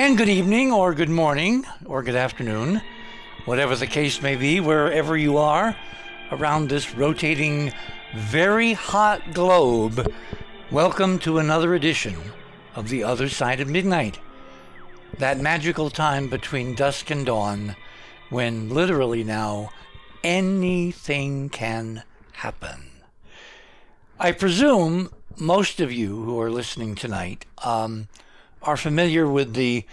And 0.00 0.16
good 0.16 0.30
evening, 0.30 0.72
or 0.72 0.94
good 0.94 1.10
morning, 1.10 1.66
or 1.84 2.02
good 2.02 2.16
afternoon, 2.16 2.80
whatever 3.44 3.76
the 3.76 3.86
case 3.86 4.22
may 4.22 4.34
be, 4.34 4.58
wherever 4.58 5.14
you 5.14 5.36
are 5.36 5.76
around 6.32 6.70
this 6.70 6.94
rotating, 6.94 7.70
very 8.16 8.72
hot 8.72 9.34
globe. 9.34 10.10
Welcome 10.70 11.18
to 11.18 11.36
another 11.36 11.74
edition 11.74 12.16
of 12.74 12.88
The 12.88 13.04
Other 13.04 13.28
Side 13.28 13.60
of 13.60 13.68
Midnight. 13.68 14.18
That 15.18 15.38
magical 15.38 15.90
time 15.90 16.30
between 16.30 16.74
dusk 16.74 17.10
and 17.10 17.26
dawn 17.26 17.76
when 18.30 18.70
literally 18.70 19.22
now 19.22 19.70
anything 20.24 21.50
can 21.50 22.04
happen. 22.32 22.90
I 24.18 24.32
presume 24.32 25.12
most 25.36 25.78
of 25.78 25.92
you 25.92 26.24
who 26.24 26.40
are 26.40 26.50
listening 26.50 26.94
tonight 26.94 27.44
um, 27.62 28.08
are 28.62 28.76
familiar 28.76 29.28
with 29.28 29.54
the 29.54 29.84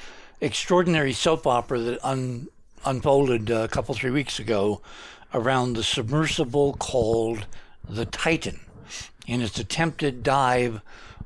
extraordinary 0.42 1.14
soap 1.14 1.48
opera 1.48 1.80
that 1.80 2.06
un- 2.06 2.48
unfolded 2.86 3.50
a 3.50 3.68
couple, 3.68 3.96
three 3.96 4.12
weeks 4.12 4.40
ago 4.40 4.82
around 5.34 5.74
the 5.74 5.84
submersible 5.84 6.74
called 6.74 7.46
the 7.88 8.06
Titan 8.06 8.60
in 9.26 9.42
its 9.42 9.60
attempted 9.60 10.24
dive 10.24 10.82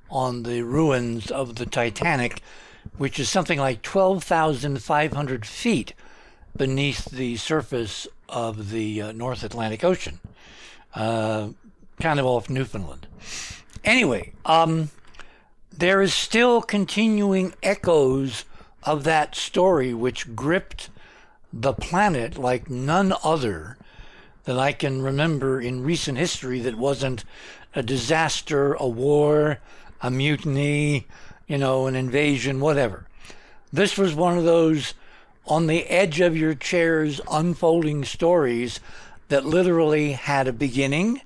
on 0.09 0.43
the 0.43 0.61
ruins 0.63 1.31
of 1.31 1.55
the 1.55 1.65
Titanic, 1.65 2.41
which 2.97 3.19
is 3.19 3.29
something 3.29 3.59
like 3.59 3.81
12,500 3.81 5.45
feet 5.45 5.93
beneath 6.55 7.05
the 7.05 7.37
surface 7.37 8.07
of 8.27 8.71
the 8.71 9.01
uh, 9.01 9.11
North 9.11 9.43
Atlantic 9.43 9.83
Ocean, 9.83 10.19
uh, 10.95 11.49
kind 11.99 12.19
of 12.19 12.25
off 12.25 12.49
Newfoundland. 12.49 13.07
Anyway, 13.83 14.33
um, 14.45 14.89
there 15.71 16.01
is 16.01 16.13
still 16.13 16.61
continuing 16.61 17.53
echoes 17.63 18.45
of 18.83 19.03
that 19.03 19.35
story 19.35 19.93
which 19.93 20.35
gripped 20.35 20.89
the 21.53 21.73
planet 21.73 22.37
like 22.37 22.69
none 22.69 23.13
other 23.23 23.77
that 24.45 24.57
I 24.57 24.73
can 24.73 25.01
remember 25.01 25.61
in 25.61 25.83
recent 25.83 26.17
history 26.17 26.59
that 26.61 26.77
wasn't 26.77 27.23
a 27.75 27.83
disaster, 27.83 28.73
a 28.73 28.87
war, 28.87 29.59
a 30.01 30.09
mutiny, 30.09 31.07
you 31.47 31.57
know, 31.57 31.87
an 31.87 31.95
invasion, 31.95 32.59
whatever. 32.59 33.07
This 33.71 33.97
was 33.97 34.13
one 34.13 34.37
of 34.37 34.43
those 34.43 34.93
on 35.45 35.67
the 35.67 35.85
edge 35.87 36.19
of 36.19 36.35
your 36.35 36.55
chairs 36.55 37.21
unfolding 37.31 38.03
stories 38.03 38.79
that 39.29 39.45
literally 39.45 40.13
had 40.13 40.47
a 40.47 40.53
beginning, 40.53 41.21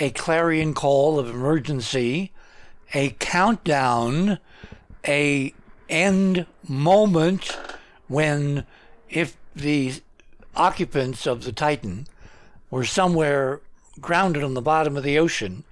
a 0.00 0.10
clarion 0.10 0.72
call 0.72 1.18
of 1.18 1.28
emergency, 1.28 2.32
a 2.94 3.10
countdown, 3.18 4.38
a 5.06 5.52
end 5.88 6.46
moment 6.68 7.56
when 8.08 8.64
if 9.08 9.36
the 9.54 9.94
occupants 10.54 11.26
of 11.26 11.44
the 11.44 11.52
Titan 11.52 12.06
were 12.70 12.84
somewhere 12.84 13.60
grounded 14.00 14.42
on 14.42 14.54
the 14.54 14.62
bottom 14.62 14.96
of 14.96 15.02
the 15.02 15.18
ocean, 15.18 15.64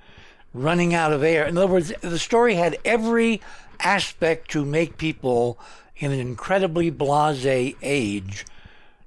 running 0.52 0.94
out 0.94 1.12
of 1.12 1.22
air. 1.22 1.46
In 1.46 1.58
other 1.58 1.72
words, 1.72 1.92
the 2.00 2.18
story 2.18 2.54
had 2.54 2.78
every 2.84 3.40
aspect 3.80 4.50
to 4.52 4.64
make 4.64 4.98
people 4.98 5.58
in 5.96 6.12
an 6.12 6.20
incredibly 6.20 6.90
blase 6.90 7.74
age 7.82 8.46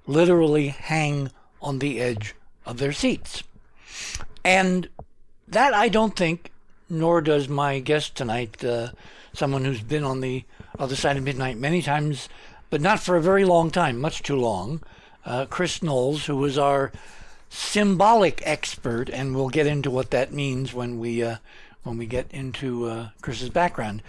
literally 0.05 0.69
hang 0.69 1.31
on 1.61 1.79
the 1.79 1.99
edge 1.99 2.35
of 2.65 2.77
their 2.77 2.91
seats. 2.91 3.43
And 4.43 4.89
that 5.47 5.73
I 5.73 5.89
don't 5.89 6.15
think 6.15 6.51
nor 6.89 7.21
does 7.21 7.47
my 7.47 7.79
guest 7.79 8.15
tonight, 8.15 8.63
uh, 8.63 8.89
someone 9.33 9.65
who's 9.65 9.81
been 9.81 10.03
on 10.03 10.21
the 10.21 10.43
other 10.79 10.95
side 10.95 11.17
of 11.17 11.23
midnight 11.23 11.57
many 11.57 11.81
times, 11.81 12.29
but 12.69 12.81
not 12.81 12.99
for 12.99 13.15
a 13.15 13.21
very 13.21 13.45
long 13.45 13.71
time, 13.71 13.99
much 13.99 14.23
too 14.23 14.35
long. 14.35 14.81
Uh, 15.25 15.45
Chris 15.45 15.83
Knowles, 15.83 16.25
who 16.25 16.37
was 16.37 16.57
our 16.57 16.91
symbolic 17.49 18.41
expert, 18.45 19.09
and 19.09 19.35
we'll 19.35 19.49
get 19.49 19.67
into 19.67 19.91
what 19.91 20.11
that 20.11 20.33
means 20.33 20.73
when 20.73 20.99
we 20.99 21.23
uh, 21.23 21.37
when 21.83 21.97
we 21.97 22.05
get 22.05 22.29
into 22.31 22.85
uh, 22.85 23.09
Chris's 23.21 23.49
background. 23.49 24.01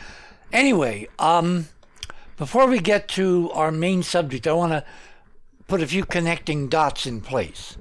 Anyway, 0.53 1.09
um, 1.19 1.69
before 2.37 2.67
we 2.67 2.79
get 2.79 3.09
to 3.09 3.51
our 3.53 3.71
main 3.71 4.03
subject, 4.03 4.47
I 4.47 4.53
want 4.53 4.73
to 4.73 4.85
put 5.67 5.83
a 5.83 5.87
few 5.87 6.05
connecting 6.05 6.69
dots 6.69 7.07
in 7.07 7.21
place. 7.21 7.77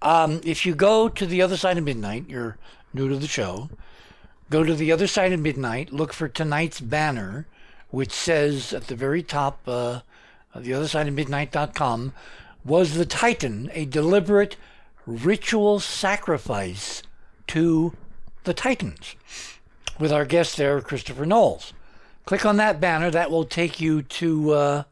Um, 0.00 0.40
if 0.44 0.64
you 0.64 0.74
go 0.74 1.08
to 1.08 1.26
the 1.26 1.42
other 1.42 1.56
side 1.56 1.78
of 1.78 1.84
midnight, 1.84 2.24
you're 2.28 2.56
new 2.94 3.08
to 3.08 3.16
the 3.16 3.26
show. 3.26 3.68
Go 4.50 4.64
to 4.64 4.74
the 4.74 4.92
other 4.92 5.06
side 5.06 5.32
of 5.32 5.40
midnight, 5.40 5.92
look 5.92 6.14
for 6.14 6.26
tonight's 6.26 6.80
banner, 6.80 7.46
which 7.90 8.12
says 8.12 8.72
at 8.72 8.86
the 8.86 8.96
very 8.96 9.22
top, 9.22 9.60
uh, 9.66 10.00
the 10.56 10.72
other 10.72 10.88
side 10.88 11.06
of 11.06 11.12
midnight.com, 11.12 12.14
was 12.64 12.94
the 12.94 13.04
Titan 13.04 13.70
a 13.74 13.84
deliberate 13.84 14.56
ritual 15.06 15.80
sacrifice 15.80 17.02
to 17.48 17.92
the 18.44 18.54
Titans? 18.54 19.16
With 19.98 20.12
our 20.12 20.24
guest 20.24 20.56
there, 20.56 20.80
Christopher 20.80 21.26
Knowles. 21.26 21.74
Click 22.24 22.46
on 22.46 22.56
that 22.56 22.80
banner, 22.80 23.10
that 23.10 23.30
will 23.30 23.44
take 23.44 23.80
you 23.80 24.00
to 24.02 24.52
uh, 24.52 24.82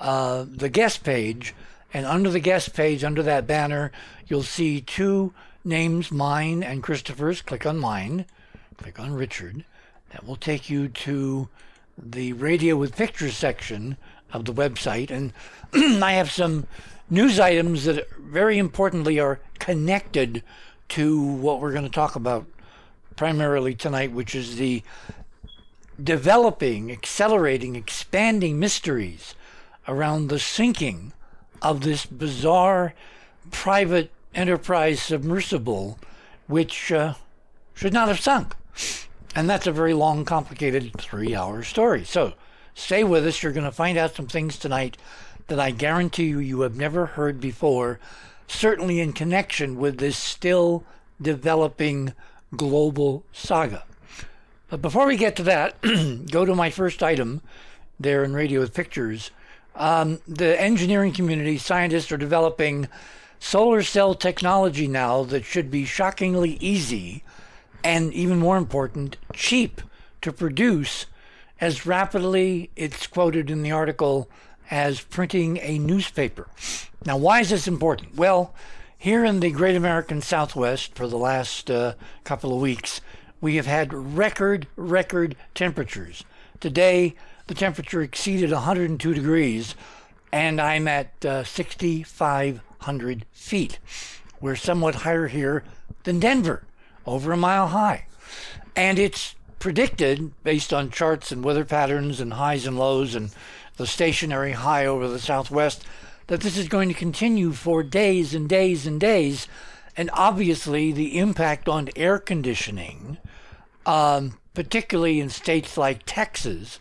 uh, 0.00 0.46
the 0.48 0.68
guest 0.70 1.04
page. 1.04 1.54
And 1.92 2.06
under 2.06 2.30
the 2.30 2.40
guest 2.40 2.74
page, 2.74 3.04
under 3.04 3.22
that 3.22 3.46
banner, 3.46 3.92
you'll 4.26 4.42
see 4.42 4.80
two 4.80 5.34
names, 5.64 6.10
mine 6.10 6.62
and 6.62 6.82
Christopher's. 6.82 7.42
Click 7.42 7.66
on 7.66 7.78
mine 7.78 8.24
click 8.76 8.98
on 8.98 9.14
Richard. 9.14 9.64
That 10.10 10.26
will 10.26 10.36
take 10.36 10.70
you 10.70 10.88
to 10.88 11.48
the 11.98 12.32
radio 12.34 12.76
with 12.76 12.96
pictures 12.96 13.36
section 13.36 13.96
of 14.32 14.44
the 14.44 14.52
website. 14.52 15.10
And 15.10 15.32
I 16.02 16.12
have 16.12 16.30
some 16.30 16.66
news 17.08 17.40
items 17.40 17.84
that 17.84 18.10
very 18.18 18.58
importantly 18.58 19.18
are 19.18 19.40
connected 19.58 20.42
to 20.90 21.20
what 21.20 21.60
we're 21.60 21.72
going 21.72 21.84
to 21.84 21.90
talk 21.90 22.16
about 22.16 22.46
primarily 23.16 23.74
tonight, 23.74 24.12
which 24.12 24.34
is 24.34 24.56
the 24.56 24.82
developing, 26.02 26.92
accelerating, 26.92 27.74
expanding 27.74 28.58
mysteries 28.58 29.34
around 29.88 30.28
the 30.28 30.38
sinking 30.38 31.12
of 31.62 31.80
this 31.80 32.04
bizarre 32.04 32.94
private 33.50 34.10
enterprise 34.34 35.00
submersible, 35.00 35.98
which 36.46 36.92
uh, 36.92 37.14
should 37.74 37.92
not 37.92 38.08
have 38.08 38.20
sunk. 38.20 38.54
And 39.34 39.50
that's 39.50 39.66
a 39.66 39.72
very 39.72 39.92
long, 39.92 40.24
complicated 40.24 40.92
three 40.98 41.34
hour 41.34 41.62
story. 41.62 42.04
So 42.04 42.32
stay 42.74 43.04
with 43.04 43.26
us. 43.26 43.42
You're 43.42 43.52
going 43.52 43.64
to 43.64 43.72
find 43.72 43.98
out 43.98 44.14
some 44.14 44.26
things 44.26 44.58
tonight 44.58 44.96
that 45.48 45.60
I 45.60 45.70
guarantee 45.70 46.24
you 46.24 46.38
you 46.38 46.60
have 46.62 46.76
never 46.76 47.06
heard 47.06 47.40
before, 47.40 48.00
certainly 48.48 49.00
in 49.00 49.12
connection 49.12 49.76
with 49.76 49.98
this 49.98 50.16
still 50.16 50.84
developing 51.20 52.14
global 52.56 53.24
saga. 53.32 53.84
But 54.68 54.82
before 54.82 55.06
we 55.06 55.16
get 55.16 55.36
to 55.36 55.42
that, 55.44 55.80
go 56.30 56.44
to 56.44 56.54
my 56.54 56.70
first 56.70 57.02
item 57.02 57.42
there 58.00 58.24
in 58.24 58.34
Radio 58.34 58.60
with 58.60 58.74
Pictures. 58.74 59.30
Um, 59.74 60.20
the 60.26 60.60
engineering 60.60 61.12
community, 61.12 61.58
scientists 61.58 62.10
are 62.10 62.16
developing 62.16 62.88
solar 63.38 63.82
cell 63.82 64.14
technology 64.14 64.88
now 64.88 65.22
that 65.24 65.44
should 65.44 65.70
be 65.70 65.84
shockingly 65.84 66.56
easy 66.60 67.22
and 67.86 68.12
even 68.12 68.40
more 68.40 68.56
important, 68.56 69.16
cheap 69.32 69.80
to 70.20 70.32
produce 70.32 71.06
as 71.60 71.86
rapidly, 71.86 72.68
it's 72.74 73.06
quoted 73.06 73.48
in 73.48 73.62
the 73.62 73.70
article, 73.70 74.28
as 74.72 75.00
printing 75.00 75.58
a 75.58 75.78
newspaper. 75.78 76.48
Now, 77.04 77.16
why 77.16 77.40
is 77.40 77.50
this 77.50 77.68
important? 77.68 78.16
Well, 78.16 78.52
here 78.98 79.24
in 79.24 79.38
the 79.38 79.52
great 79.52 79.76
American 79.76 80.20
Southwest 80.20 80.96
for 80.96 81.06
the 81.06 81.16
last 81.16 81.70
uh, 81.70 81.94
couple 82.24 82.52
of 82.52 82.60
weeks, 82.60 83.00
we 83.40 83.54
have 83.54 83.66
had 83.66 83.94
record, 83.94 84.66
record 84.74 85.36
temperatures. 85.54 86.24
Today, 86.58 87.14
the 87.46 87.54
temperature 87.54 88.02
exceeded 88.02 88.50
102 88.50 89.14
degrees, 89.14 89.76
and 90.32 90.60
I'm 90.60 90.88
at 90.88 91.24
uh, 91.24 91.44
6,500 91.44 93.26
feet. 93.30 93.78
We're 94.40 94.56
somewhat 94.56 94.96
higher 94.96 95.28
here 95.28 95.62
than 96.02 96.18
Denver 96.18 96.64
over 97.06 97.32
a 97.32 97.36
mile 97.36 97.68
high. 97.68 98.06
And 98.74 98.98
it's 98.98 99.34
predicted, 99.58 100.32
based 100.42 100.72
on 100.72 100.90
charts 100.90 101.32
and 101.32 101.44
weather 101.44 101.64
patterns 101.64 102.20
and 102.20 102.34
highs 102.34 102.66
and 102.66 102.78
lows 102.78 103.14
and 103.14 103.30
the 103.76 103.86
stationary 103.86 104.52
high 104.52 104.86
over 104.86 105.08
the 105.08 105.18
southwest, 105.18 105.84
that 106.26 106.40
this 106.40 106.56
is 106.56 106.68
going 106.68 106.88
to 106.88 106.94
continue 106.94 107.52
for 107.52 107.82
days 107.82 108.34
and 108.34 108.48
days 108.48 108.86
and 108.86 109.00
days. 109.00 109.46
And 109.96 110.10
obviously, 110.12 110.92
the 110.92 111.18
impact 111.18 111.68
on 111.68 111.88
air 111.96 112.18
conditioning, 112.18 113.18
um, 113.86 114.38
particularly 114.52 115.20
in 115.20 115.30
states 115.30 115.78
like 115.78 116.02
Texas, 116.04 116.78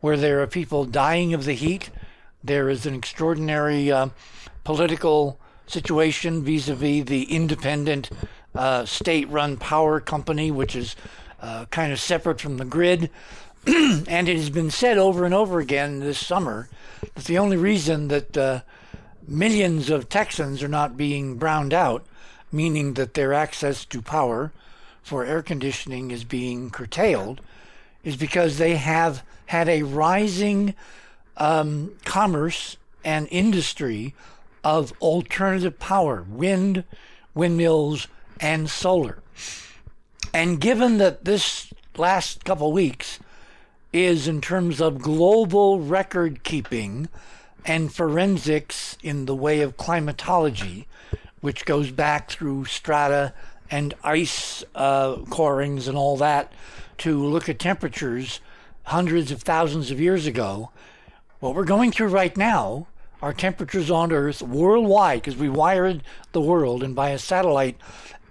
where 0.00 0.16
there 0.16 0.40
are 0.42 0.46
people 0.46 0.84
dying 0.84 1.34
of 1.34 1.44
the 1.44 1.54
heat, 1.54 1.90
there 2.44 2.68
is 2.68 2.86
an 2.86 2.94
extraordinary 2.94 3.90
uh, 3.90 4.08
political 4.64 5.38
situation 5.66 6.42
vis 6.42 6.68
a 6.68 6.74
vis 6.74 7.04
the 7.04 7.24
independent 7.24 8.10
uh, 8.54 8.84
state 8.84 9.28
run 9.28 9.56
power 9.56 10.00
company, 10.00 10.50
which 10.50 10.76
is 10.76 10.96
uh, 11.40 11.64
kind 11.66 11.92
of 11.92 12.00
separate 12.00 12.40
from 12.40 12.56
the 12.56 12.64
grid. 12.64 13.10
and 13.66 14.28
it 14.28 14.36
has 14.36 14.50
been 14.50 14.70
said 14.70 14.98
over 14.98 15.24
and 15.24 15.34
over 15.34 15.60
again 15.60 16.00
this 16.00 16.24
summer 16.24 16.68
that 17.14 17.24
the 17.24 17.38
only 17.38 17.56
reason 17.56 18.08
that 18.08 18.36
uh, 18.36 18.60
millions 19.26 19.88
of 19.88 20.08
Texans 20.08 20.62
are 20.62 20.68
not 20.68 20.96
being 20.96 21.36
browned 21.36 21.72
out, 21.72 22.04
meaning 22.50 22.94
that 22.94 23.14
their 23.14 23.32
access 23.32 23.84
to 23.84 24.02
power 24.02 24.52
for 25.02 25.24
air 25.24 25.42
conditioning 25.42 26.10
is 26.10 26.24
being 26.24 26.70
curtailed, 26.70 27.40
is 28.04 28.16
because 28.16 28.58
they 28.58 28.76
have 28.76 29.22
had 29.46 29.68
a 29.68 29.82
rising 29.82 30.74
um, 31.36 31.92
commerce 32.04 32.76
and 33.04 33.28
industry 33.30 34.14
of 34.64 34.92
alternative 35.00 35.78
power, 35.78 36.24
wind, 36.28 36.84
windmills, 37.34 38.08
and 38.42 38.68
solar. 38.68 39.22
And 40.34 40.60
given 40.60 40.98
that 40.98 41.24
this 41.24 41.72
last 41.96 42.44
couple 42.44 42.72
weeks 42.72 43.20
is 43.92 44.26
in 44.26 44.40
terms 44.40 44.80
of 44.80 45.00
global 45.00 45.80
record 45.80 46.42
keeping 46.42 47.08
and 47.64 47.94
forensics 47.94 48.98
in 49.02 49.26
the 49.26 49.36
way 49.36 49.60
of 49.60 49.76
climatology, 49.76 50.86
which 51.40 51.64
goes 51.64 51.90
back 51.90 52.28
through 52.30 52.64
strata 52.64 53.32
and 53.70 53.94
ice 54.02 54.64
uh, 54.74 55.16
corings 55.16 55.86
and 55.86 55.96
all 55.96 56.16
that 56.16 56.52
to 56.98 57.24
look 57.24 57.48
at 57.48 57.58
temperatures 57.58 58.40
hundreds 58.84 59.30
of 59.30 59.42
thousands 59.42 59.90
of 59.90 60.00
years 60.00 60.26
ago. 60.26 60.70
What 61.40 61.54
we're 61.54 61.64
going 61.64 61.92
through 61.92 62.08
right 62.08 62.36
now 62.36 62.86
are 63.20 63.32
temperatures 63.32 63.90
on 63.90 64.12
Earth 64.12 64.42
worldwide 64.42 65.20
because 65.20 65.36
we 65.36 65.48
wired 65.48 66.02
the 66.32 66.40
world, 66.40 66.82
and 66.82 66.94
by 66.94 67.10
a 67.10 67.18
satellite, 67.18 67.76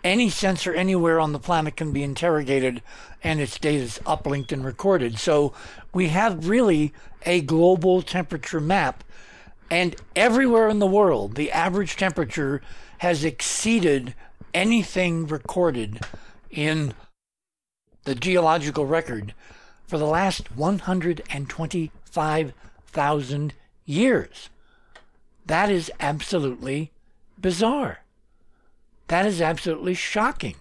any 0.04 0.30
sensor 0.30 0.74
anywhere 0.74 1.20
on 1.20 1.32
the 1.32 1.40
planet 1.40 1.76
can 1.76 1.92
be 1.92 2.04
interrogated 2.04 2.82
and 3.24 3.40
its 3.40 3.60
data 3.60 3.84
is 3.84 4.00
uplinked 4.06 4.52
and 4.52 4.66
recorded. 4.66 5.20
So 5.20 5.54
we 5.94 6.08
have 6.10 6.50
really 6.50 6.92
a 7.26 7.42
global 7.42 8.02
temperature 8.02 8.60
map. 8.60 9.04
And 9.70 9.96
everywhere 10.16 10.70
in 10.70 10.80
the 10.80 10.88
world, 10.88 11.36
the 11.36 11.52
average 11.52 11.96
temperature 11.96 12.62
has 12.98 13.24
exceeded 13.24 14.16
anything 14.54 15.28
recorded 15.28 16.02
in 16.50 16.94
the 18.04 18.16
geological 18.16 18.86
record 18.86 19.34
for 19.88 19.98
the 19.98 20.06
last 20.06 20.54
125,000 20.56 23.54
years. 23.86 24.50
That 25.46 25.70
is 25.70 25.92
absolutely 26.00 26.92
bizarre. 27.40 28.01
That 29.12 29.26
is 29.26 29.42
absolutely 29.42 29.94
shocking. 29.94 30.56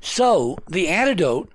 So, 0.00 0.58
the 0.68 0.86
antidote 0.86 1.50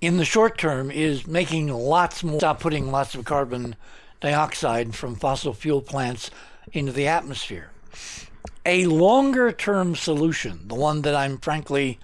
in 0.00 0.18
the 0.18 0.24
short 0.24 0.56
term 0.56 0.88
is 0.88 1.26
making 1.26 1.66
lots 1.66 2.22
more, 2.22 2.38
stop 2.38 2.60
putting 2.60 2.92
lots 2.92 3.16
of 3.16 3.24
carbon 3.24 3.74
dioxide 4.20 4.94
from 4.94 5.16
fossil 5.16 5.52
fuel 5.52 5.82
plants 5.82 6.30
into 6.72 6.92
the 6.92 7.08
atmosphere. 7.08 7.72
A 8.64 8.86
longer 8.86 9.50
term 9.50 9.96
solution, 9.96 10.68
the 10.68 10.76
one 10.76 11.02
that 11.02 11.16
I'm 11.16 11.38
frankly 11.38 11.98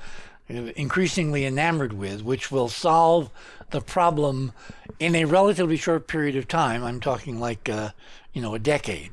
increasingly 0.49 1.47
enamored 1.47 1.93
with, 1.93 2.25
which 2.25 2.51
will 2.51 2.69
solve 2.69 3.31
the 3.71 3.81
problem 3.81 4.51
in 4.99 5.15
a 5.15 5.27
relatively 5.27 5.77
short 5.77 6.09
period 6.09 6.35
of 6.35 6.49
time. 6.49 6.83
I'm 6.83 6.99
talking 6.99 7.39
like, 7.39 7.69
uh, 7.69 7.91
you 8.33 8.43
know, 8.43 8.57
a 8.57 8.59
decade, 8.59 9.13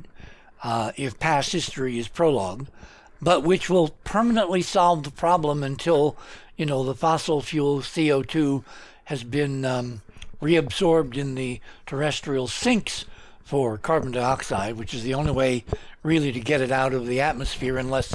uh, 0.64 0.94
if 0.96 1.20
past 1.20 1.52
history 1.52 2.00
is 2.00 2.08
prologue, 2.08 2.70
but 3.22 3.44
which 3.44 3.70
will 3.70 3.90
permanently 4.04 4.62
solve 4.62 5.04
the 5.04 5.12
problem 5.12 5.64
until, 5.64 6.18
you 6.56 6.66
know, 6.66 6.84
the 6.84 6.96
fossil 6.96 7.42
fuel 7.42 7.80
CO2 7.80 8.64
has 9.06 9.24
been 9.24 9.66
um, 9.66 10.02
reabsorbed 10.42 11.18
in 11.18 11.36
the 11.36 11.60
terrestrial 11.86 12.48
sinks 12.48 13.06
for 13.44 13.78
carbon 13.78 14.12
dioxide, 14.12 14.76
which 14.76 14.94
is 14.94 15.04
the 15.04 15.14
only 15.14 15.32
way 15.32 15.64
really 16.04 16.32
to 16.32 16.40
get 16.40 16.62
it 16.62 16.72
out 16.72 16.94
of 16.94 17.08
the 17.08 17.22
atmosphere 17.22 17.78
unless 17.78 18.14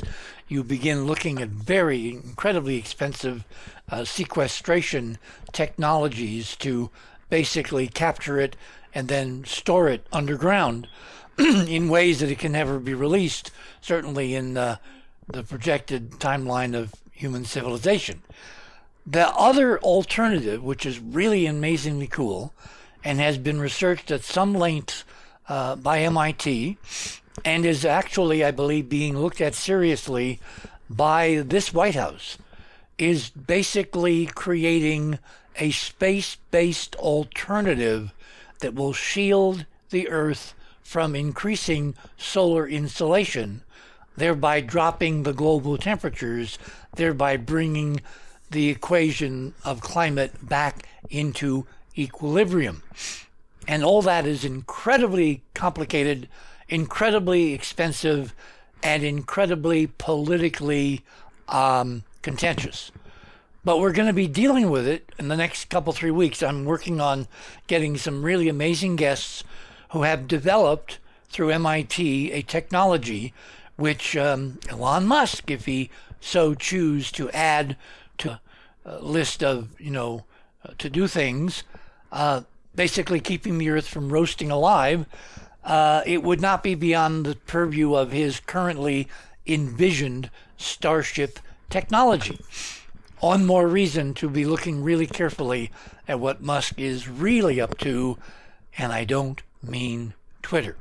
you 0.49 0.63
begin 0.63 1.07
looking 1.07 1.41
at 1.41 1.49
very 1.49 2.11
incredibly 2.11 2.77
expensive 2.77 3.45
uh, 3.91 4.05
sequestration 4.05 5.19
technologies 5.53 6.55
to 6.57 6.91
basically 7.31 7.89
capture 7.89 8.39
it 8.39 8.55
and 8.95 9.09
then 9.09 9.43
store 9.45 9.89
it 9.89 10.07
underground 10.13 10.87
in 11.39 11.89
ways 11.89 12.21
that 12.21 12.31
it 12.31 12.39
can 12.39 12.53
never 12.53 12.79
be 12.79 12.95
released, 12.95 13.51
certainly 13.81 14.35
in 14.35 14.57
uh, 14.57 14.77
the 15.29 15.43
projected 15.43 16.11
timeline 16.13 16.75
of 16.75 16.95
human 17.13 17.45
civilization. 17.45 18.23
The 19.07 19.29
other 19.29 19.81
alternative, 19.81 20.63
which 20.63 20.87
is 20.87 20.99
really 20.99 21.47
amazingly 21.47 22.07
cool 22.07 22.53
and 23.05 23.19
has 23.19 23.39
been 23.39 23.61
researched 23.61 24.11
at 24.11 24.23
some 24.23 24.55
length 24.55 25.05
uh, 25.49 25.77
by 25.77 26.01
MIT, 26.01 26.79
and 27.45 27.67
is 27.67 27.85
actually, 27.85 28.45
I 28.45 28.51
believe, 28.51 28.89
being 28.89 29.19
looked 29.19 29.41
at 29.41 29.55
seriously 29.55 30.41
by 30.89 31.43
this 31.45 31.75
White 31.75 31.95
House, 31.95 32.39
is 32.99 33.31
basically 33.31 34.27
creating 34.27 35.19
a 35.57 35.71
space 35.71 36.37
based 36.51 36.95
alternative 36.97 38.13
that 38.61 38.75
will 38.75 38.93
shield 38.93 39.67
the 39.91 40.09
Earth 40.09 40.55
from 40.93 41.17
increasing 41.17 41.95
solar 42.19 42.69
insolation, 42.69 43.63
thereby 44.15 44.61
dropping 44.61 45.23
the 45.23 45.33
global 45.33 45.79
temperatures, 45.79 46.59
thereby 46.97 47.35
bringing 47.35 47.99
the 48.51 48.69
equation 48.69 49.55
of 49.65 49.81
climate 49.81 50.47
back 50.47 50.87
into 51.09 51.67
equilibrium. 51.97 52.83
And 53.67 53.83
all 53.83 54.03
that 54.03 54.27
is 54.27 54.45
incredibly 54.45 55.41
complicated 55.55 56.29
incredibly 56.69 57.55
expensive 57.55 58.35
and 58.83 59.03
incredibly 59.03 59.87
politically 59.87 61.01
um, 61.49 62.03
contentious. 62.21 62.93
But 63.65 63.81
we're 63.81 63.93
going 63.93 64.09
to 64.09 64.13
be 64.13 64.27
dealing 64.27 64.69
with 64.69 64.87
it 64.87 65.11
in 65.19 65.29
the 65.29 65.37
next 65.37 65.71
couple, 65.71 65.95
three 65.95 66.11
weeks. 66.11 66.43
I'm 66.43 66.67
working 66.67 67.01
on 67.01 67.29
getting 67.67 67.97
some 67.97 68.23
really 68.23 68.51
amazing 68.51 68.97
guests 68.97 69.43
who 69.93 70.03
have 70.03 70.27
developed 70.27 70.99
through 71.29 71.51
MIT 71.51 72.33
a 72.33 72.43
technology 72.43 73.33
which 73.77 74.17
um, 74.17 74.59
Elon 74.69 75.07
Musk, 75.07 75.51
if 75.51 75.67
he 75.67 75.91
so 76.21 76.55
choose 76.55 77.11
to 77.13 77.31
add 77.31 77.77
to 78.19 78.41
a 78.85 78.99
list 79.01 79.43
of, 79.43 79.81
you 79.81 79.91
know, 79.91 80.25
uh, 80.65 80.73
to 80.79 80.89
do 80.89 81.07
things, 81.07 81.63
uh, 82.11 82.43
basically 82.75 83.21
keeping 83.21 83.59
the 83.59 83.69
Earth 83.69 83.87
from 83.87 84.11
roasting 84.11 84.51
alive, 84.51 85.07
uh, 85.65 86.03
it 86.07 86.23
would 86.23 86.41
not 86.41 86.63
be 86.63 86.75
beyond 86.75 87.27
the 87.27 87.35
purview 87.35 87.95
of 87.95 88.13
his 88.13 88.41
currently 88.41 89.09
envisioned 89.47 90.31
Starship 90.57 91.39
technology. 91.71 92.39
On 93.21 93.45
more 93.45 93.69
reason 93.69 94.15
to 94.15 94.29
be 94.29 94.45
looking 94.45 94.83
really 94.83 95.07
carefully 95.07 95.71
at 96.09 96.21
what 96.21 96.43
Musk 96.43 96.79
is 96.79 97.09
really 97.09 97.61
up 97.61 97.79
to, 97.79 98.17
and 98.79 98.93
I 98.93 99.05
don't 99.05 99.43
mean 99.63 100.15
Twitter. 100.43 100.77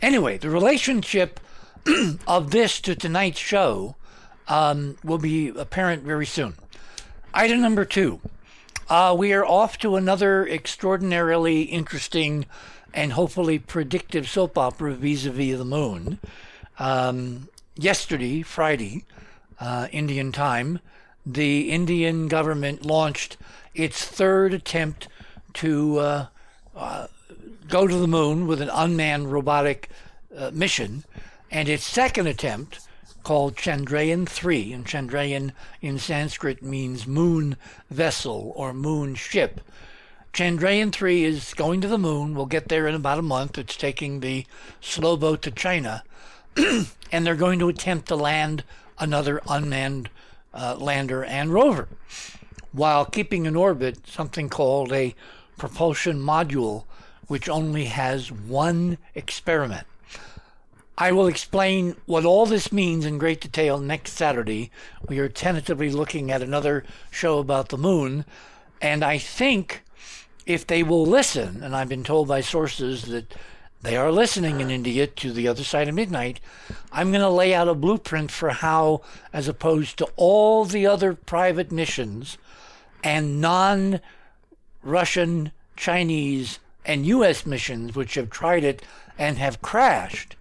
Anyway, 0.00 0.38
the 0.38 0.50
relationship 0.50 1.40
of 2.26 2.50
this 2.50 2.80
to 2.80 2.94
tonight's 2.94 3.38
show 3.38 3.96
um, 4.48 4.96
will 5.02 5.18
be 5.18 5.48
apparent 5.48 6.02
very 6.02 6.26
soon. 6.26 6.54
Item 7.32 7.60
number 7.60 7.84
two. 7.84 8.20
Uh, 8.88 9.14
we 9.16 9.32
are 9.32 9.46
off 9.46 9.78
to 9.78 9.96
another 9.96 10.46
extraordinarily 10.46 11.62
interesting 11.62 12.44
and 12.92 13.12
hopefully 13.12 13.58
predictive 13.58 14.28
soap 14.28 14.58
opera 14.58 14.92
vis-a-vis 14.94 15.58
the 15.58 15.64
moon. 15.64 16.18
Um, 16.78 17.48
yesterday, 17.76 18.42
Friday, 18.42 19.04
uh, 19.58 19.88
Indian 19.90 20.32
time, 20.32 20.80
the 21.24 21.70
Indian 21.70 22.28
government 22.28 22.84
launched 22.84 23.36
its 23.74 24.04
third 24.04 24.52
attempt 24.52 25.08
to 25.54 25.98
uh, 25.98 26.26
uh, 26.76 27.06
go 27.68 27.86
to 27.86 27.96
the 27.96 28.06
moon 28.06 28.46
with 28.46 28.60
an 28.60 28.70
unmanned 28.72 29.32
robotic 29.32 29.88
uh, 30.36 30.50
mission, 30.52 31.04
and 31.50 31.68
its 31.68 31.84
second 31.84 32.26
attempt, 32.26 32.80
called 33.22 33.56
Chandrayaan 33.56 34.28
3, 34.28 34.72
and 34.72 34.84
Chandrayaan 34.84 35.52
in 35.80 35.98
Sanskrit 35.98 36.62
means 36.62 37.06
moon 37.06 37.56
vessel 37.90 38.52
or 38.54 38.74
moon 38.74 39.14
ship, 39.14 39.60
Chandrayaan 40.34 40.92
3 40.92 41.22
is 41.22 41.54
going 41.54 41.80
to 41.80 41.86
the 41.86 41.96
moon. 41.96 42.34
We'll 42.34 42.46
get 42.46 42.68
there 42.68 42.88
in 42.88 42.96
about 42.96 43.20
a 43.20 43.22
month. 43.22 43.56
It's 43.56 43.76
taking 43.76 44.18
the 44.18 44.44
slow 44.80 45.16
boat 45.16 45.42
to 45.42 45.52
China. 45.52 46.02
and 46.56 47.24
they're 47.24 47.36
going 47.36 47.60
to 47.60 47.68
attempt 47.68 48.08
to 48.08 48.16
land 48.16 48.64
another 48.98 49.40
unmanned 49.48 50.10
uh, 50.52 50.74
lander 50.74 51.22
and 51.22 51.52
rover 51.52 51.86
while 52.72 53.04
keeping 53.04 53.46
in 53.46 53.54
orbit 53.54 54.08
something 54.08 54.48
called 54.48 54.92
a 54.92 55.14
propulsion 55.56 56.18
module, 56.18 56.82
which 57.26 57.48
only 57.48 57.86
has 57.86 58.30
one 58.30 58.98
experiment. 59.14 59.86
I 60.96 61.10
will 61.10 61.26
explain 61.26 61.96
what 62.06 62.24
all 62.24 62.46
this 62.46 62.72
means 62.72 63.04
in 63.04 63.18
great 63.18 63.40
detail 63.40 63.80
next 63.80 64.12
Saturday. 64.12 64.70
We 65.08 65.18
are 65.18 65.28
tentatively 65.28 65.90
looking 65.90 66.30
at 66.30 66.42
another 66.42 66.84
show 67.10 67.38
about 67.38 67.70
the 67.70 67.78
moon, 67.78 68.24
and 68.80 69.02
I 69.02 69.18
think 69.18 69.82
if 70.46 70.66
they 70.66 70.82
will 70.82 71.04
listen, 71.04 71.62
and 71.62 71.74
I've 71.74 71.88
been 71.88 72.04
told 72.04 72.28
by 72.28 72.42
sources 72.42 73.06
that 73.06 73.34
they 73.82 73.96
are 73.96 74.12
listening 74.12 74.60
in 74.60 74.70
India 74.70 75.06
to 75.06 75.32
the 75.32 75.48
other 75.48 75.64
side 75.64 75.88
of 75.88 75.94
midnight, 75.94 76.40
I'm 76.92 77.10
going 77.10 77.20
to 77.22 77.28
lay 77.28 77.54
out 77.54 77.68
a 77.68 77.74
blueprint 77.74 78.30
for 78.30 78.50
how, 78.50 79.02
as 79.32 79.48
opposed 79.48 79.98
to 79.98 80.08
all 80.16 80.64
the 80.64 80.86
other 80.86 81.14
private 81.14 81.72
missions 81.72 82.38
and 83.02 83.40
non 83.40 84.00
Russian, 84.82 85.52
Chinese, 85.76 86.58
and 86.84 87.06
U.S. 87.06 87.46
missions 87.46 87.94
which 87.94 88.14
have 88.14 88.30
tried 88.30 88.64
it 88.64 88.82
and 89.18 89.38
have 89.38 89.62
crashed, 89.62 90.36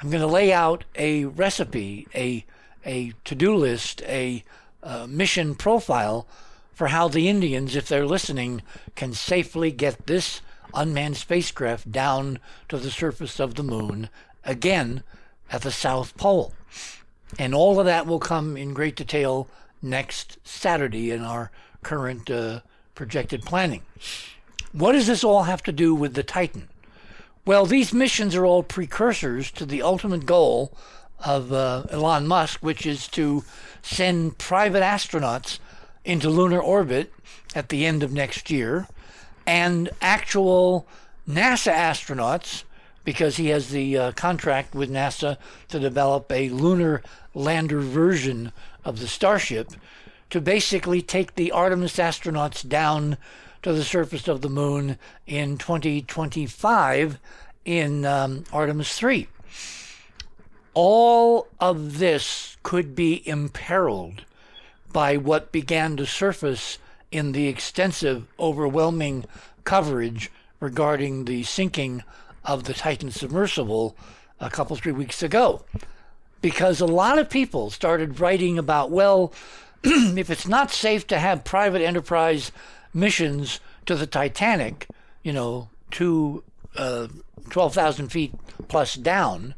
I'm 0.00 0.10
going 0.10 0.20
to 0.20 0.26
lay 0.26 0.52
out 0.52 0.84
a 0.94 1.26
recipe, 1.26 2.06
a, 2.14 2.44
a 2.84 3.12
to 3.24 3.34
do 3.34 3.54
list, 3.54 4.02
a, 4.02 4.44
a 4.82 5.06
mission 5.06 5.54
profile 5.54 6.26
for 6.72 6.88
how 6.88 7.08
the 7.08 7.28
Indians, 7.28 7.76
if 7.76 7.88
they're 7.88 8.06
listening, 8.06 8.62
can 8.94 9.12
safely 9.12 9.70
get 9.70 10.06
this 10.06 10.40
unmanned 10.72 11.16
spacecraft 11.16 11.92
down 11.92 12.38
to 12.68 12.78
the 12.78 12.90
surface 12.90 13.38
of 13.38 13.56
the 13.56 13.62
moon 13.62 14.08
again 14.44 15.02
at 15.52 15.62
the 15.62 15.70
South 15.70 16.16
Pole. 16.16 16.54
And 17.38 17.54
all 17.54 17.78
of 17.78 17.86
that 17.86 18.06
will 18.06 18.18
come 18.18 18.56
in 18.56 18.74
great 18.74 18.96
detail 18.96 19.48
next 19.82 20.38
Saturday 20.44 21.10
in 21.10 21.22
our 21.22 21.50
current 21.82 22.30
uh, 22.30 22.60
projected 22.94 23.42
planning. 23.42 23.82
What 24.72 24.92
does 24.92 25.08
this 25.08 25.24
all 25.24 25.44
have 25.44 25.62
to 25.64 25.72
do 25.72 25.94
with 25.94 26.14
the 26.14 26.22
Titan? 26.22 26.68
Well, 27.44 27.66
these 27.66 27.92
missions 27.92 28.36
are 28.36 28.46
all 28.46 28.62
precursors 28.62 29.50
to 29.52 29.66
the 29.66 29.82
ultimate 29.82 30.26
goal 30.26 30.76
of 31.24 31.52
uh, 31.52 31.84
Elon 31.90 32.28
Musk, 32.28 32.60
which 32.60 32.86
is 32.86 33.08
to 33.08 33.42
send 33.82 34.38
private 34.38 34.82
astronauts 34.82 35.58
into 36.04 36.30
lunar 36.30 36.60
orbit 36.60 37.12
at 37.54 37.68
the 37.68 37.84
end 37.84 38.02
of 38.02 38.12
next 38.12 38.50
year 38.50 38.86
and 39.46 39.90
actual 40.00 40.86
NASA 41.28 41.72
astronauts, 41.72 42.62
because 43.04 43.38
he 43.38 43.48
has 43.48 43.70
the 43.70 43.98
uh, 43.98 44.12
contract 44.12 44.74
with 44.74 44.90
NASA 44.90 45.36
to 45.68 45.80
develop 45.80 46.30
a 46.30 46.48
lunar 46.50 47.02
lander 47.34 47.80
version 47.80 48.52
of 48.84 49.00
the 49.00 49.08
Starship, 49.08 49.72
to 50.28 50.40
basically 50.40 51.02
take 51.02 51.34
the 51.34 51.50
Artemis 51.50 51.96
astronauts 51.96 52.66
down 52.66 53.16
to 53.62 53.72
the 53.72 53.84
surface 53.84 54.28
of 54.28 54.40
the 54.40 54.48
moon 54.48 54.98
in 55.26 55.58
2025 55.58 57.18
in 57.64 58.04
um, 58.04 58.44
Artemis 58.52 58.96
3. 58.96 59.28
All 60.72 61.48
of 61.58 61.98
this 61.98 62.56
could 62.62 62.94
be 62.94 63.26
imperiled 63.28 64.24
by 64.92 65.16
what 65.16 65.52
began 65.52 65.96
to 65.96 66.06
surface 66.06 66.78
in 67.10 67.32
the 67.32 67.48
extensive, 67.48 68.26
overwhelming 68.38 69.24
coverage 69.64 70.30
regarding 70.60 71.24
the 71.24 71.42
sinking 71.42 72.02
of 72.44 72.64
the 72.64 72.74
Titan 72.74 73.10
submersible 73.10 73.96
a 74.38 74.48
couple, 74.48 74.76
three 74.76 74.92
weeks 74.92 75.22
ago. 75.22 75.64
Because 76.40 76.80
a 76.80 76.86
lot 76.86 77.18
of 77.18 77.28
people 77.28 77.68
started 77.70 78.20
writing 78.20 78.58
about, 78.58 78.90
well, 78.90 79.32
if 79.84 80.30
it's 80.30 80.48
not 80.48 80.70
safe 80.70 81.06
to 81.08 81.18
have 81.18 81.44
private 81.44 81.82
enterprise 81.82 82.52
missions 82.92 83.60
to 83.86 83.94
the 83.94 84.06
Titanic, 84.06 84.88
you 85.22 85.32
know, 85.32 85.68
to 85.92 86.42
uh, 86.76 87.08
12,000 87.50 88.08
feet 88.08 88.34
plus 88.68 88.94
down, 88.94 89.54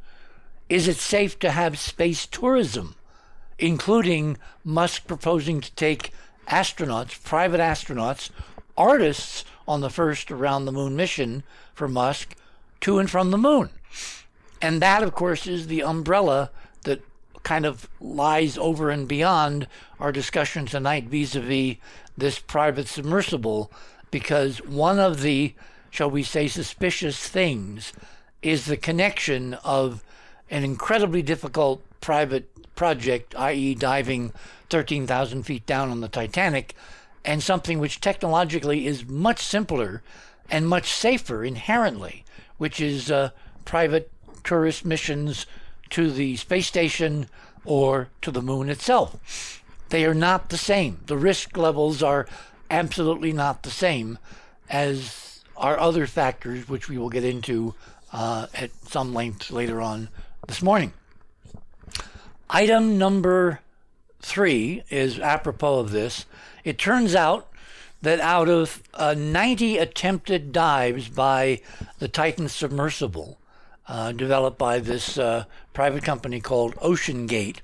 is 0.69 0.89
it 0.89 0.97
safe 0.97 1.39
to 1.39 1.51
have 1.51 1.79
space 1.79 2.27
tourism, 2.27 2.95
including 3.59 4.39
Musk 4.65 5.07
proposing 5.07 5.61
to 5.61 5.75
take 5.75 6.13
astronauts, 6.49 7.23
private 7.23 7.61
astronauts, 7.61 8.31
artists 8.77 9.45
on 9.69 9.81
the 9.81 9.91
first 9.91 10.31
around 10.31 10.65
the 10.65 10.73
moon 10.73 10.97
mission 10.97 11.43
for 11.75 11.89
Musk 11.89 12.35
to 12.81 12.99
and 12.99 13.11
from 13.11 13.31
the 13.31 13.39
moon. 13.39 13.71
And 14.61 14.81
that, 14.81 15.03
of 15.03 15.13
course, 15.13 15.47
is 15.47 15.67
the 15.67 15.83
umbrella 15.83 16.51
kind 17.43 17.67
of 17.67 17.89
lies 18.01 18.57
over 18.59 18.91
and 18.91 19.09
beyond 19.09 19.67
our 19.99 20.13
discussion 20.13 20.67
tonight 20.67 21.05
vis 21.05 21.35
a 21.35 21.41
vis 21.41 21.77
this 22.17 22.39
private 22.39 22.89
submersible, 22.89 23.71
because 24.11 24.59
one 24.59 24.99
of 24.99 25.23
the, 25.23 25.55
shall 25.91 26.11
we 26.11 26.23
say, 26.23 26.47
suspicious 26.47 27.29
things 27.29 27.93
is 28.43 28.67
the 28.67 28.77
connection 28.77 29.55
of 29.65 30.05
an 30.51 30.65
incredibly 30.65 31.23
difficult 31.23 31.83
private 32.01 32.49
project, 32.75 33.35
i.e., 33.37 33.75
diving 33.75 34.33
13,000 34.69 35.45
feet 35.45 35.65
down 35.67 35.91
on 35.91 36.01
the 36.01 36.09
Titanic, 36.09 36.75
and 37.25 37.43
something 37.43 37.79
which 37.79 38.01
technologically 38.01 38.87
is 38.87 39.07
much 39.07 39.41
simpler 39.41 40.03
and 40.51 40.69
much 40.69 40.91
safer 40.91 41.45
inherently, 41.45 42.25
which 42.59 42.81
is 42.81 43.11
uh, 43.11 43.31
private 43.65 44.11
tourist 44.45 44.85
missions 44.85 45.47
to 45.93 46.11
the 46.11 46.37
space 46.37 46.67
station 46.67 47.29
or 47.65 48.09
to 48.21 48.31
the 48.31 48.43
moon 48.43 48.69
itself. 48.69 49.63
They 49.91 50.05
are 50.05 50.15
not 50.15 50.49
the 50.49 50.59
same. 50.59 51.01
The 51.07 51.17
risk 51.17 51.57
levels 51.57 52.03
are 52.03 52.27
absolutely 52.71 53.33
not 53.33 53.63
the 53.63 53.71
same 53.71 54.19
as 54.69 55.45
are 55.57 55.79
other 55.79 56.07
factors, 56.07 56.69
which 56.69 56.89
we 56.89 56.99
will 56.99 57.11
get 57.11 57.25
into 57.25 57.75
uh, 58.13 58.47
at 58.55 58.71
some 58.89 59.15
length 59.15 59.51
later 59.51 59.81
on 59.81 60.09
this 60.49 60.63
morning. 60.63 60.93
Item 62.51 62.99
number 62.99 63.61
three 64.21 64.83
is 64.91 65.19
apropos 65.19 65.79
of 65.79 65.91
this. 65.91 66.27
It 66.65 66.79
turns 66.79 67.15
out 67.15 67.49
that 68.03 68.21
out 68.21 68.49
of 68.49 68.83
uh, 68.95 69.15
90 69.17 69.79
attempted 69.79 70.53
dives 70.53 71.09
by 71.09 71.61
the 71.99 72.09
Titan 72.09 72.49
submersible, 72.49 73.39
uh, 73.89 74.13
developed 74.13 74.59
by 74.59 74.79
this 74.79 75.19
uh, 75.19 75.45
private 75.73 76.05
company 76.05 76.41
called 76.41 76.75
OceanGate, 76.77 77.59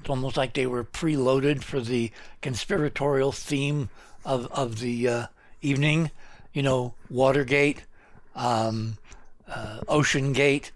it's 0.00 0.10
almost 0.10 0.36
like 0.36 0.54
they 0.54 0.66
were 0.66 0.84
preloaded 0.84 1.62
for 1.62 1.80
the 1.80 2.10
conspiratorial 2.42 3.32
theme 3.32 3.88
of, 4.24 4.46
of 4.52 4.80
the 4.80 5.08
uh, 5.08 5.26
evening. 5.62 6.10
You 6.52 6.62
know, 6.62 6.94
Watergate, 7.08 7.84
um, 8.36 8.98
uh, 9.48 9.80
OceanGate, 9.88 10.70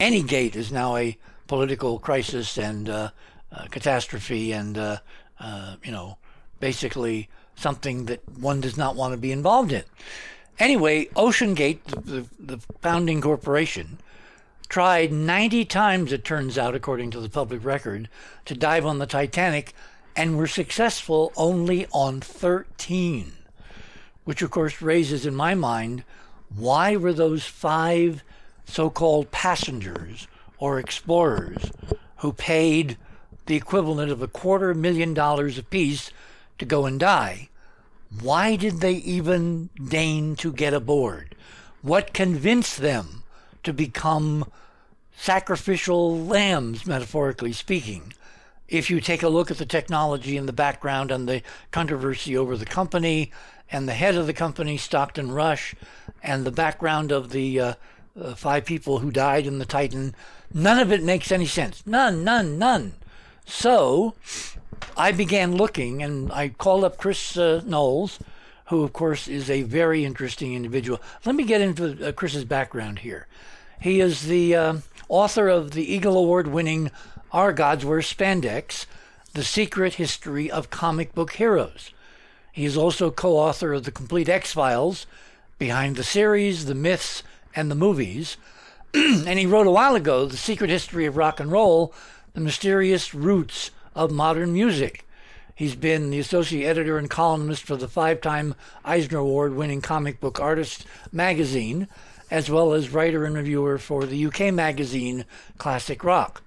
any 0.00 0.22
gate 0.22 0.56
is 0.56 0.72
now 0.72 0.96
a 0.96 1.16
political 1.46 1.98
crisis 1.98 2.58
and 2.58 2.88
uh, 2.88 3.10
catastrophe 3.70 4.52
and, 4.52 4.76
you 4.76 5.92
know, 5.92 6.16
basically 6.58 7.28
something 7.54 8.06
that 8.06 8.20
one 8.38 8.60
does 8.60 8.76
not 8.76 8.96
want 8.96 9.12
to 9.12 9.18
be 9.18 9.32
involved 9.32 9.72
in. 9.72 9.84
Anyway, 10.58 11.06
OceanGate, 11.16 11.82
the, 11.84 12.00
the, 12.00 12.26
the, 12.38 12.58
founding 12.80 13.20
corporation, 13.20 13.98
tried 14.72 15.12
90 15.12 15.66
times, 15.66 16.14
it 16.14 16.24
turns 16.24 16.56
out, 16.56 16.74
according 16.74 17.10
to 17.10 17.20
the 17.20 17.28
public 17.28 17.62
record, 17.62 18.08
to 18.46 18.54
dive 18.54 18.86
on 18.86 18.98
the 18.98 19.04
Titanic 19.04 19.74
and 20.16 20.38
were 20.38 20.46
successful 20.46 21.30
only 21.36 21.86
on 21.92 22.22
13. 22.22 23.32
Which, 24.24 24.40
of 24.40 24.50
course, 24.50 24.80
raises 24.80 25.26
in 25.26 25.34
my 25.34 25.54
mind 25.54 26.04
why 26.56 26.96
were 26.96 27.12
those 27.12 27.44
five 27.44 28.24
so 28.64 28.88
called 28.88 29.30
passengers 29.30 30.26
or 30.56 30.78
explorers 30.78 31.70
who 32.20 32.32
paid 32.32 32.96
the 33.44 33.56
equivalent 33.56 34.10
of 34.10 34.22
a 34.22 34.26
quarter 34.26 34.72
million 34.72 35.12
dollars 35.12 35.58
apiece 35.58 36.10
to 36.58 36.64
go 36.64 36.86
and 36.86 36.98
die, 36.98 37.50
why 38.22 38.56
did 38.56 38.80
they 38.80 38.94
even 38.94 39.68
deign 39.86 40.34
to 40.36 40.50
get 40.50 40.72
aboard? 40.72 41.36
What 41.82 42.14
convinced 42.14 42.78
them 42.78 43.22
to 43.64 43.74
become 43.74 44.46
sacrificial 45.22 46.18
lambs, 46.18 46.84
metaphorically 46.84 47.52
speaking? 47.52 48.12
If 48.66 48.90
you 48.90 49.00
take 49.00 49.22
a 49.22 49.28
look 49.28 49.52
at 49.52 49.58
the 49.58 49.64
technology 49.64 50.36
in 50.36 50.46
the 50.46 50.52
background 50.52 51.12
and 51.12 51.28
the 51.28 51.42
controversy 51.70 52.36
over 52.36 52.56
the 52.56 52.66
company 52.66 53.30
and 53.70 53.88
the 53.88 53.94
head 53.94 54.16
of 54.16 54.26
the 54.26 54.32
company, 54.32 54.76
Stockton 54.76 55.30
Rush, 55.30 55.76
and 56.24 56.44
the 56.44 56.50
background 56.50 57.12
of 57.12 57.30
the 57.30 57.60
uh, 57.60 57.74
uh, 58.20 58.34
five 58.34 58.64
people 58.64 58.98
who 58.98 59.12
died 59.12 59.46
in 59.46 59.60
the 59.60 59.64
Titan, 59.64 60.16
none 60.52 60.80
of 60.80 60.90
it 60.90 61.04
makes 61.04 61.30
any 61.30 61.46
sense. 61.46 61.86
None, 61.86 62.24
none, 62.24 62.58
none. 62.58 62.94
So, 63.46 64.14
I 64.96 65.12
began 65.12 65.54
looking 65.54 66.02
and 66.02 66.32
I 66.32 66.48
called 66.48 66.82
up 66.82 66.98
Chris 66.98 67.36
uh, 67.36 67.62
Knowles, 67.64 68.18
who, 68.66 68.82
of 68.82 68.92
course, 68.92 69.28
is 69.28 69.48
a 69.48 69.62
very 69.62 70.04
interesting 70.04 70.54
individual. 70.54 71.00
Let 71.24 71.36
me 71.36 71.44
get 71.44 71.60
into 71.60 72.08
uh, 72.08 72.10
Chris's 72.10 72.44
background 72.44 73.00
here. 73.00 73.28
He 73.80 74.00
is 74.00 74.26
the 74.26 74.54
uh, 74.54 74.74
author 75.08 75.48
of 75.48 75.72
the 75.72 75.92
Eagle 75.92 76.16
Award 76.16 76.46
winning 76.46 76.90
Our 77.32 77.52
Gods 77.52 77.84
Wear 77.84 78.00
Spandex 78.00 78.86
The 79.34 79.44
Secret 79.44 79.94
History 79.94 80.50
of 80.50 80.70
Comic 80.70 81.14
Book 81.14 81.32
Heroes. 81.32 81.90
He 82.52 82.64
is 82.64 82.76
also 82.76 83.10
co 83.10 83.36
author 83.36 83.72
of 83.72 83.84
The 83.84 83.90
Complete 83.90 84.28
X 84.28 84.52
Files, 84.52 85.06
Behind 85.58 85.96
the 85.96 86.04
Series, 86.04 86.66
the 86.66 86.74
Myths, 86.74 87.22
and 87.54 87.70
the 87.70 87.74
Movies. 87.74 88.36
and 88.94 89.38
he 89.38 89.46
wrote 89.46 89.66
a 89.66 89.70
while 89.70 89.94
ago 89.94 90.26
The 90.26 90.36
Secret 90.36 90.70
History 90.70 91.06
of 91.06 91.16
Rock 91.16 91.40
and 91.40 91.50
Roll, 91.50 91.94
The 92.34 92.40
Mysterious 92.40 93.14
Roots 93.14 93.70
of 93.94 94.10
modern 94.10 94.52
music. 94.52 95.06
He's 95.54 95.76
been 95.76 96.10
the 96.10 96.18
associate 96.18 96.66
editor 96.66 96.98
and 96.98 97.08
columnist 97.08 97.64
for 97.64 97.76
the 97.76 97.88
five 97.88 98.20
time 98.20 98.54
Eisner 98.84 99.18
Award 99.18 99.54
winning 99.54 99.80
Comic 99.80 100.18
Book 100.18 100.40
Artist 100.40 100.86
magazine, 101.10 101.88
as 102.32 102.48
well 102.48 102.72
as 102.72 102.88
writer 102.88 103.26
and 103.26 103.36
reviewer 103.36 103.76
for 103.76 104.06
the 104.06 104.24
UK 104.24 104.54
magazine 104.54 105.26
Classic 105.58 106.02
Rock. 106.02 106.42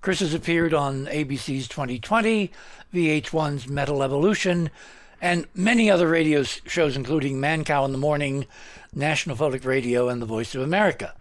Chris 0.00 0.20
has 0.20 0.32
appeared 0.32 0.72
on 0.72 1.06
ABC's 1.06 1.66
2020, 1.66 2.52
VH1's 2.94 3.66
Metal 3.66 4.04
Evolution, 4.04 4.70
and 5.20 5.44
many 5.52 5.90
other 5.90 6.06
radio 6.06 6.44
shows, 6.44 6.96
including 6.96 7.40
Mancow 7.40 7.84
in 7.84 7.90
the 7.90 7.98
Morning, 7.98 8.46
National 8.94 9.34
Public 9.34 9.64
Radio, 9.64 10.08
and 10.08 10.22
The 10.22 10.26
Voice 10.26 10.54
of 10.54 10.62
America. 10.62 11.14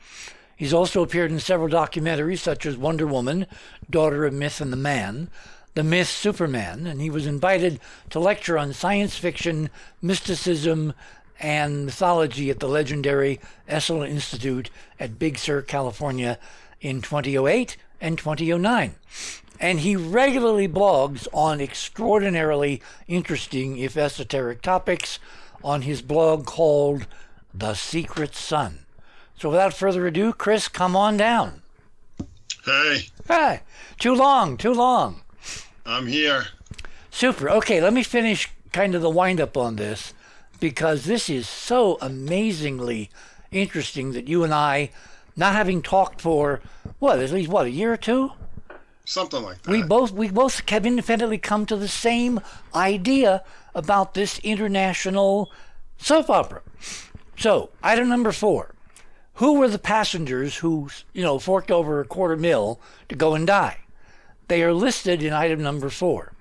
He's 0.55 0.75
also 0.75 1.01
appeared 1.01 1.31
in 1.31 1.39
several 1.39 1.67
documentaries 1.67 2.37
such 2.37 2.67
as 2.67 2.77
Wonder 2.77 3.07
Woman, 3.07 3.47
Daughter 3.89 4.25
of 4.25 4.33
Myth 4.33 4.61
and 4.61 4.71
the 4.71 4.77
Man, 4.77 5.31
The 5.73 5.83
Myth 5.83 6.09
Superman, 6.09 6.85
and 6.85 7.01
he 7.01 7.09
was 7.09 7.25
invited 7.25 7.79
to 8.11 8.19
lecture 8.19 8.59
on 8.59 8.73
science 8.73 9.17
fiction, 9.17 9.71
mysticism, 10.03 10.93
and 11.39 11.85
mythology 11.85 12.49
at 12.49 12.59
the 12.59 12.67
legendary 12.67 13.39
Esalen 13.67 14.09
Institute 14.09 14.69
at 14.99 15.19
Big 15.19 15.37
Sur, 15.37 15.61
California 15.61 16.39
in 16.81 17.01
2008 17.01 17.77
and 17.99 18.17
2009. 18.17 18.95
And 19.59 19.79
he 19.79 19.95
regularly 19.95 20.67
blogs 20.67 21.27
on 21.33 21.61
extraordinarily 21.61 22.81
interesting, 23.07 23.77
if 23.77 23.95
esoteric, 23.95 24.61
topics 24.61 25.19
on 25.63 25.83
his 25.83 26.01
blog 26.01 26.45
called 26.45 27.07
The 27.53 27.73
Secret 27.73 28.35
Sun. 28.35 28.79
So 29.37 29.49
without 29.49 29.73
further 29.73 30.05
ado, 30.07 30.33
Chris, 30.33 30.67
come 30.67 30.95
on 30.95 31.17
down. 31.17 31.61
Hey. 32.65 33.07
Hey, 33.27 33.61
too 33.99 34.15
long, 34.15 34.57
too 34.57 34.73
long. 34.73 35.21
I'm 35.85 36.07
here. 36.07 36.47
Super. 37.11 37.49
Okay, 37.49 37.81
let 37.81 37.93
me 37.93 38.03
finish 38.03 38.49
kind 38.71 38.95
of 38.95 39.01
the 39.01 39.09
wind 39.09 39.39
up 39.39 39.55
on 39.55 39.75
this 39.75 40.13
because 40.63 41.03
this 41.03 41.29
is 41.29 41.45
so 41.45 41.97
amazingly 41.99 43.09
interesting 43.51 44.13
that 44.13 44.29
you 44.29 44.45
and 44.45 44.53
I, 44.53 44.91
not 45.35 45.55
having 45.55 45.81
talked 45.81 46.21
for 46.21 46.61
what, 46.99 47.19
at 47.19 47.31
least 47.31 47.49
what, 47.49 47.65
a 47.65 47.69
year 47.69 47.91
or 47.91 47.97
two? 47.97 48.31
Something 49.03 49.43
like 49.43 49.61
that. 49.61 49.69
We 49.69 49.83
both 49.83 50.13
we 50.13 50.29
both 50.29 50.61
have 50.69 50.85
independently 50.85 51.37
come 51.37 51.65
to 51.65 51.75
the 51.75 51.89
same 51.89 52.39
idea 52.73 53.43
about 53.75 54.13
this 54.13 54.39
international 54.39 55.51
soap 55.97 56.29
opera. 56.29 56.61
So, 57.35 57.71
item 57.83 58.07
number 58.07 58.31
four 58.31 58.73
who 59.33 59.59
were 59.59 59.67
the 59.67 59.79
passengers 59.79 60.55
who, 60.55 60.87
you 61.11 61.23
know, 61.23 61.39
forked 61.39 61.71
over 61.71 61.99
a 61.99 62.05
quarter 62.05 62.37
mil 62.37 62.79
to 63.09 63.15
go 63.15 63.35
and 63.35 63.45
die? 63.45 63.79
They 64.47 64.63
are 64.63 64.71
listed 64.71 65.21
in 65.23 65.33
item 65.33 65.61
number 65.61 65.89
four. 65.89 66.31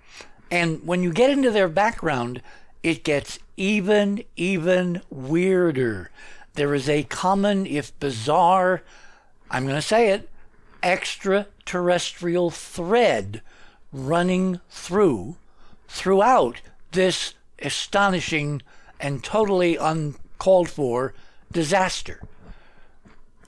And 0.48 0.86
when 0.86 1.02
you 1.02 1.12
get 1.12 1.30
into 1.30 1.50
their 1.50 1.68
background, 1.68 2.40
it 2.82 3.04
gets 3.04 3.38
even, 3.56 4.24
even 4.36 5.02
weirder. 5.10 6.10
There 6.54 6.74
is 6.74 6.88
a 6.88 7.04
common, 7.04 7.66
if 7.66 7.98
bizarre, 8.00 8.82
I'm 9.50 9.64
going 9.64 9.76
to 9.76 9.82
say 9.82 10.10
it, 10.10 10.28
extraterrestrial 10.82 12.50
thread 12.50 13.42
running 13.92 14.60
through, 14.68 15.36
throughout 15.88 16.60
this 16.90 17.34
astonishing 17.60 18.62
and 18.98 19.22
totally 19.22 19.76
uncalled 19.76 20.68
for 20.68 21.14
disaster. 21.50 22.20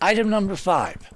Item 0.01 0.31
number 0.31 0.57
five. 0.57 1.11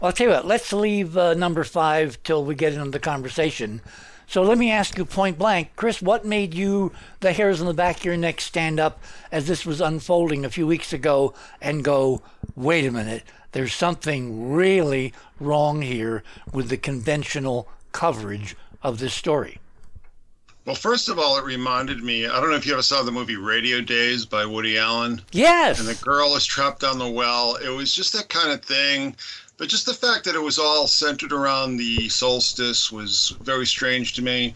Well, 0.00 0.08
I'll 0.08 0.12
tell 0.12 0.28
you 0.28 0.32
what, 0.34 0.46
let's 0.46 0.72
leave 0.72 1.16
uh, 1.16 1.34
number 1.34 1.64
five 1.64 2.22
till 2.22 2.44
we 2.44 2.54
get 2.54 2.74
into 2.74 2.90
the 2.90 2.98
conversation. 2.98 3.80
So 4.26 4.42
let 4.42 4.58
me 4.58 4.70
ask 4.70 4.96
you 4.98 5.04
point 5.04 5.38
blank, 5.38 5.70
Chris, 5.76 6.00
what 6.00 6.24
made 6.24 6.54
you, 6.54 6.92
the 7.20 7.32
hairs 7.32 7.60
on 7.60 7.66
the 7.66 7.74
back 7.74 7.98
of 7.98 8.04
your 8.04 8.16
neck, 8.16 8.40
stand 8.40 8.80
up 8.80 9.02
as 9.30 9.46
this 9.46 9.66
was 9.66 9.80
unfolding 9.80 10.44
a 10.44 10.50
few 10.50 10.66
weeks 10.66 10.92
ago 10.92 11.34
and 11.60 11.84
go, 11.84 12.22
wait 12.56 12.86
a 12.86 12.90
minute, 12.90 13.22
there's 13.52 13.74
something 13.74 14.52
really 14.52 15.12
wrong 15.38 15.82
here 15.82 16.22
with 16.52 16.68
the 16.68 16.76
conventional 16.76 17.68
coverage 17.92 18.56
of 18.82 18.98
this 18.98 19.14
story? 19.14 19.58
Well, 20.66 20.74
first 20.74 21.10
of 21.10 21.18
all, 21.18 21.36
it 21.36 21.44
reminded 21.44 22.02
me. 22.02 22.26
I 22.26 22.40
don't 22.40 22.50
know 22.50 22.56
if 22.56 22.66
you 22.66 22.72
ever 22.72 22.80
saw 22.80 23.02
the 23.02 23.12
movie 23.12 23.36
Radio 23.36 23.82
Days 23.82 24.24
by 24.24 24.46
Woody 24.46 24.78
Allen. 24.78 25.20
Yes. 25.30 25.78
And 25.78 25.86
the 25.86 26.02
girl 26.02 26.34
is 26.36 26.46
trapped 26.46 26.80
down 26.80 26.98
the 26.98 27.08
well. 27.08 27.56
It 27.56 27.68
was 27.68 27.94
just 27.94 28.14
that 28.14 28.30
kind 28.30 28.50
of 28.50 28.62
thing. 28.62 29.14
But 29.56 29.68
just 29.68 29.86
the 29.86 29.94
fact 29.94 30.24
that 30.24 30.34
it 30.34 30.42
was 30.42 30.58
all 30.58 30.88
centered 30.88 31.32
around 31.32 31.76
the 31.76 32.08
solstice 32.08 32.90
was 32.90 33.36
very 33.40 33.66
strange 33.66 34.14
to 34.14 34.22
me. 34.22 34.54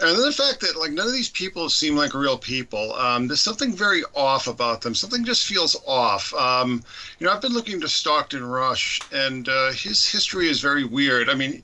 And 0.00 0.16
then 0.16 0.22
the 0.22 0.32
fact 0.32 0.60
that 0.60 0.76
like 0.76 0.92
none 0.92 1.06
of 1.06 1.12
these 1.12 1.28
people 1.28 1.68
seem 1.68 1.94
like 1.94 2.14
real 2.14 2.38
people. 2.38 2.94
Um, 2.94 3.26
there's 3.28 3.40
something 3.40 3.72
very 3.72 4.02
off 4.14 4.46
about 4.46 4.80
them. 4.80 4.94
Something 4.94 5.24
just 5.24 5.46
feels 5.46 5.76
off. 5.86 6.32
Um, 6.34 6.82
you 7.18 7.26
know, 7.26 7.32
I've 7.32 7.42
been 7.42 7.52
looking 7.52 7.80
to 7.80 7.88
Stockton 7.88 8.44
Rush, 8.44 9.00
and 9.12 9.48
uh, 9.48 9.72
his 9.72 10.06
history 10.06 10.48
is 10.48 10.60
very 10.60 10.84
weird. 10.84 11.28
I 11.28 11.34
mean, 11.34 11.62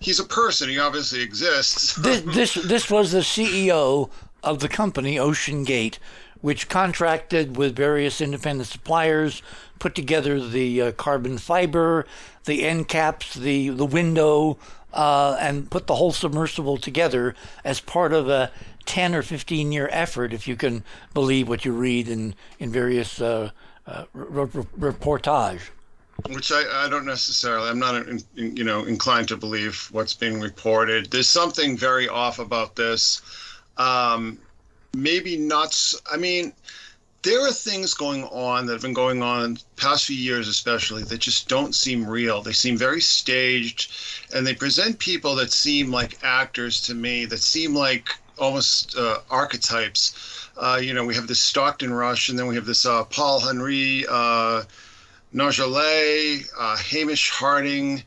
he's 0.00 0.18
a 0.18 0.24
person. 0.24 0.68
He 0.68 0.80
obviously 0.80 1.22
exists. 1.22 1.94
this, 2.02 2.22
this 2.34 2.54
this 2.54 2.90
was 2.90 3.12
the 3.12 3.20
CEO 3.20 4.10
of 4.42 4.58
the 4.58 4.68
company 4.68 5.16
OceanGate, 5.16 5.98
which 6.40 6.68
contracted 6.68 7.56
with 7.56 7.76
various 7.76 8.20
independent 8.20 8.68
suppliers, 8.68 9.42
put 9.80 9.96
together 9.96 10.38
the 10.38 10.80
uh, 10.80 10.92
carbon 10.92 11.38
fiber, 11.38 12.06
the 12.44 12.64
end 12.64 12.86
caps, 12.86 13.34
the 13.34 13.70
the 13.70 13.84
window, 13.84 14.56
uh, 14.92 15.36
and 15.40 15.68
put 15.68 15.88
the 15.88 15.96
whole 15.96 16.12
submersible 16.12 16.76
together 16.76 17.34
as 17.64 17.80
part 17.80 18.12
of 18.12 18.28
a 18.28 18.52
10 18.86 19.14
or 19.14 19.22
15 19.22 19.72
year 19.72 19.88
effort, 19.90 20.32
if 20.32 20.46
you 20.46 20.54
can 20.54 20.84
believe 21.12 21.48
what 21.48 21.64
you 21.64 21.72
read 21.72 22.08
in 22.08 22.34
in 22.60 22.70
various 22.70 23.20
uh, 23.20 23.50
uh 23.88 24.04
reportage. 24.14 25.62
Which 26.28 26.52
I, 26.52 26.84
I 26.84 26.88
don't 26.90 27.06
necessarily 27.06 27.70
i'm 27.70 27.78
not 27.78 28.06
in, 28.06 28.22
you 28.36 28.62
know 28.62 28.84
inclined 28.84 29.28
to 29.28 29.36
believe 29.36 29.88
what's 29.90 30.14
being 30.14 30.38
reported. 30.40 31.10
There's 31.10 31.28
something 31.28 31.76
very 31.76 32.08
off 32.08 32.38
about 32.38 32.76
this. 32.76 33.22
Um, 33.76 34.38
maybe 34.94 35.36
not 35.36 35.94
i 36.10 36.16
mean 36.16 36.52
there 37.22 37.46
are 37.46 37.52
things 37.52 37.92
going 37.94 38.24
on 38.24 38.66
that 38.66 38.72
have 38.72 38.82
been 38.82 38.94
going 38.94 39.22
on 39.22 39.58
past 39.76 40.06
few 40.06 40.16
years 40.16 40.48
especially 40.48 41.02
that 41.04 41.18
just 41.18 41.48
don't 41.48 41.74
seem 41.74 42.06
real. 42.06 42.40
They 42.40 42.52
seem 42.52 42.76
very 42.76 43.00
staged 43.00 43.92
and 44.34 44.46
they 44.46 44.54
present 44.54 44.98
people 44.98 45.34
that 45.36 45.52
seem 45.52 45.90
like 45.90 46.18
actors 46.22 46.80
to 46.82 46.94
me 46.94 47.26
that 47.26 47.40
seem 47.40 47.74
like 47.74 48.08
almost 48.38 48.96
uh, 48.96 49.18
archetypes. 49.30 50.48
Uh, 50.56 50.80
you 50.82 50.94
know 50.94 51.04
we 51.04 51.14
have 51.14 51.26
this 51.26 51.40
stockton 51.40 51.92
rush 51.92 52.28
and 52.28 52.38
then 52.38 52.46
we 52.46 52.54
have 52.54 52.66
this 52.66 52.86
uh, 52.86 53.04
paul 53.04 53.40
henri 53.40 54.06
uh, 54.08 54.62
Nargeolet, 55.32 56.44
uh, 56.58 56.76
Hamish 56.76 57.30
Harding, 57.30 58.02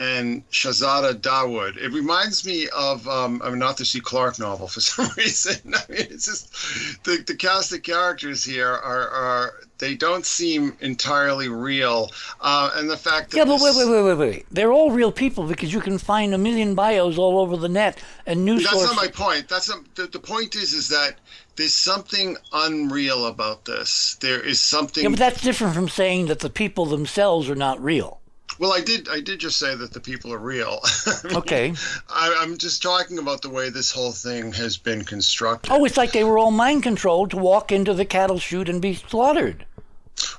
and 0.00 0.48
Shahzada 0.50 1.12
Dawood. 1.12 1.76
It 1.76 1.92
reminds 1.92 2.46
me 2.46 2.68
of 2.74 3.06
um, 3.06 3.42
an 3.44 3.62
Arthur 3.62 3.84
C. 3.84 4.00
Clarke 4.00 4.38
novel 4.38 4.66
for 4.66 4.80
some 4.80 5.08
reason. 5.16 5.74
I 5.74 5.92
mean, 5.92 6.06
it's 6.10 6.24
just 6.24 7.04
the, 7.04 7.22
the 7.26 7.36
cast 7.36 7.72
of 7.72 7.82
characters 7.82 8.42
here 8.42 8.66
are, 8.66 9.08
are 9.08 9.52
they 9.76 9.94
don't 9.94 10.24
seem 10.24 10.76
entirely 10.80 11.48
real, 11.48 12.10
uh, 12.40 12.70
and 12.74 12.88
the 12.88 12.96
fact 12.96 13.30
that 13.30 13.36
yeah, 13.36 13.44
but 13.44 13.60
wait, 13.60 13.76
wait, 13.76 13.88
wait, 13.88 14.02
wait, 14.02 14.18
wait. 14.18 14.46
They're 14.50 14.72
all 14.72 14.90
real 14.90 15.12
people 15.12 15.46
because 15.46 15.72
you 15.72 15.80
can 15.80 15.98
find 15.98 16.34
a 16.34 16.38
million 16.38 16.74
bios 16.74 17.18
all 17.18 17.38
over 17.38 17.56
the 17.56 17.68
net 17.68 18.02
and 18.26 18.44
news. 18.44 18.62
That's 18.62 18.74
sources. 18.74 18.96
not 18.96 19.04
my 19.04 19.10
point. 19.10 19.48
That's 19.48 19.68
not, 19.68 19.94
the, 19.94 20.06
the 20.06 20.18
point 20.18 20.56
is 20.56 20.72
is 20.72 20.88
that 20.88 21.16
there's 21.56 21.74
something 21.74 22.36
unreal 22.52 23.26
about 23.26 23.66
this. 23.66 24.16
There 24.20 24.40
is 24.40 24.60
something. 24.60 25.02
Yeah, 25.02 25.10
but 25.10 25.18
that's 25.18 25.42
different 25.42 25.74
from 25.74 25.90
saying 25.90 26.26
that 26.26 26.40
the 26.40 26.50
people 26.50 26.86
themselves 26.86 27.50
are 27.50 27.54
not 27.54 27.82
real. 27.82 28.19
Well, 28.58 28.72
I 28.72 28.80
did. 28.80 29.08
I 29.08 29.20
did 29.20 29.40
just 29.40 29.58
say 29.58 29.74
that 29.74 29.92
the 29.92 30.00
people 30.00 30.32
are 30.32 30.38
real. 30.38 30.80
I 31.06 31.12
mean, 31.24 31.36
okay. 31.36 31.74
I, 32.08 32.36
I'm 32.38 32.58
just 32.58 32.82
talking 32.82 33.18
about 33.18 33.42
the 33.42 33.50
way 33.50 33.70
this 33.70 33.90
whole 33.90 34.12
thing 34.12 34.52
has 34.52 34.76
been 34.76 35.04
constructed. 35.04 35.72
Oh, 35.72 35.84
it's 35.84 35.96
like 35.96 36.12
they 36.12 36.24
were 36.24 36.38
all 36.38 36.50
mind 36.50 36.82
controlled 36.82 37.30
to 37.30 37.36
walk 37.36 37.72
into 37.72 37.94
the 37.94 38.04
cattle 38.04 38.38
chute 38.38 38.68
and 38.68 38.82
be 38.82 38.94
slaughtered. 38.94 39.64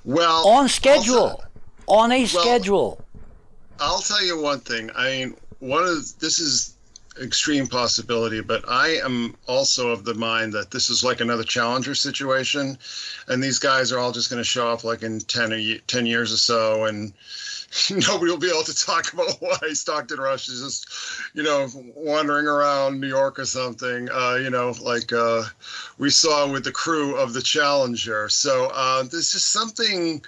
Well, 0.04 0.48
on 0.48 0.68
schedule, 0.68 1.18
also, 1.18 1.44
on 1.88 2.12
a 2.12 2.20
well, 2.20 2.28
schedule. 2.28 3.02
I'll 3.80 4.02
tell 4.02 4.24
you 4.24 4.40
one 4.40 4.60
thing. 4.60 4.92
I 4.96 5.10
mean, 5.10 5.36
one 5.60 5.84
of 5.84 6.20
this 6.20 6.40
is 6.40 6.76
extreme 7.20 7.68
possibility, 7.68 8.42
but 8.42 8.68
I 8.68 9.00
am 9.04 9.36
also 9.48 9.90
of 9.90 10.06
the 10.06 10.14
mind 10.14 10.54
that 10.54 10.72
this 10.72 10.90
is 10.90 11.04
like 11.04 11.20
another 11.20 11.44
challenger 11.44 11.96
situation, 11.96 12.78
and 13.28 13.44
these 13.44 13.60
guys 13.60 13.92
are 13.92 14.00
all 14.00 14.12
just 14.12 14.30
going 14.30 14.40
to 14.40 14.48
show 14.48 14.72
up 14.72 14.84
like 14.84 15.04
in 15.04 15.20
10, 15.20 15.54
or 15.54 15.78
10 15.88 16.06
years 16.06 16.32
or 16.32 16.38
so, 16.38 16.86
and 16.86 17.14
nobody 17.92 18.32
will 18.32 18.38
be 18.38 18.50
able 18.50 18.64
to 18.64 18.76
talk 18.76 19.14
about 19.14 19.36
why 19.40 19.58
Stockton 19.74 20.20
Rush 20.20 20.50
is 20.50 20.62
just, 20.62 20.88
you 21.34 21.44
know, 21.44 21.68
wandering 21.96 22.48
around 22.48 23.00
New 23.00 23.08
York 23.08 23.40
or 23.40 23.46
something, 23.46 24.10
uh, 24.10 24.36
you 24.36 24.50
know, 24.50 24.74
like 24.82 25.14
uh, 25.14 25.44
we 25.98 26.10
saw 26.10 26.52
with 26.52 26.64
the 26.64 26.72
crew 26.72 27.16
of 27.16 27.34
the 27.34 27.42
Challenger. 27.42 28.30
So 28.30 28.70
uh, 28.74 29.04
there's 29.04 29.32
just 29.32 29.52
something, 29.52 30.24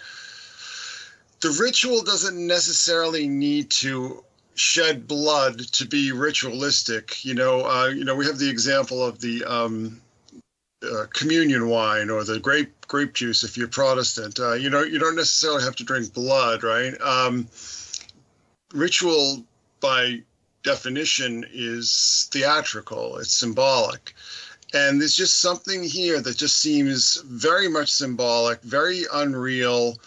the 1.42 1.58
ritual 1.62 2.02
doesn't 2.04 2.48
necessarily 2.48 3.28
need 3.28 3.70
to 3.72 4.24
shed 4.56 5.08
blood 5.08 5.60
to 5.60 5.86
be 5.86 6.12
ritualistic. 6.12 7.26
You 7.26 7.34
know, 7.34 7.66
uh, 7.66 7.88
you 7.88 8.06
know, 8.06 8.16
we 8.16 8.26
have 8.26 8.38
the 8.38 8.50
example 8.50 9.04
of 9.04 9.20
the 9.20 9.44
um, 9.44 10.02
uh, 10.84 11.06
communion 11.13 11.67
wine 11.67 12.10
or 12.10 12.24
the 12.24 12.39
grape 12.39 12.74
grape 12.88 13.13
juice 13.13 13.43
if 13.43 13.58
you're 13.58 13.67
Protestant. 13.67 14.39
Uh, 14.39 14.54
you 14.54 14.69
know, 14.69 14.84
you 14.84 15.00
don't 15.00 15.15
necessarily 15.15 15.63
have 15.63 15.76
to 15.78 15.84
drink 15.84 16.13
blood, 16.13 16.63
right? 16.63 17.00
Um, 17.02 17.48
ritual, 18.74 19.43
by 19.80 20.22
definition, 20.63 21.46
is 21.54 22.30
theatrical. 22.32 23.17
It's 23.17 23.36
symbolic. 23.36 24.13
And 24.74 25.00
there's 25.00 25.15
just 25.15 25.39
something 25.39 25.84
here 25.84 26.19
that 26.22 26.38
just 26.38 26.58
seems 26.58 27.22
very 27.22 27.67
much 27.67 27.91
symbolic, 27.91 28.62
very 28.63 29.04
unreal. 29.13 30.00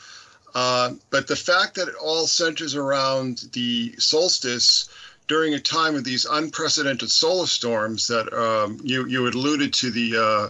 Uh, 0.55 0.95
but 1.11 1.29
the 1.29 1.37
fact 1.37 1.77
that 1.77 1.89
it 1.89 1.95
all 1.95 2.27
centers 2.27 2.75
around 2.75 3.45
the 3.53 3.95
solstice 3.99 4.89
during 5.29 5.55
a 5.55 5.61
time 5.61 5.95
of 5.95 6.05
these 6.05 6.25
unprecedented 6.25 7.11
solar 7.11 7.47
storms 7.47 8.07
that 8.09 8.33
um, 8.33 8.79
you 8.83 9.07
you 9.07 9.27
alluded 9.27 9.73
to 9.75 9.91
the 9.91 10.17
uh, 10.17 10.49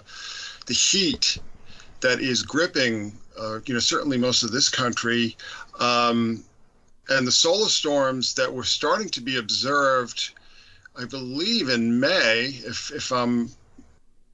the 0.67 0.75
heat 0.75 1.39
that 2.01 2.21
is 2.21 2.43
gripping, 2.43 3.17
uh, 3.41 3.61
you 3.67 3.75
know, 3.75 3.81
certainly 3.81 4.19
most 4.19 4.43
of 4.43 4.53
this 4.53 4.69
country, 4.69 5.37
um, 5.81 6.45
and 7.09 7.27
the 7.27 7.33
solar 7.33 7.69
storms 7.69 8.35
that 8.35 8.53
were 8.53 8.65
starting 8.65 9.09
to 9.09 9.21
be 9.21 9.39
observed, 9.39 10.31
I 10.99 11.05
believe 11.05 11.69
in 11.69 11.99
May, 11.99 12.61
if 12.65 12.91
if 12.93 13.13
I'm 13.13 13.51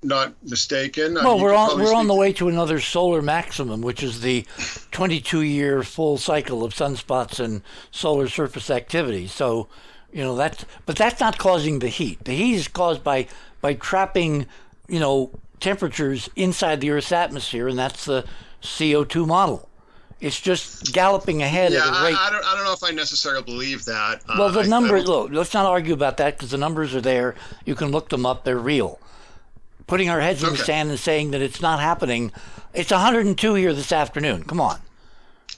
not 0.03 0.35
mistaken. 0.43 1.15
Well, 1.15 1.39
we're 1.39 1.55
on 1.55 1.81
we're 1.81 1.95
on 1.95 2.09
the 2.09 2.15
way 2.15 2.33
to 2.35 2.49
another 2.49 2.81
solar 2.81 3.23
maximum, 3.23 3.83
which 3.83 4.03
is 4.03 4.21
the 4.21 4.43
22-year 4.91 5.83
full 5.83 6.19
cycle 6.19 6.65
of 6.65 6.75
sunspots 6.75 7.39
and 7.39 7.63
solar 7.91 8.29
surface 8.29 8.71
activity. 8.71 9.29
So, 9.29 9.69
you 10.13 10.23
know 10.23 10.37
that's 10.37 10.65
but 10.87 10.97
that's 10.97 11.21
not 11.21 11.39
causing 11.39 11.79
the 11.79 11.89
heat. 11.89 12.25
The 12.25 12.33
heat 12.33 12.55
is 12.55 12.69
caused 12.69 13.03
by 13.03 13.27
by 13.61 13.75
trapping, 13.75 14.47
you 14.89 15.01
know, 15.01 15.31
temperatures 15.61 16.29
inside 16.37 16.81
the 16.81 16.91
Earth's 16.91 17.13
atmosphere, 17.13 17.69
and 17.69 17.79
that's 17.79 18.05
the 18.05 18.25
CO2 18.63 19.27
model. 19.27 19.69
It's 20.21 20.41
just 20.41 20.93
galloping 20.93 21.43
ahead 21.43 21.73
yeah, 21.73 21.81
at 21.81 21.89
a 21.89 22.05
rate. 22.05 22.17
I, 22.17 22.29
I, 22.29 22.31
don't, 22.31 22.45
I 22.45 22.55
don't 22.55 22.65
know 22.65 22.73
if 22.73 22.85
I 22.85 22.91
necessarily 22.91 23.43
believe 23.43 23.85
that. 23.87 24.23
Well, 24.39 24.51
the 24.51 24.61
uh, 24.61 24.67
numbers, 24.67 25.05
look, 25.09 25.33
let's 25.33 25.53
not 25.53 25.67
argue 25.67 25.95
about 25.95 26.19
that 26.19 26.37
because 26.37 26.53
the 26.53 26.59
numbers 26.59 26.95
are 26.95 27.01
there. 27.01 27.35
You 27.65 27.75
can 27.75 27.91
look 27.91 28.09
them 28.09 28.25
up, 28.25 28.45
they're 28.45 28.57
real 28.57 29.01
putting 29.87 30.09
our 30.09 30.21
heads 30.21 30.43
in 30.43 30.49
okay. 30.49 30.57
the 30.57 30.65
sand 30.65 30.89
and 30.89 30.99
saying 30.99 31.33
that 31.33 31.43
it's 31.43 31.61
not 31.61 31.79
happening. 31.79 32.33
It's 32.73 32.91
102 32.91 33.55
here 33.55 33.75
this 33.75 33.93
afternoon. 33.93 34.45
Come 34.45 34.61
on. 34.61 34.81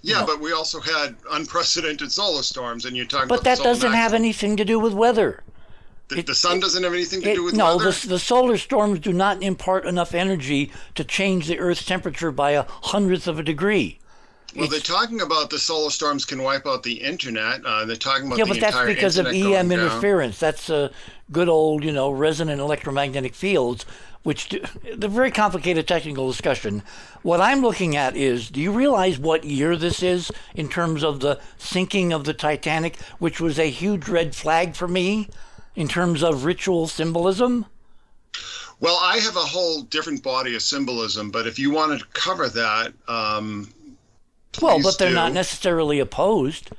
Yeah, 0.05 0.21
no. 0.21 0.27
but 0.27 0.41
we 0.41 0.53
also 0.53 0.81
had 0.81 1.17
unprecedented 1.31 2.13
solar 2.13 2.43
storms, 2.43 2.85
and 2.85 2.95
you're 2.95 3.07
talking. 3.07 3.27
But 3.27 3.43
that 3.45 3.59
doesn't 3.59 3.93
have 3.93 4.13
anything 4.13 4.55
to 4.59 4.65
do 4.65 4.79
with 4.79 4.93
weather. 4.93 5.43
The, 6.09 6.19
it, 6.19 6.27
the 6.27 6.35
sun 6.35 6.61
doesn't 6.61 6.85
have 6.85 6.93
anything 6.93 7.23
to 7.23 7.31
it, 7.31 7.35
do 7.37 7.45
with 7.45 7.55
no, 7.55 7.77
weather. 7.77 7.87
No, 7.87 7.91
the, 7.91 8.09
the 8.09 8.19
solar 8.19 8.59
storms 8.59 8.99
do 8.99 9.15
not 9.15 9.43
impart 9.43 9.87
enough 9.87 10.15
energy 10.15 10.71
to 10.95 11.05
change 11.05 11.47
the 11.47 11.59
Earth's 11.59 11.87
temperature 11.87 12.31
by 12.31 12.51
a 12.51 12.65
hundredth 12.83 13.27
of 13.27 13.39
a 13.39 13.43
degree. 13.43 13.99
Well, 14.55 14.69
they're 14.69 14.79
talking 14.79 15.23
about 15.23 15.49
the 15.49 15.59
solar 15.59 15.91
storms 15.91 16.27
can 16.27 16.43
wipe 16.43 16.67
out 16.67 16.83
the 16.83 17.01
internet. 17.01 17.65
Uh, 17.65 17.87
they're 17.87 17.97
talking 17.97 18.27
about 18.27 18.39
yeah, 18.39 18.45
but 18.45 18.61
that's 18.61 18.85
because 18.85 19.17
of 19.17 19.27
EM 19.27 19.73
interference. 19.73 20.39
That's 20.39 20.69
a 20.69 20.91
good 21.33 21.49
old, 21.49 21.83
you 21.83 21.93
know, 21.93 22.11
resonant 22.11 22.61
electromagnetic 22.61 23.35
fields 23.35 23.87
which 24.25 24.49
the 24.49 25.09
very 25.09 25.31
complicated 25.31 25.87
technical 25.87 26.29
discussion. 26.29 26.83
What 27.23 27.41
I'm 27.41 27.61
looking 27.61 27.95
at 27.95 28.17
is 28.17 28.51
do 28.51 28.61
you 28.61 28.73
realize 28.73 29.19
what 29.19 29.45
year 29.45 29.77
this 29.77 30.03
is 30.03 30.33
in 30.55 30.69
terms 30.69 31.05
of 31.05 31.21
the 31.21 31.39
sinking 31.57 32.13
of 32.13 32.25
the 32.25 32.35
Titanic, 32.35 32.97
which 33.19 33.41
was 33.41 33.59
a 33.59 33.71
huge 33.71 34.09
red 34.09 34.35
flag 34.35 34.75
for 34.75 34.89
me 34.89 35.29
in 35.77 35.87
terms 35.87 36.23
of 36.23 36.45
ritual 36.45 36.89
symbolism? 36.89 37.67
Well, 38.81 38.99
I 39.01 39.19
have 39.19 39.37
a 39.37 39.41
whole 39.41 39.83
different 39.83 40.23
body 40.23 40.57
of 40.57 40.63
symbolism, 40.63 41.31
but 41.31 41.47
if 41.47 41.59
you 41.59 41.71
wanted 41.71 42.01
to 42.01 42.07
cover 42.13 42.49
that, 42.49 42.93
um, 43.07 43.73
well, 44.61 44.83
but 44.83 44.99
they're 44.99 45.11
do. 45.11 45.15
not 45.15 45.33
necessarily 45.33 46.01
opposed. 46.01 46.71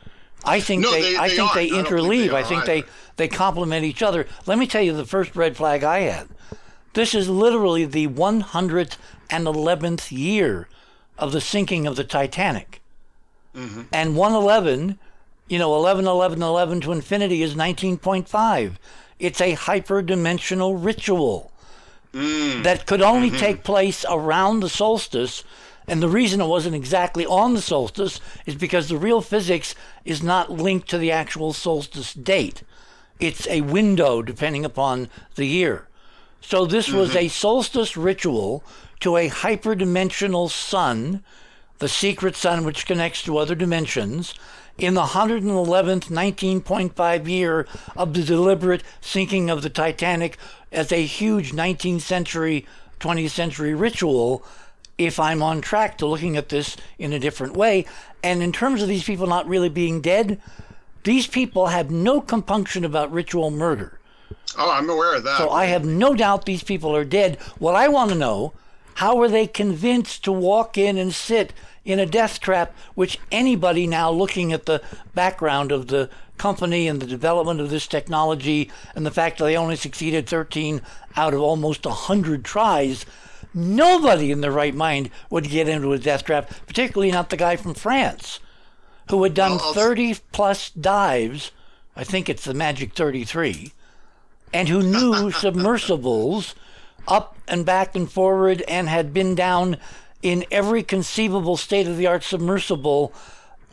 I 0.44 0.60
think 0.60 0.84
no, 0.84 0.92
they, 0.92 1.02
they, 1.02 1.18
I 1.18 1.30
they 1.30 1.36
think 1.36 1.52
are. 1.52 1.56
they 1.56 1.70
interleave. 1.70 2.34
I, 2.34 2.40
I 2.40 2.44
think 2.44 2.66
they 2.66 2.84
they 3.18 3.28
complement 3.28 3.86
each 3.86 4.04
other. 4.04 4.28
Let 4.46 4.58
me 4.58 4.68
tell 4.68 4.82
you 4.82 4.94
the 4.94 5.06
first 5.06 5.36
red 5.36 5.56
flag 5.56 5.84
I 5.84 6.00
had. 6.02 6.28
This 6.96 7.14
is 7.14 7.30
literally 7.30 7.84
the 7.84 8.08
111th 8.08 10.12
year 10.12 10.70
of 11.18 11.34
the 11.34 11.42
sinking 11.42 11.86
of 11.86 11.98
the 11.98 12.06
Titanic. 12.06 12.82
Mm-hmm. 13.54 13.82
And 13.92 14.16
111, 14.16 14.98
you 15.50 15.60
know, 15.60 15.76
11, 15.76 16.08
11, 16.08 16.42
11 16.42 16.82
to 16.82 16.94
infinity 16.94 17.42
is 17.42 17.54
19.5. 17.54 18.76
It's 19.20 19.42
a 19.42 19.56
hyperdimensional 19.56 20.84
ritual 20.84 21.52
mm. 22.14 22.64
that 22.64 22.86
could 22.86 23.02
only 23.02 23.30
mm-hmm. 23.30 23.40
take 23.40 23.64
place 23.66 24.06
around 24.10 24.62
the 24.62 24.70
solstice. 24.70 25.44
And 25.90 26.02
the 26.02 26.08
reason 26.08 26.40
it 26.40 26.48
wasn't 26.48 26.76
exactly 26.76 27.26
on 27.26 27.56
the 27.56 27.62
solstice 27.62 28.22
is 28.46 28.56
because 28.56 28.88
the 28.88 28.98
real 28.98 29.20
physics 29.20 29.76
is 30.06 30.24
not 30.24 30.50
linked 30.50 30.90
to 30.92 30.98
the 30.98 31.12
actual 31.12 31.52
solstice 31.52 32.14
date. 32.14 32.64
It's 33.20 33.46
a 33.50 33.62
window 33.62 34.22
depending 34.22 34.64
upon 34.64 35.10
the 35.36 35.46
year. 35.46 35.90
So 36.48 36.68
this 36.68 36.90
mm-hmm. 36.90 36.98
was 36.98 37.16
a 37.16 37.28
solstice 37.28 37.98
ritual 37.98 38.64
to 39.00 39.18
a 39.18 39.30
hyperdimensional 39.30 40.52
sun, 40.52 41.24
the 41.80 41.88
secret 41.88 42.36
sun 42.36 42.64
which 42.64 42.86
connects 42.86 43.24
to 43.24 43.40
other 43.40 43.56
dimensions, 43.56 44.36
in 44.78 44.94
the 44.94 45.02
111th 45.02 46.12
19.5 46.12 47.28
year 47.28 47.66
of 47.98 48.14
the 48.14 48.22
deliberate 48.22 48.84
sinking 49.02 49.50
of 49.50 49.64
the 49.64 49.72
Titanic 49.72 50.38
as 50.72 50.92
a 50.92 51.04
huge 51.04 51.52
19th 51.52 52.02
century, 52.02 52.68
20th 53.00 53.32
century 53.32 53.74
ritual. 53.74 54.46
If 55.00 55.20
I'm 55.20 55.42
on 55.42 55.62
track 55.62 55.98
to 55.98 56.06
looking 56.06 56.38
at 56.38 56.50
this 56.50 56.78
in 57.00 57.12
a 57.12 57.20
different 57.20 57.56
way, 57.56 57.88
and 58.22 58.44
in 58.44 58.52
terms 58.52 58.84
of 58.84 58.88
these 58.88 59.04
people 59.04 59.26
not 59.26 59.48
really 59.48 59.70
being 59.70 60.00
dead, 60.00 60.40
these 61.06 61.26
people 61.26 61.68
have 61.68 61.90
no 61.90 62.22
compunction 62.22 62.86
about 62.86 63.12
ritual 63.12 63.50
murder. 63.50 64.00
Oh, 64.58 64.72
I'm 64.72 64.90
aware 64.90 65.16
of 65.16 65.24
that. 65.24 65.38
So 65.38 65.50
I 65.50 65.66
have 65.66 65.86
no 65.86 66.14
doubt 66.14 66.46
these 66.46 66.64
people 66.64 66.96
are 66.96 67.06
dead. 67.06 67.38
What 67.60 67.76
I 67.76 67.88
want 67.88 68.12
to 68.12 68.18
know, 68.18 68.54
how 68.96 69.16
were 69.16 69.28
they 69.28 69.48
convinced 69.48 70.24
to 70.24 70.32
walk 70.32 70.78
in 70.78 70.98
and 70.98 71.14
sit 71.14 71.54
in 71.84 72.00
a 72.00 72.06
death 72.06 72.40
trap, 72.40 72.76
which 72.96 73.20
anybody 73.32 73.86
now 73.86 74.10
looking 74.10 74.54
at 74.54 74.66
the 74.66 74.82
background 75.14 75.72
of 75.72 75.88
the 75.88 76.10
company 76.38 76.88
and 76.88 77.02
the 77.02 77.06
development 77.06 77.60
of 77.60 77.70
this 77.70 77.88
technology 77.88 78.72
and 78.96 79.06
the 79.06 79.12
fact 79.12 79.38
that 79.38 79.46
they 79.46 79.58
only 79.58 79.76
succeeded 79.76 80.28
13 80.28 80.82
out 81.16 81.34
of 81.34 81.42
almost 81.42 81.86
100 81.86 82.44
tries, 82.44 83.06
nobody 83.54 84.32
in 84.32 84.42
their 84.42 84.52
right 84.52 84.76
mind 84.76 85.10
would 85.30 85.50
get 85.50 85.70
into 85.70 85.94
a 85.94 86.00
death 86.00 86.26
trap, 86.26 86.50
particularly 86.66 87.12
not 87.12 87.30
the 87.30 87.38
guy 87.38 87.56
from 87.56 87.74
France 87.74 88.40
who 89.10 89.22
had 89.24 89.34
done 89.34 89.60
30 89.60 90.18
plus 90.32 90.72
dives. 90.72 91.52
I 91.96 92.04
think 92.04 92.28
it's 92.28 92.46
the 92.46 92.54
magic 92.54 92.94
33 92.94 93.72
and 94.54 94.70
who 94.70 94.82
knew 94.82 95.32
submersibles 95.32 96.56
up 97.08 97.38
and 97.48 97.66
back 97.66 97.96
and 97.96 98.12
forward 98.12 98.64
and 98.68 98.90
had 98.90 99.14
been 99.14 99.36
down 99.36 99.78
in 100.22 100.46
every 100.50 100.82
conceivable 100.82 101.58
state 101.58 101.88
of 101.88 101.98
the 101.98 102.08
art 102.08 102.24
submersible 102.24 103.14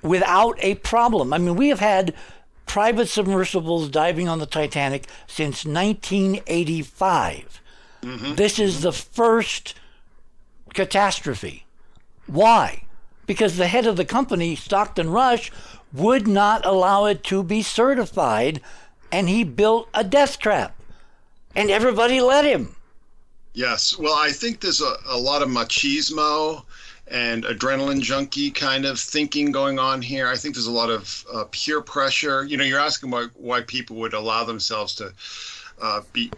without 0.03 0.57
a 0.59 0.75
problem. 0.77 1.33
I 1.33 1.39
mean, 1.39 1.57
we 1.57 1.69
have 1.69 1.81
had 1.81 2.15
private 2.67 3.09
submersibles 3.09 3.89
diving 3.89 4.29
on 4.29 4.39
the 4.39 4.47
Titanic 4.47 5.07
since 5.27 5.65
1985. 5.65 7.61
Mm-hmm. 8.03 8.35
This 8.35 8.59
is 8.59 8.83
the 8.83 8.93
first 8.93 9.75
catastrophe. 10.75 11.67
Why? 12.27 12.85
Because 13.27 13.57
the 13.57 13.69
head 13.69 13.87
of 13.87 13.97
the 13.97 14.05
company, 14.05 14.57
Stockton 14.57 15.11
Rush, 15.11 15.53
would 15.93 16.27
not 16.27 16.67
allow 16.67 17.05
it 17.05 17.23
to 17.25 17.43
be 17.43 17.63
certified 17.63 18.61
and 19.13 19.29
he 19.29 19.45
built 19.45 19.89
a 19.95 20.03
death 20.03 20.39
trap, 20.39 20.75
and 21.55 21.71
everybody 21.71 22.21
let 22.21 22.45
him. 22.45 22.75
Yes. 23.55 23.99
Well, 23.99 24.15
I 24.15 24.33
think 24.33 24.61
there's 24.61 24.81
a, 24.81 24.95
a 25.07 25.17
lot 25.17 25.43
of 25.43 25.49
machismo 25.51 26.65
and 27.09 27.45
adrenaline 27.45 28.01
junkie 28.01 28.51
kind 28.51 28.87
of 28.87 28.99
thinking 28.99 29.53
going 29.53 29.79
on 29.79 30.01
here. 30.01 30.27
I 30.29 30.37
think 30.37 30.55
there's 30.55 30.67
a 30.67 30.73
lot 30.73 30.89
of 30.89 31.25
uh, 31.33 31.45
peer 31.51 31.83
pressure. 31.83 32.45
You 32.45 32.57
know, 32.57 32.65
you're 32.65 32.81
asking 32.81 33.11
why, 33.11 33.27
why 33.35 33.61
people 33.61 33.97
would 33.97 34.15
allow 34.15 34.45
themselves 34.45 34.95
to 34.97 35.13
uh, 35.83 36.01
be 36.15 36.31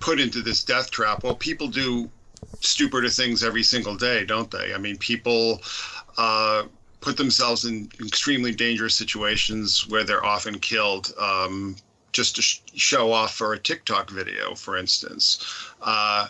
put 0.00 0.18
into 0.18 0.40
this 0.40 0.64
death 0.64 0.90
trap. 0.90 1.22
Well, 1.22 1.34
people 1.34 1.68
do 1.68 2.08
stupider 2.60 3.10
things 3.10 3.44
every 3.44 3.62
single 3.62 3.96
day, 3.96 4.24
don't 4.24 4.50
they? 4.50 4.72
I 4.72 4.78
mean, 4.78 4.96
people 4.96 5.60
uh, 6.16 6.64
put 7.00 7.18
themselves 7.18 7.66
in 7.66 7.90
extremely 8.00 8.52
dangerous 8.54 8.94
situations 8.94 9.86
where 9.88 10.04
they're 10.04 10.24
often 10.24 10.58
killed. 10.58 11.12
Um, 11.18 11.76
just 12.12 12.36
to 12.36 12.42
sh- 12.42 12.60
show 12.74 13.12
off 13.12 13.34
for 13.34 13.52
a 13.52 13.58
TikTok 13.58 14.10
video, 14.10 14.54
for 14.54 14.76
instance. 14.76 15.44
Uh, 15.80 16.28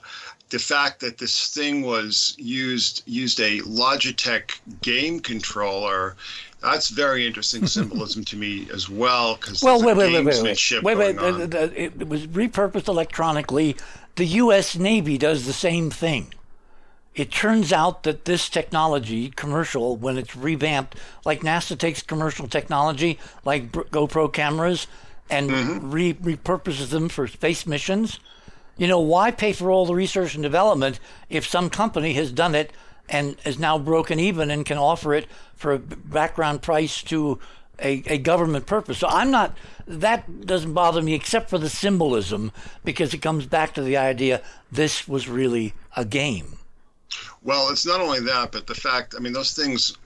the 0.50 0.58
fact 0.58 1.00
that 1.00 1.18
this 1.18 1.48
thing 1.48 1.82
was 1.82 2.34
used 2.38 3.02
used 3.06 3.40
a 3.40 3.60
Logitech 3.60 4.58
game 4.82 5.18
controller 5.18 6.14
that's 6.62 6.90
very 6.90 7.26
interesting 7.26 7.66
symbolism 7.78 8.24
to 8.24 8.36
me 8.36 8.68
as 8.72 8.88
well 8.88 9.36
because 9.36 9.62
well 9.62 9.82
wait 9.82 9.96
wait 9.96 10.12
wait 10.12 10.24
wait 10.24 10.42
wait 10.42 10.82
wait, 10.82 10.96
wait 10.96 11.18
uh, 11.18 11.58
uh, 11.58 11.70
it 11.74 12.06
was 12.06 12.26
repurposed 12.28 12.86
electronically 12.86 13.76
the 14.16 14.26
U.S. 14.26 14.76
Navy 14.76 15.16
does 15.16 15.46
the 15.46 15.54
same 15.54 15.90
thing 15.90 16.34
it 17.14 17.30
turns 17.30 17.72
out 17.74 18.04
that 18.04 18.24
this 18.24 18.48
technology, 18.48 19.28
commercial, 19.28 19.96
when 19.96 20.16
it's 20.16 20.34
revamped, 20.34 20.96
like 21.26 21.40
NASA 21.40 21.76
takes 21.76 22.00
commercial 22.00 22.48
technology, 22.48 23.18
like 23.44 23.70
GoPro 23.70 24.32
cameras, 24.32 24.86
and 25.32 25.50
mm-hmm. 25.50 25.90
re- 25.90 26.14
repurposes 26.14 26.90
them 26.90 27.08
for 27.08 27.26
space 27.26 27.66
missions. 27.66 28.20
You 28.76 28.86
know, 28.86 29.00
why 29.00 29.30
pay 29.30 29.52
for 29.52 29.70
all 29.70 29.86
the 29.86 29.94
research 29.94 30.34
and 30.34 30.42
development 30.42 31.00
if 31.30 31.46
some 31.46 31.70
company 31.70 32.12
has 32.14 32.30
done 32.30 32.54
it 32.54 32.72
and 33.08 33.36
is 33.44 33.58
now 33.58 33.78
broken 33.78 34.20
even 34.20 34.50
and 34.50 34.66
can 34.66 34.78
offer 34.78 35.14
it 35.14 35.26
for 35.54 35.72
a 35.72 35.78
background 35.78 36.60
price 36.62 37.02
to 37.04 37.38
a, 37.78 38.02
a 38.06 38.18
government 38.18 38.66
purpose? 38.66 38.98
So 38.98 39.08
I'm 39.08 39.30
not, 39.30 39.56
that 39.86 40.46
doesn't 40.46 40.74
bother 40.74 41.00
me 41.00 41.14
except 41.14 41.48
for 41.48 41.58
the 41.58 41.70
symbolism 41.70 42.52
because 42.84 43.14
it 43.14 43.18
comes 43.18 43.46
back 43.46 43.72
to 43.74 43.82
the 43.82 43.96
idea 43.96 44.42
this 44.70 45.08
was 45.08 45.28
really 45.28 45.72
a 45.96 46.04
game. 46.04 46.58
Well, 47.42 47.70
it's 47.70 47.86
not 47.86 48.00
only 48.00 48.20
that, 48.20 48.52
but 48.52 48.66
the 48.66 48.74
fact, 48.74 49.14
I 49.16 49.20
mean, 49.20 49.32
those 49.32 49.52
things, 49.52 49.96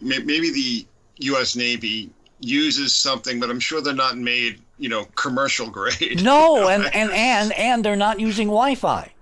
maybe 0.00 0.50
the 0.50 0.86
U.S. 1.24 1.56
Navy 1.56 2.10
uses 2.44 2.94
something, 2.94 3.40
but 3.40 3.50
I'm 3.50 3.60
sure 3.60 3.80
they're 3.80 3.94
not 3.94 4.18
made, 4.18 4.60
you 4.78 4.88
know, 4.88 5.04
commercial 5.14 5.70
grade. 5.70 6.22
No, 6.22 6.68
and, 6.68 6.84
and, 6.94 7.10
and, 7.10 7.52
and 7.52 7.84
they're 7.84 7.96
not 7.96 8.20
using 8.20 8.48
Wi 8.48 8.74
Fi. 8.74 9.12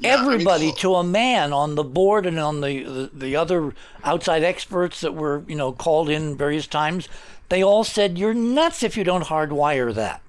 Yeah, 0.00 0.14
Everybody 0.20 0.64
I 0.64 0.66
mean, 0.66 0.76
to 0.76 0.94
a 0.96 1.04
man 1.04 1.52
on 1.52 1.74
the 1.74 1.84
board 1.84 2.26
and 2.26 2.38
on 2.38 2.60
the, 2.60 2.82
the, 2.82 3.10
the 3.12 3.36
other 3.36 3.74
outside 4.04 4.42
experts 4.42 5.00
that 5.00 5.14
were, 5.14 5.44
you 5.46 5.54
know, 5.54 5.72
called 5.72 6.08
in 6.08 6.36
various 6.36 6.66
times, 6.66 7.08
they 7.48 7.62
all 7.62 7.84
said, 7.84 8.18
You're 8.18 8.34
nuts 8.34 8.82
if 8.82 8.96
you 8.96 9.04
don't 9.04 9.24
hardwire 9.24 9.94
that. 9.94 10.20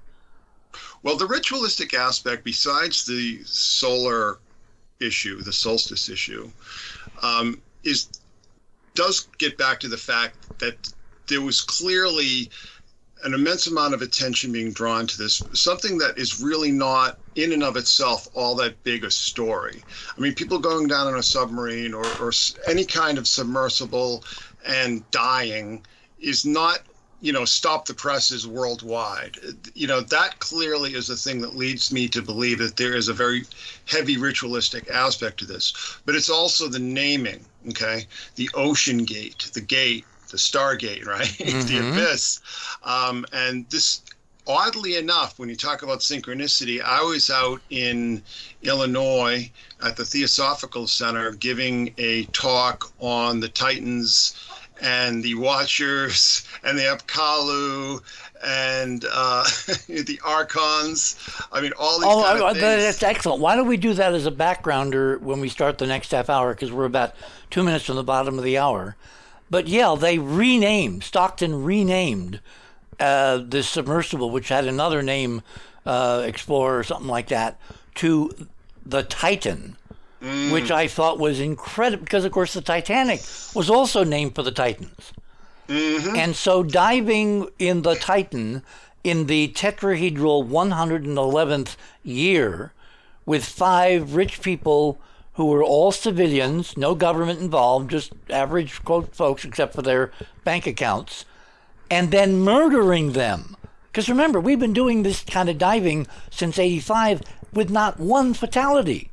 Well, 1.02 1.16
the 1.16 1.26
ritualistic 1.26 1.94
aspect, 1.94 2.44
besides 2.44 3.04
the 3.04 3.42
solar 3.44 4.38
issue, 5.00 5.40
the 5.42 5.52
solstice 5.52 6.08
issue, 6.08 6.50
um, 7.22 7.60
is 7.82 8.08
does 8.94 9.28
get 9.38 9.56
back 9.56 9.80
to 9.80 9.88
the 9.88 9.96
fact 9.96 10.58
that 10.58 10.92
there 11.30 11.40
was 11.40 11.62
clearly 11.62 12.50
an 13.24 13.34
immense 13.34 13.66
amount 13.66 13.94
of 13.94 14.02
attention 14.02 14.52
being 14.52 14.72
drawn 14.72 15.06
to 15.06 15.16
this, 15.16 15.42
something 15.52 15.98
that 15.98 16.18
is 16.18 16.40
really 16.40 16.70
not 16.70 17.18
in 17.34 17.52
and 17.52 17.62
of 17.62 17.76
itself 17.76 18.28
all 18.34 18.54
that 18.56 18.82
big 18.82 19.04
a 19.04 19.10
story. 19.10 19.82
I 20.16 20.20
mean, 20.20 20.34
people 20.34 20.58
going 20.58 20.88
down 20.88 21.06
on 21.06 21.18
a 21.18 21.22
submarine 21.22 21.94
or, 21.94 22.04
or 22.20 22.32
any 22.66 22.84
kind 22.84 23.18
of 23.18 23.28
submersible 23.28 24.24
and 24.66 25.08
dying 25.10 25.84
is 26.18 26.44
not 26.44 26.80
you 27.22 27.32
know, 27.32 27.44
stop 27.44 27.84
the 27.84 27.94
presses 27.94 28.46
worldwide. 28.46 29.36
You 29.74 29.86
know, 29.86 30.00
that 30.00 30.38
clearly 30.38 30.94
is 30.94 31.10
a 31.10 31.16
thing 31.16 31.40
that 31.42 31.54
leads 31.54 31.92
me 31.92 32.08
to 32.08 32.22
believe 32.22 32.58
that 32.58 32.76
there 32.76 32.94
is 32.94 33.08
a 33.08 33.14
very 33.14 33.44
heavy 33.84 34.16
ritualistic 34.16 34.88
aspect 34.90 35.38
to 35.40 35.44
this. 35.44 35.98
But 36.06 36.14
it's 36.14 36.30
also 36.30 36.66
the 36.66 36.78
naming, 36.78 37.44
okay? 37.68 38.06
The 38.36 38.48
ocean 38.54 39.04
gate, 39.04 39.50
the 39.52 39.60
gate, 39.60 40.06
the 40.30 40.36
stargate, 40.36 41.06
right? 41.06 41.26
Mm-hmm. 41.50 41.66
the 41.66 41.90
abyss. 41.90 42.40
Um, 42.84 43.26
and 43.32 43.68
this, 43.70 44.02
oddly 44.46 44.96
enough, 44.96 45.38
when 45.38 45.48
you 45.48 45.56
talk 45.56 45.82
about 45.82 46.00
synchronicity, 46.00 46.80
I 46.82 47.02
was 47.02 47.28
out 47.30 47.60
in 47.70 48.22
Illinois 48.62 49.50
at 49.82 49.96
the 49.96 50.04
Theosophical 50.04 50.86
Center 50.86 51.32
giving 51.32 51.92
a 51.98 52.24
talk 52.26 52.92
on 53.00 53.40
the 53.40 53.48
Titans 53.48 54.34
and 54.80 55.22
the 55.22 55.34
Watchers 55.34 56.46
and 56.64 56.78
the 56.78 56.82
Apkallu 56.84 58.00
and 58.42 59.04
uh, 59.12 59.44
the 59.88 60.20
Archons. 60.24 61.16
I 61.52 61.60
mean, 61.60 61.72
all 61.78 61.98
these. 61.98 62.08
Oh, 62.08 62.22
kind 62.22 62.56
of 62.56 62.56
that's 62.56 63.02
excellent. 63.02 63.40
Why 63.40 63.56
don't 63.56 63.68
we 63.68 63.76
do 63.76 63.94
that 63.94 64.14
as 64.14 64.26
a 64.26 64.30
backgrounder 64.30 65.20
when 65.20 65.40
we 65.40 65.48
start 65.48 65.78
the 65.78 65.86
next 65.86 66.10
half 66.10 66.30
hour? 66.30 66.54
Because 66.54 66.72
we're 66.72 66.86
about 66.86 67.14
two 67.50 67.62
minutes 67.62 67.84
from 67.84 67.96
the 67.96 68.04
bottom 68.04 68.38
of 68.38 68.44
the 68.44 68.58
hour. 68.58 68.96
But 69.50 69.66
yeah, 69.66 69.96
they 69.98 70.18
renamed 70.18 71.04
Stockton 71.04 71.64
renamed 71.64 72.40
uh, 72.98 73.38
this 73.38 73.68
submersible, 73.68 74.30
which 74.30 74.48
had 74.48 74.66
another 74.66 75.02
name, 75.02 75.42
uh, 75.84 76.22
Explorer 76.24 76.78
or 76.78 76.84
something 76.84 77.08
like 77.08 77.28
that, 77.28 77.58
to 77.96 78.30
the 78.86 79.02
Titan 79.02 79.76
mm. 80.22 80.52
which 80.52 80.70
I 80.70 80.86
thought 80.86 81.18
was 81.18 81.40
incredible 81.40 82.04
because, 82.04 82.24
of 82.24 82.32
course, 82.32 82.54
the 82.54 82.60
Titanic 82.60 83.20
was 83.54 83.70
also 83.70 84.04
named 84.04 84.34
for 84.34 84.42
the 84.42 84.50
Titans. 84.50 85.12
Mm-hmm. 85.68 86.16
And 86.16 86.36
so 86.36 86.62
diving 86.62 87.48
in 87.58 87.82
the 87.82 87.94
Titan 87.94 88.62
in 89.04 89.26
the 89.26 89.48
tetrahedral 89.48 90.46
111th 90.48 91.76
year 92.02 92.72
with 93.24 93.44
five 93.44 94.14
rich 94.14 94.42
people 94.42 95.00
who 95.34 95.46
were 95.46 95.62
all 95.62 95.92
civilians, 95.92 96.76
no 96.76 96.94
government 96.94 97.40
involved, 97.40 97.90
just 97.90 98.12
average 98.28 98.84
quote 98.84 99.14
folks 99.14 99.44
except 99.44 99.74
for 99.74 99.82
their 99.82 100.12
bank 100.44 100.66
accounts, 100.66 101.24
and 101.90 102.10
then 102.10 102.38
murdering 102.40 103.12
them. 103.12 103.56
Because 103.90 104.08
remember, 104.08 104.38
we've 104.38 104.60
been 104.60 104.72
doing 104.72 105.02
this 105.02 105.22
kind 105.22 105.48
of 105.48 105.58
diving 105.58 106.06
since 106.30 106.58
85 106.58 107.22
with 107.52 107.70
not 107.70 107.98
one 107.98 108.34
fatality. 108.34 109.10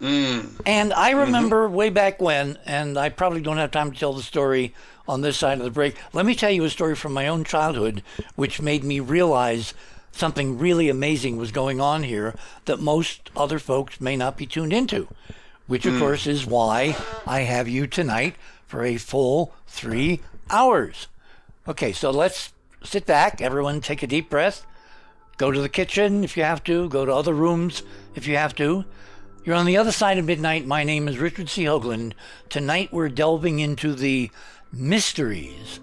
Mm. 0.00 0.60
And 0.66 0.92
I 0.92 1.10
mm-hmm. 1.10 1.20
remember 1.20 1.66
mm-hmm. 1.66 1.76
way 1.76 1.90
back 1.90 2.20
when, 2.20 2.58
and 2.66 2.98
I 2.98 3.08
probably 3.08 3.40
don't 3.40 3.56
have 3.56 3.70
time 3.70 3.92
to 3.92 3.98
tell 3.98 4.12
the 4.12 4.22
story 4.22 4.74
on 5.08 5.20
this 5.20 5.38
side 5.38 5.58
of 5.58 5.64
the 5.64 5.70
break. 5.70 5.96
Let 6.12 6.26
me 6.26 6.34
tell 6.34 6.50
you 6.50 6.64
a 6.64 6.70
story 6.70 6.96
from 6.96 7.12
my 7.12 7.28
own 7.28 7.44
childhood, 7.44 8.02
which 8.34 8.60
made 8.60 8.84
me 8.84 9.00
realize 9.00 9.74
something 10.12 10.58
really 10.58 10.88
amazing 10.88 11.36
was 11.36 11.52
going 11.52 11.80
on 11.80 12.02
here 12.02 12.34
that 12.64 12.80
most 12.80 13.30
other 13.36 13.58
folks 13.58 14.00
may 14.00 14.16
not 14.16 14.36
be 14.36 14.46
tuned 14.46 14.72
into, 14.72 15.08
which 15.66 15.86
of 15.86 15.94
mm. 15.94 15.98
course 15.98 16.26
is 16.26 16.46
why 16.46 16.96
I 17.26 17.40
have 17.40 17.68
you 17.68 17.86
tonight 17.86 18.36
for 18.66 18.84
a 18.84 18.96
full 18.96 19.52
three 19.66 20.20
hours. 20.50 21.08
Okay, 21.66 21.92
so 21.92 22.10
let's 22.10 22.52
sit 22.82 23.06
back, 23.06 23.40
everyone 23.40 23.80
take 23.80 24.02
a 24.02 24.06
deep 24.06 24.30
breath, 24.30 24.64
go 25.36 25.50
to 25.50 25.60
the 25.60 25.68
kitchen 25.68 26.24
if 26.24 26.36
you 26.36 26.42
have 26.42 26.62
to, 26.64 26.88
go 26.88 27.04
to 27.04 27.12
other 27.12 27.34
rooms 27.34 27.82
if 28.14 28.26
you 28.26 28.36
have 28.36 28.54
to. 28.56 28.84
You're 29.44 29.54
on 29.54 29.66
the 29.66 29.76
other 29.76 29.92
side 29.92 30.18
of 30.18 30.24
midnight. 30.24 30.66
My 30.66 30.82
name 30.82 31.06
is 31.06 31.18
Richard 31.18 31.48
C. 31.48 31.64
Hoagland. 31.64 32.14
Tonight 32.48 32.92
we're 32.92 33.08
delving 33.08 33.60
into 33.60 33.94
the 33.94 34.30
mysteries 34.72 35.78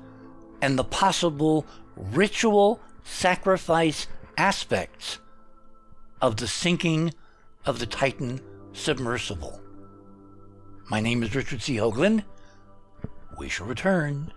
and 0.61 0.77
the 0.77 0.83
possible 0.83 1.65
ritual 1.95 2.81
sacrifice 3.05 4.07
aspects 4.37 5.19
of 6.21 6.37
the 6.37 6.47
sinking 6.47 7.13
of 7.65 7.79
the 7.79 7.85
Titan 7.85 8.41
submersible. 8.73 9.62
My 10.89 10.99
name 10.99 11.23
is 11.23 11.33
Richard 11.33 11.61
C. 11.61 11.77
Hoagland. 11.77 12.23
We 13.37 13.47
shall 13.47 13.65
return. 13.65 14.33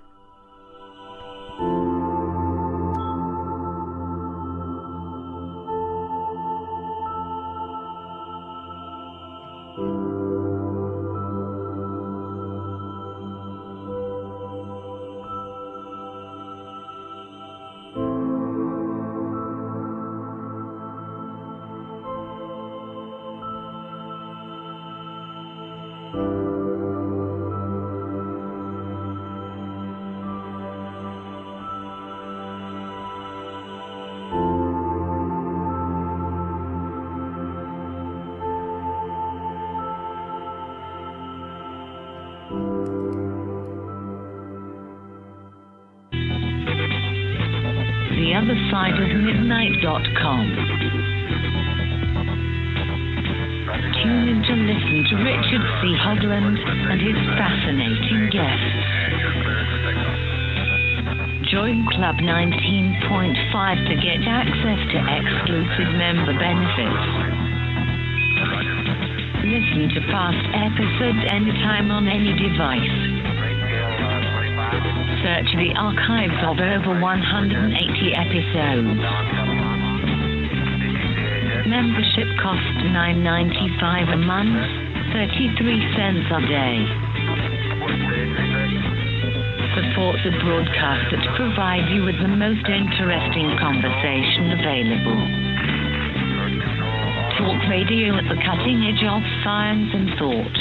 Talk 97.38 97.68
radio 97.68 98.16
at 98.16 98.24
the 98.28 98.36
cutting 98.44 98.82
edge 98.84 99.04
of 99.04 99.22
science 99.44 99.90
and 99.92 100.08
thought. 100.18 100.56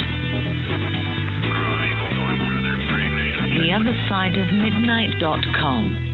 The 3.58 3.72
other 3.72 3.94
side 4.08 4.36
of 4.36 4.52
midnight.com. 4.52 6.05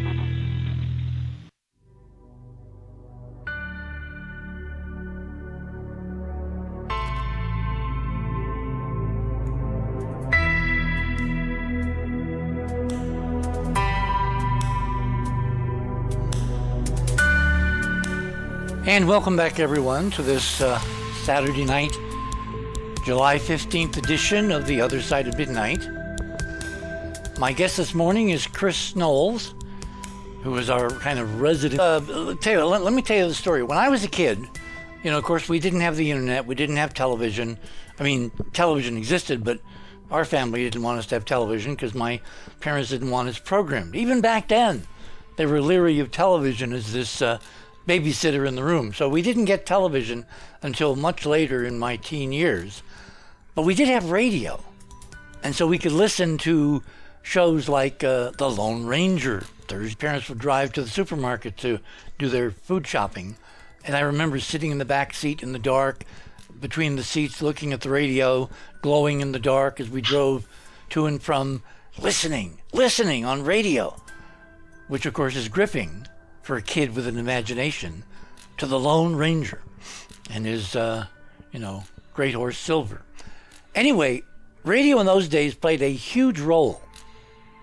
And 18.93 19.07
welcome 19.07 19.35
back, 19.35 19.59
everyone, 19.59 20.11
to 20.11 20.21
this 20.21 20.61
uh, 20.61 20.77
Saturday 21.23 21.65
night, 21.65 21.97
July 23.03 23.39
15th 23.39 23.97
edition 23.97 24.51
of 24.51 24.67
The 24.67 24.81
Other 24.81 25.01
Side 25.01 25.27
of 25.27 25.35
Midnight. 25.35 25.89
My 27.39 27.53
guest 27.53 27.77
this 27.77 27.95
morning 27.95 28.29
is 28.29 28.45
Chris 28.45 28.95
Knowles, 28.95 29.55
who 30.43 30.55
is 30.57 30.69
our 30.69 30.91
kind 30.91 31.17
of 31.17 31.41
resident. 31.41 31.81
Uh, 31.81 32.01
let, 32.67 32.83
let 32.83 32.93
me 32.93 33.01
tell 33.01 33.17
you 33.17 33.27
the 33.27 33.33
story. 33.33 33.63
When 33.63 33.79
I 33.79 33.89
was 33.89 34.03
a 34.03 34.07
kid, 34.07 34.37
you 35.03 35.09
know, 35.09 35.17
of 35.17 35.23
course, 35.23 35.49
we 35.49 35.57
didn't 35.57 35.81
have 35.81 35.95
the 35.95 36.11
internet, 36.11 36.45
we 36.45 36.53
didn't 36.53 36.77
have 36.77 36.93
television. 36.93 37.57
I 37.99 38.03
mean, 38.03 38.29
television 38.53 38.95
existed, 38.95 39.43
but 39.43 39.59
our 40.11 40.23
family 40.23 40.65
didn't 40.65 40.83
want 40.83 40.99
us 40.99 41.07
to 41.07 41.15
have 41.15 41.25
television 41.25 41.73
because 41.73 41.95
my 41.95 42.21
parents 42.59 42.91
didn't 42.91 43.09
want 43.09 43.27
us 43.27 43.39
programmed. 43.39 43.95
Even 43.95 44.21
back 44.21 44.49
then, 44.49 44.85
they 45.35 45.47
were 45.47 45.61
leery 45.61 45.99
of 45.99 46.11
television 46.11 46.73
as 46.73 46.93
this. 46.93 47.23
Uh, 47.23 47.39
babysitter 47.87 48.47
in 48.47 48.55
the 48.55 48.63
room. 48.63 48.93
So 48.93 49.09
we 49.09 49.21
didn't 49.21 49.45
get 49.45 49.65
television 49.65 50.25
until 50.61 50.95
much 50.95 51.25
later 51.25 51.65
in 51.65 51.79
my 51.79 51.97
teen 51.97 52.31
years. 52.31 52.81
But 53.55 53.63
we 53.63 53.75
did 53.75 53.87
have 53.87 54.11
radio. 54.11 54.63
And 55.43 55.53
so 55.53 55.67
we 55.67 55.77
could 55.77 55.91
listen 55.91 56.37
to 56.39 56.83
shows 57.21 57.67
like 57.67 58.03
uh, 58.03 58.31
The 58.37 58.49
Lone 58.49 58.85
Ranger. 58.85 59.43
Thursday, 59.67 59.95
parents 59.95 60.29
would 60.29 60.39
drive 60.39 60.73
to 60.73 60.81
the 60.81 60.89
supermarket 60.89 61.57
to 61.57 61.79
do 62.17 62.29
their 62.29 62.51
food 62.51 62.87
shopping. 62.87 63.35
And 63.85 63.95
I 63.95 64.01
remember 64.01 64.39
sitting 64.39 64.71
in 64.71 64.77
the 64.77 64.85
back 64.85 65.13
seat 65.13 65.43
in 65.43 65.51
the 65.51 65.59
dark, 65.59 66.03
between 66.59 66.95
the 66.95 67.03
seats, 67.03 67.41
looking 67.41 67.73
at 67.73 67.81
the 67.81 67.89
radio, 67.89 68.49
glowing 68.81 69.19
in 69.19 69.33
the 69.33 69.39
dark 69.39 69.79
as 69.79 69.89
we 69.89 69.99
drove 69.99 70.47
to 70.89 71.05
and 71.05 71.21
from, 71.21 71.61
listening, 71.99 72.61
listening 72.71 73.25
on 73.25 73.43
radio, 73.43 73.95
which 74.87 75.05
of 75.05 75.13
course 75.13 75.35
is 75.35 75.49
gripping 75.49 76.07
for 76.43 76.57
a 76.57 76.61
kid 76.61 76.93
with 76.93 77.07
an 77.07 77.17
imagination 77.17 78.03
to 78.57 78.65
the 78.65 78.79
Lone 78.79 79.15
Ranger 79.15 79.61
and 80.29 80.45
his, 80.45 80.75
uh, 80.75 81.07
you 81.51 81.59
know, 81.59 81.85
great 82.13 82.35
horse 82.35 82.57
Silver. 82.57 83.01
Anyway, 83.73 84.21
radio 84.63 84.99
in 84.99 85.05
those 85.05 85.27
days 85.27 85.55
played 85.55 85.81
a 85.81 85.91
huge 85.91 86.39
role, 86.39 86.81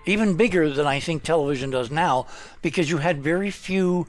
even 0.06 0.36
bigger 0.36 0.70
than 0.70 0.86
I 0.86 0.98
think 0.98 1.22
television 1.22 1.70
does 1.70 1.90
now, 1.90 2.26
because 2.62 2.90
you 2.90 2.98
had 2.98 3.22
very 3.22 3.50
few 3.50 4.06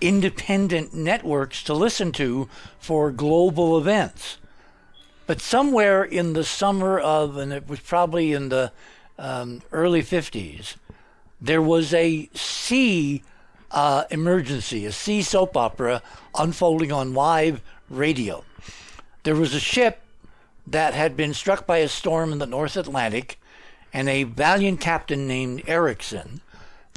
independent 0.00 0.94
networks 0.94 1.62
to 1.64 1.74
listen 1.74 2.12
to 2.12 2.48
for 2.78 3.10
global 3.10 3.78
events. 3.78 4.36
But 5.26 5.40
somewhere 5.40 6.04
in 6.04 6.34
the 6.34 6.44
summer 6.44 6.98
of, 6.98 7.36
and 7.36 7.52
it 7.52 7.68
was 7.68 7.80
probably 7.80 8.32
in 8.32 8.48
the 8.48 8.72
um, 9.18 9.62
early 9.72 10.02
50s, 10.02 10.76
there 11.40 11.62
was 11.62 11.94
a 11.94 12.28
sea 12.34 13.22
uh, 13.70 14.04
emergency, 14.10 14.86
a 14.86 14.92
sea 14.92 15.22
soap 15.22 15.56
opera 15.56 16.02
unfolding 16.36 16.92
on 16.92 17.14
live 17.14 17.60
radio. 17.88 18.44
There 19.22 19.36
was 19.36 19.54
a 19.54 19.60
ship 19.60 20.00
that 20.66 20.94
had 20.94 21.16
been 21.16 21.34
struck 21.34 21.66
by 21.66 21.78
a 21.78 21.88
storm 21.88 22.32
in 22.32 22.38
the 22.38 22.46
North 22.46 22.76
Atlantic, 22.76 23.38
and 23.92 24.08
a 24.08 24.22
valiant 24.22 24.80
captain 24.80 25.26
named 25.26 25.62
Ericsson. 25.66 26.40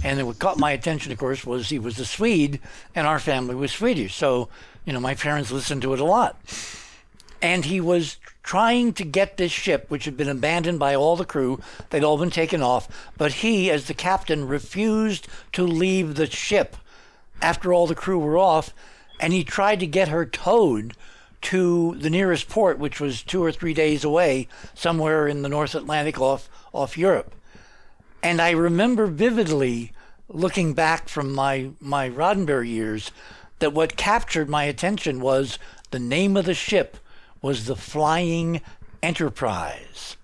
And 0.03 0.25
what 0.27 0.39
caught 0.39 0.59
my 0.59 0.71
attention, 0.71 1.11
of 1.11 1.17
course, 1.17 1.45
was 1.45 1.69
he 1.69 1.79
was 1.79 1.97
a 1.99 2.05
Swede, 2.05 2.59
and 2.93 3.07
our 3.07 3.19
family 3.19 3.55
was 3.55 3.71
Swedish. 3.71 4.15
So, 4.15 4.49
you 4.85 4.93
know, 4.93 4.99
my 4.99 5.15
parents 5.15 5.51
listened 5.51 5.81
to 5.83 5.93
it 5.93 5.99
a 5.99 6.05
lot. 6.05 6.37
And 7.43 7.65
he 7.65 7.81
was 7.81 8.17
trying 8.41 8.93
to 8.93 9.03
get 9.03 9.35
this 9.35 9.51
ship, 9.51 9.85
which 9.89 10.05
had 10.05 10.15
been 10.15 10.29
abandoned 10.29 10.79
by 10.79 10.95
all 10.95 11.17
the 11.17 11.25
crew. 11.25 11.59
They'd 11.89 12.03
all 12.03 12.17
been 12.17 12.31
taken 12.31 12.61
off. 12.61 12.87
But 13.17 13.33
he, 13.33 13.69
as 13.69 13.85
the 13.87 13.93
captain, 13.93 14.47
refused 14.47 15.27
to 15.51 15.67
leave 15.67 16.15
the 16.15 16.25
ship 16.25 16.77
after 17.41 17.73
all 17.73 17.85
the 17.85 17.95
crew 17.95 18.17
were 18.17 18.37
off. 18.37 18.73
And 19.19 19.33
he 19.33 19.43
tried 19.43 19.81
to 19.81 19.85
get 19.85 20.07
her 20.07 20.25
towed 20.25 20.93
to 21.41 21.95
the 21.99 22.09
nearest 22.09 22.47
port, 22.47 22.79
which 22.79 23.01
was 23.01 23.21
two 23.21 23.43
or 23.43 23.51
three 23.51 23.73
days 23.73 24.05
away, 24.05 24.47
somewhere 24.73 25.27
in 25.27 25.41
the 25.41 25.49
North 25.49 25.75
Atlantic 25.75 26.21
off, 26.21 26.49
off 26.71 26.97
Europe. 26.97 27.35
And 28.23 28.41
I 28.41 28.51
remember 28.51 29.05
vividly 29.07 29.91
looking 30.29 30.73
back 30.73 31.09
from 31.09 31.33
my, 31.33 31.71
my 31.81 32.09
Roddenberry 32.09 32.69
years 32.69 33.11
that 33.59 33.73
what 33.73 33.97
captured 33.97 34.47
my 34.47 34.63
attention 34.63 35.19
was 35.19 35.59
the 35.91 35.99
name 35.99 36.37
of 36.37 36.45
the 36.45 36.53
ship 36.53 36.97
was 37.43 37.65
the 37.65 37.75
Flying 37.75 38.61
Enterprise. 39.03 40.17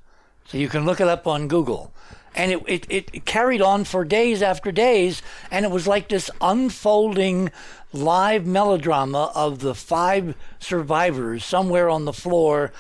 So 0.46 0.58
you 0.58 0.70
can 0.70 0.86
look 0.86 1.00
it 1.00 1.08
up 1.08 1.28
on 1.28 1.48
Google. 1.48 1.94
And 2.34 2.52
it, 2.52 2.86
it, 2.90 3.10
it 3.14 3.26
carried 3.26 3.62
on 3.62 3.84
for 3.84 4.06
days 4.06 4.42
after 4.42 4.72
days, 4.72 5.22
and 5.52 5.66
it 5.66 5.72
was 5.72 5.86
like 5.86 6.08
this 6.08 6.32
unfolding 6.40 7.52
live 7.92 8.46
melodrama 8.46 9.32
of 9.36 9.60
the 9.60 9.76
five 9.76 10.36
survivors 10.60 11.44
somewhere 11.44 11.90
on 11.90 12.06
the 12.06 12.14
floor 12.14 12.72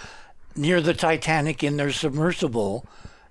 near 0.55 0.79
the 0.79 0.93
Titanic 0.93 1.63
in 1.63 1.77
their 1.77 1.91
submersible, 1.91 2.85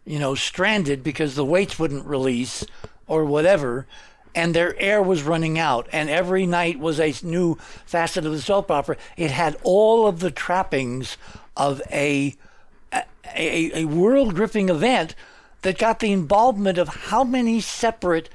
you 0.05 0.19
know, 0.19 0.35
stranded 0.35 1.03
because 1.03 1.35
the 1.35 1.45
weights 1.45 1.79
wouldn't 1.79 2.05
release 2.05 2.67
or 3.07 3.25
whatever 3.25 3.87
and 4.35 4.55
their 4.55 4.79
air 4.81 5.03
was 5.03 5.23
running 5.23 5.59
out, 5.59 5.89
and 5.93 6.09
every 6.09 6.47
night 6.47 6.79
was 6.79 7.01
a 7.01 7.15
new 7.23 7.57
facet 7.87 8.27
of 8.27 8.33
the 8.33 8.41
soap 8.41 8.71
opera. 8.71 8.97
It 9.17 9.31
had 9.31 9.57
all 9.63 10.07
of 10.07 10.21
the 10.21 10.31
trappings 10.31 11.17
of 11.57 11.83
a 11.91 12.37
a, 13.35 13.83
a 13.83 13.85
world 13.85 14.35
gripping 14.35 14.69
event 14.69 15.15
that 15.63 15.79
got 15.79 16.01
the 16.01 16.13
involvement 16.13 16.79
of 16.79 16.89
how 16.89 17.25
many 17.25 17.61
separate 17.61 18.31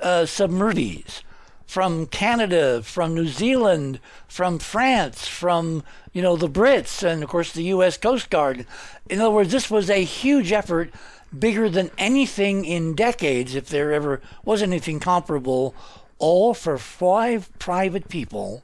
uh, 0.00 0.26
submersibles 0.26 1.22
from 1.66 2.06
Canada, 2.06 2.82
from 2.82 3.14
New 3.14 3.28
Zealand, 3.28 3.98
from 4.28 4.58
France, 4.58 5.26
from 5.26 5.82
you 6.12 6.20
know 6.20 6.36
the 6.36 6.48
Brits, 6.48 7.02
and 7.02 7.22
of 7.22 7.28
course 7.30 7.52
the 7.52 7.64
U.S. 7.64 7.96
Coast 7.96 8.30
Guard. 8.30 8.66
In 9.08 9.20
other 9.20 9.30
words, 9.30 9.52
this 9.52 9.70
was 9.70 9.88
a 9.88 10.04
huge 10.04 10.52
effort 10.52 10.92
bigger 11.36 11.68
than 11.68 11.90
anything 11.98 12.64
in 12.64 12.94
decades, 12.94 13.54
if 13.54 13.68
there 13.68 13.92
ever 13.92 14.20
was 14.44 14.62
anything 14.62 15.00
comparable, 15.00 15.74
all 16.18 16.54
for 16.54 16.78
five 16.78 17.50
private 17.58 18.08
people, 18.08 18.62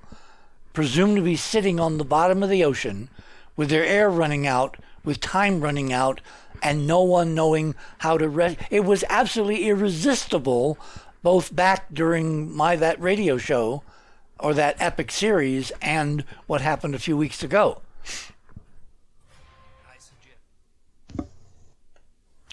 presumed 0.73 1.17
to 1.17 1.23
be 1.23 1.37
sitting 1.37 1.81
on 1.81 1.99
the 1.99 2.05
bottom 2.05 2.43
of 2.43 2.51
the 2.51 2.65
ocean 2.65 3.09
with 3.57 3.71
their 3.71 3.85
air 3.85 4.09
running 4.09 4.47
out, 4.47 4.77
with 5.05 5.21
time 5.21 5.61
running 5.61 5.93
out, 5.93 6.21
and 6.63 6.87
no 6.87 7.03
one 7.03 7.35
knowing 7.35 7.75
how 7.99 8.19
to 8.19 8.29
rest. 8.29 8.59
It 8.71 8.85
was 8.85 9.05
absolutely 9.09 9.69
irresistible, 9.69 10.79
both 11.23 11.55
back 11.55 11.93
during 11.93 12.55
my 12.55 12.77
that 12.77 13.01
radio 13.01 13.39
show 13.39 13.83
or 14.39 14.55
that 14.55 14.77
epic 14.79 15.11
series 15.11 15.73
and 15.83 16.25
what 16.47 16.61
happened 16.61 16.95
a 16.95 16.99
few 17.01 17.17
weeks 17.17 17.43
ago. 17.43 17.83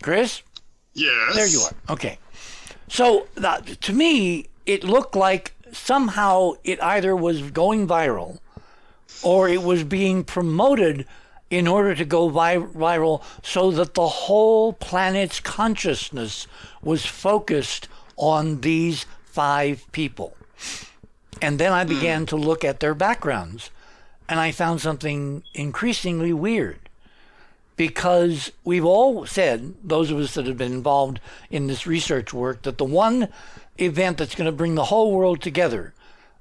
Chris? 0.05 0.43
Yes. 0.93 1.35
There 1.35 1.47
you 1.47 1.61
are. 1.61 1.93
Okay. 1.95 2.19
So 2.87 3.25
to 3.81 3.91
me, 3.91 4.45
it 4.67 4.83
looked 4.83 5.15
like 5.15 5.55
somehow 5.71 6.51
it 6.63 6.79
either 6.79 7.15
was 7.15 7.49
going 7.49 7.87
viral 7.87 8.37
or 9.23 9.49
it 9.49 9.63
was 9.63 9.83
being 9.83 10.23
promoted 10.23 11.07
in 11.49 11.67
order 11.67 11.95
to 11.95 12.05
go 12.05 12.29
vi- 12.29 12.57
viral 12.57 13.23
so 13.41 13.71
that 13.71 13.95
the 13.95 14.07
whole 14.07 14.73
planet's 14.73 15.39
consciousness 15.39 16.45
was 16.83 17.03
focused 17.03 17.87
on 18.15 18.61
these 18.61 19.07
five 19.25 19.91
people. 19.91 20.37
And 21.41 21.57
then 21.57 21.71
I 21.71 21.81
hmm. 21.83 21.89
began 21.89 22.25
to 22.27 22.35
look 22.35 22.63
at 22.63 22.79
their 22.79 22.93
backgrounds, 22.93 23.71
and 24.29 24.39
I 24.39 24.51
found 24.51 24.81
something 24.81 25.41
increasingly 25.55 26.31
weird. 26.31 26.84
Because 27.75 28.51
we've 28.63 28.85
all 28.85 29.25
said, 29.25 29.73
those 29.83 30.09
of 30.11 30.17
us 30.17 30.35
that 30.35 30.45
have 30.47 30.57
been 30.57 30.71
involved 30.71 31.19
in 31.49 31.67
this 31.67 31.85
research 31.85 32.33
work, 32.33 32.61
that 32.61 32.77
the 32.77 32.85
one 32.85 33.27
event 33.77 34.17
that's 34.17 34.35
going 34.35 34.45
to 34.45 34.55
bring 34.55 34.75
the 34.75 34.85
whole 34.85 35.11
world 35.11 35.41
together 35.41 35.93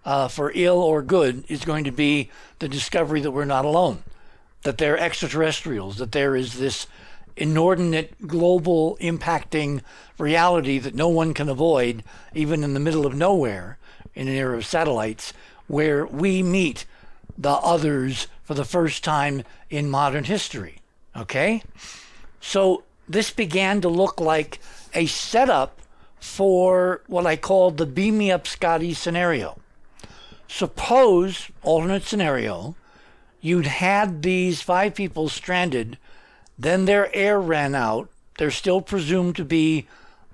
uh, 0.04 0.28
for 0.28 0.52
ill 0.54 0.80
or 0.80 1.02
good 1.02 1.44
is 1.48 1.64
going 1.64 1.84
to 1.84 1.90
be 1.90 2.30
the 2.58 2.68
discovery 2.68 3.20
that 3.20 3.32
we're 3.32 3.44
not 3.44 3.64
alone, 3.64 4.02
that 4.62 4.78
there 4.78 4.94
are 4.94 4.98
extraterrestrials, 4.98 5.96
that 5.96 6.12
there 6.12 6.36
is 6.36 6.54
this 6.54 6.86
inordinate 7.36 8.28
global 8.28 8.96
impacting 9.00 9.82
reality 10.18 10.78
that 10.78 10.94
no 10.94 11.08
one 11.08 11.34
can 11.34 11.48
avoid, 11.48 12.04
even 12.34 12.62
in 12.62 12.74
the 12.74 12.80
middle 12.80 13.06
of 13.06 13.14
nowhere 13.14 13.76
in 14.14 14.28
an 14.28 14.34
era 14.34 14.56
of 14.56 14.66
satellites, 14.66 15.32
where 15.66 16.06
we 16.06 16.42
meet 16.42 16.84
the 17.36 17.50
others 17.50 18.28
for 18.44 18.54
the 18.54 18.64
first 18.64 19.02
time 19.02 19.42
in 19.70 19.90
modern 19.90 20.24
history. 20.24 20.76
Okay? 21.16 21.62
So 22.40 22.84
this 23.08 23.30
began 23.30 23.80
to 23.80 23.88
look 23.88 24.20
like 24.20 24.60
a 24.94 25.06
setup 25.06 25.80
for 26.18 27.02
what 27.06 27.26
I 27.26 27.36
called 27.36 27.76
the 27.76 27.86
beam 27.86 28.18
me 28.18 28.30
up 28.30 28.46
Scotty 28.46 28.94
scenario. 28.94 29.58
Suppose, 30.48 31.50
alternate 31.62 32.04
scenario, 32.04 32.76
you'd 33.40 33.66
had 33.66 34.22
these 34.22 34.62
five 34.62 34.94
people 34.94 35.28
stranded, 35.28 35.98
then 36.58 36.84
their 36.84 37.14
air 37.14 37.40
ran 37.40 37.74
out. 37.74 38.08
They're 38.38 38.50
still 38.50 38.80
presumed 38.80 39.36
to 39.36 39.44
be 39.44 39.86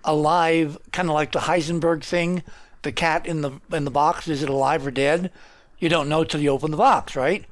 alive, 0.04 0.78
kind 0.92 1.08
of 1.08 1.14
like 1.14 1.32
the 1.32 1.40
Heisenberg 1.40 2.04
thing. 2.04 2.42
The 2.82 2.92
cat 2.92 3.26
in 3.26 3.42
the 3.42 3.60
in 3.72 3.84
the 3.84 3.90
box 3.90 4.28
is 4.28 4.42
it 4.42 4.48
alive 4.48 4.86
or 4.86 4.90
dead? 4.90 5.30
You 5.78 5.88
don't 5.88 6.08
know 6.08 6.24
till 6.24 6.40
you 6.40 6.50
open 6.50 6.70
the 6.70 6.76
box, 6.76 7.16
right? 7.16 7.44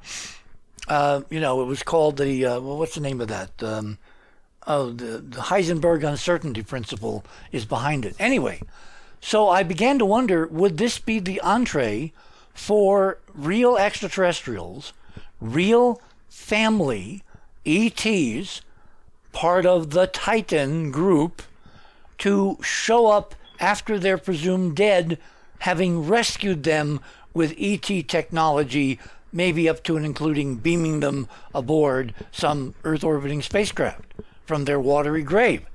Uh, 0.89 1.21
you 1.29 1.39
know, 1.39 1.61
it 1.61 1.65
was 1.65 1.83
called 1.83 2.17
the 2.17 2.45
uh, 2.45 2.59
well, 2.59 2.77
what's 2.77 2.95
the 2.95 3.01
name 3.01 3.21
of 3.21 3.27
that? 3.27 3.51
Um, 3.61 3.99
oh, 4.65 4.89
the, 4.89 5.19
the 5.19 5.41
Heisenberg 5.41 6.03
uncertainty 6.03 6.63
principle 6.63 7.23
is 7.51 7.63
behind 7.65 8.05
it. 8.05 8.15
Anyway, 8.19 8.61
so 9.21 9.49
I 9.49 9.61
began 9.61 9.99
to 9.99 10.05
wonder: 10.05 10.47
would 10.47 10.77
this 10.77 10.97
be 10.97 11.19
the 11.19 11.39
entree 11.41 12.11
for 12.53 13.19
real 13.35 13.77
extraterrestrials, 13.77 14.93
real 15.39 16.01
family 16.27 17.23
ETs, 17.65 18.61
part 19.31 19.67
of 19.67 19.91
the 19.91 20.07
Titan 20.07 20.89
group, 20.89 21.43
to 22.17 22.57
show 22.63 23.07
up 23.07 23.35
after 23.59 23.99
they're 23.99 24.17
presumed 24.17 24.75
dead, 24.75 25.19
having 25.59 26.07
rescued 26.07 26.63
them 26.63 26.99
with 27.33 27.53
ET 27.59 28.07
technology, 28.07 28.99
maybe 29.31 29.69
up 29.69 29.83
to 29.83 29.97
and 29.97 30.05
including 30.05 30.55
beaming 30.55 30.99
them 30.99 31.27
aboard 31.53 32.13
some 32.31 32.73
Earth 32.83 33.03
orbiting 33.03 33.41
spacecraft 33.41 34.13
from 34.45 34.65
their 34.65 34.79
watery 34.79 35.23
grave. 35.23 35.65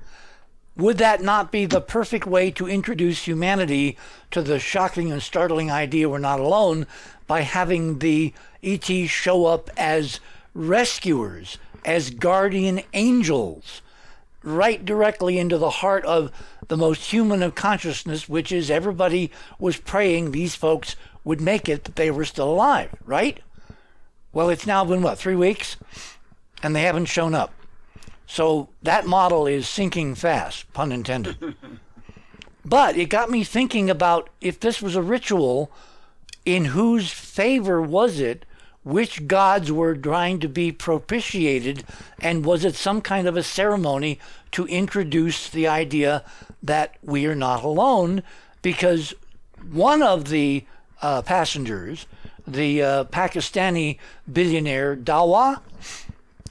Would 0.77 0.97
that 0.97 1.21
not 1.21 1.53
be 1.53 1.65
the 1.65 1.79
perfect 1.79 2.25
way 2.25 2.51
to 2.51 2.67
introduce 2.67 3.25
humanity 3.25 3.97
to 4.31 4.41
the 4.41 4.59
shocking 4.59 5.09
and 5.09 5.23
startling 5.23 5.71
idea 5.71 6.09
we're 6.09 6.17
not 6.17 6.41
alone 6.41 6.85
by 7.27 7.41
having 7.41 7.99
the 7.99 8.33
ETs 8.61 9.09
show 9.09 9.45
up 9.45 9.69
as 9.77 10.19
rescuers, 10.53 11.57
as 11.85 12.09
guardian 12.09 12.81
angels, 12.93 13.81
right 14.43 14.83
directly 14.83 15.39
into 15.39 15.57
the 15.57 15.69
heart 15.69 16.03
of 16.03 16.31
the 16.67 16.77
most 16.77 17.11
human 17.11 17.41
of 17.41 17.55
consciousness, 17.55 18.27
which 18.27 18.51
is 18.51 18.69
everybody 18.69 19.31
was 19.57 19.77
praying 19.77 20.31
these 20.31 20.55
folks 20.55 20.97
would 21.23 21.39
make 21.39 21.69
it, 21.69 21.85
that 21.85 21.95
they 21.95 22.11
were 22.11 22.25
still 22.25 22.49
alive, 22.49 22.93
right? 23.05 23.39
Well, 24.35 24.49
it's 24.49 24.67
now 24.67 24.83
been, 24.83 25.01
what, 25.01 25.17
three 25.17 25.33
weeks? 25.33 25.77
And 26.61 26.75
they 26.75 26.81
haven't 26.81 27.05
shown 27.05 27.33
up. 27.33 27.53
So 28.27 28.67
that 28.83 29.07
model 29.07 29.47
is 29.47 29.65
sinking 29.65 30.15
fast, 30.15 30.71
pun 30.73 30.91
intended. 30.91 31.55
but 32.65 32.97
it 32.97 33.05
got 33.05 33.29
me 33.29 33.45
thinking 33.45 33.89
about 33.89 34.29
if 34.41 34.59
this 34.59 34.81
was 34.81 34.97
a 34.97 35.01
ritual, 35.01 35.71
in 36.43 36.65
whose 36.65 37.11
favor 37.11 37.81
was 37.81 38.19
it? 38.19 38.45
Which 38.83 39.25
gods 39.25 39.71
were 39.71 39.95
trying 39.95 40.41
to 40.41 40.49
be 40.49 40.69
propitiated? 40.69 41.85
And 42.19 42.43
was 42.43 42.65
it 42.65 42.75
some 42.75 42.99
kind 42.99 43.29
of 43.29 43.37
a 43.37 43.41
ceremony 43.41 44.19
to 44.51 44.67
introduce 44.67 45.49
the 45.49 45.69
idea 45.69 46.25
that 46.61 46.97
we 47.01 47.25
are 47.25 47.35
not 47.35 47.63
alone? 47.63 48.21
Because 48.61 49.13
one 49.71 50.03
of 50.03 50.27
the 50.27 50.65
uh, 51.01 51.21
passengers, 51.21 52.05
the 52.47 52.81
uh, 52.81 53.03
Pakistani 53.05 53.97
billionaire 54.31 54.95
Dawood, 54.95 55.59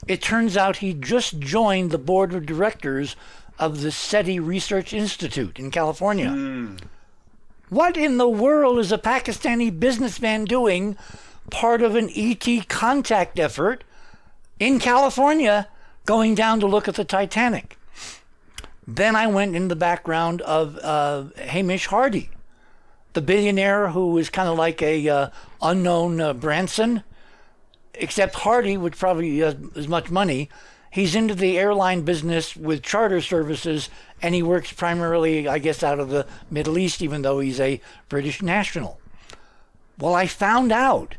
it 0.07 0.21
turns 0.21 0.55
out 0.55 0.77
he 0.77 0.93
just 0.93 1.39
joined 1.39 1.91
the 1.91 1.97
board 1.97 2.33
of 2.33 2.45
directors 2.45 3.15
of 3.57 3.81
the 3.81 3.91
SETI 3.91 4.39
Research 4.39 4.93
Institute 4.93 5.57
in 5.59 5.71
California. 5.71 6.29
Hmm. 6.29 6.75
What 7.69 7.97
in 7.97 8.17
the 8.17 8.29
world 8.29 8.77
is 8.77 8.91
a 8.91 8.97
Pakistani 8.97 9.77
businessman 9.77 10.45
doing 10.45 10.97
part 11.49 11.81
of 11.81 11.95
an 11.95 12.09
ET 12.15 12.67
contact 12.69 13.39
effort 13.39 13.83
in 14.59 14.79
California 14.79 15.67
going 16.05 16.35
down 16.35 16.59
to 16.59 16.67
look 16.67 16.87
at 16.87 16.95
the 16.95 17.05
Titanic? 17.05 17.77
Then 18.87 19.15
I 19.15 19.25
went 19.27 19.55
in 19.55 19.67
the 19.67 19.75
background 19.75 20.41
of 20.41 20.77
uh, 20.77 21.25
Hamish 21.37 21.87
Hardy, 21.87 22.29
the 23.15 23.21
billionaire 23.21 23.89
who 23.89 24.11
was 24.11 24.29
kind 24.29 24.47
of 24.47 24.57
like 24.57 24.81
a 24.81 25.09
uh, 25.09 25.29
unknown 25.61 26.21
uh, 26.21 26.33
Branson 26.33 27.03
except 27.95 28.35
Hardy, 28.35 28.77
which 28.77 28.97
probably 28.97 29.39
has 29.39 29.55
as 29.75 29.87
much 29.87 30.11
money, 30.11 30.49
he's 30.91 31.15
into 31.15 31.33
the 31.33 31.57
airline 31.57 32.01
business 32.01 32.55
with 32.55 32.83
charter 32.83 33.21
services, 33.21 33.89
and 34.21 34.35
he 34.35 34.43
works 34.43 34.73
primarily, 34.73 35.47
I 35.47 35.59
guess, 35.59 35.81
out 35.81 35.99
of 35.99 36.09
the 36.09 36.27
Middle 36.51 36.77
East, 36.77 37.01
even 37.01 37.21
though 37.21 37.39
he's 37.39 37.59
a 37.59 37.81
British 38.09 38.41
national. 38.41 38.99
Well, 39.97 40.13
I 40.13 40.27
found 40.27 40.71
out 40.71 41.15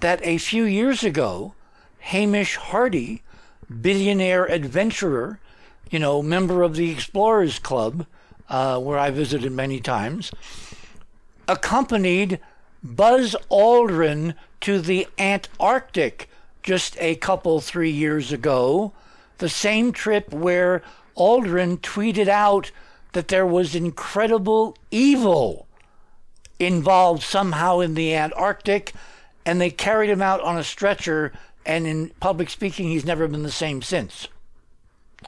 that 0.00 0.20
a 0.22 0.38
few 0.38 0.64
years 0.64 1.04
ago, 1.04 1.54
Hamish 1.98 2.56
Hardy, 2.56 3.22
billionaire 3.80 4.46
adventurer, 4.46 5.40
you 5.90 5.98
know, 5.98 6.22
member 6.22 6.62
of 6.62 6.74
the 6.74 6.90
Explorers 6.90 7.58
Club, 7.58 8.06
uh, 8.48 8.78
where 8.80 8.98
I 8.98 9.10
visited 9.10 9.52
many 9.52 9.80
times, 9.80 10.30
accompanied 11.48 12.40
Buzz 12.82 13.34
Aldrin 13.50 14.34
to 14.60 14.80
the 14.80 15.06
Antarctic 15.18 16.28
just 16.62 16.96
a 16.98 17.14
couple, 17.16 17.60
three 17.60 17.90
years 17.90 18.32
ago. 18.32 18.92
The 19.38 19.48
same 19.48 19.92
trip 19.92 20.32
where 20.32 20.82
Aldrin 21.16 21.78
tweeted 21.78 22.28
out 22.28 22.70
that 23.12 23.28
there 23.28 23.46
was 23.46 23.74
incredible 23.74 24.76
evil 24.90 25.66
involved 26.58 27.22
somehow 27.22 27.80
in 27.80 27.94
the 27.94 28.14
Antarctic, 28.14 28.92
and 29.44 29.60
they 29.60 29.70
carried 29.70 30.10
him 30.10 30.22
out 30.22 30.40
on 30.40 30.56
a 30.56 30.64
stretcher. 30.64 31.32
And 31.66 31.86
in 31.86 32.10
public 32.20 32.50
speaking, 32.50 32.88
he's 32.88 33.04
never 33.04 33.28
been 33.28 33.42
the 33.42 33.50
same 33.50 33.82
since. 33.82 34.28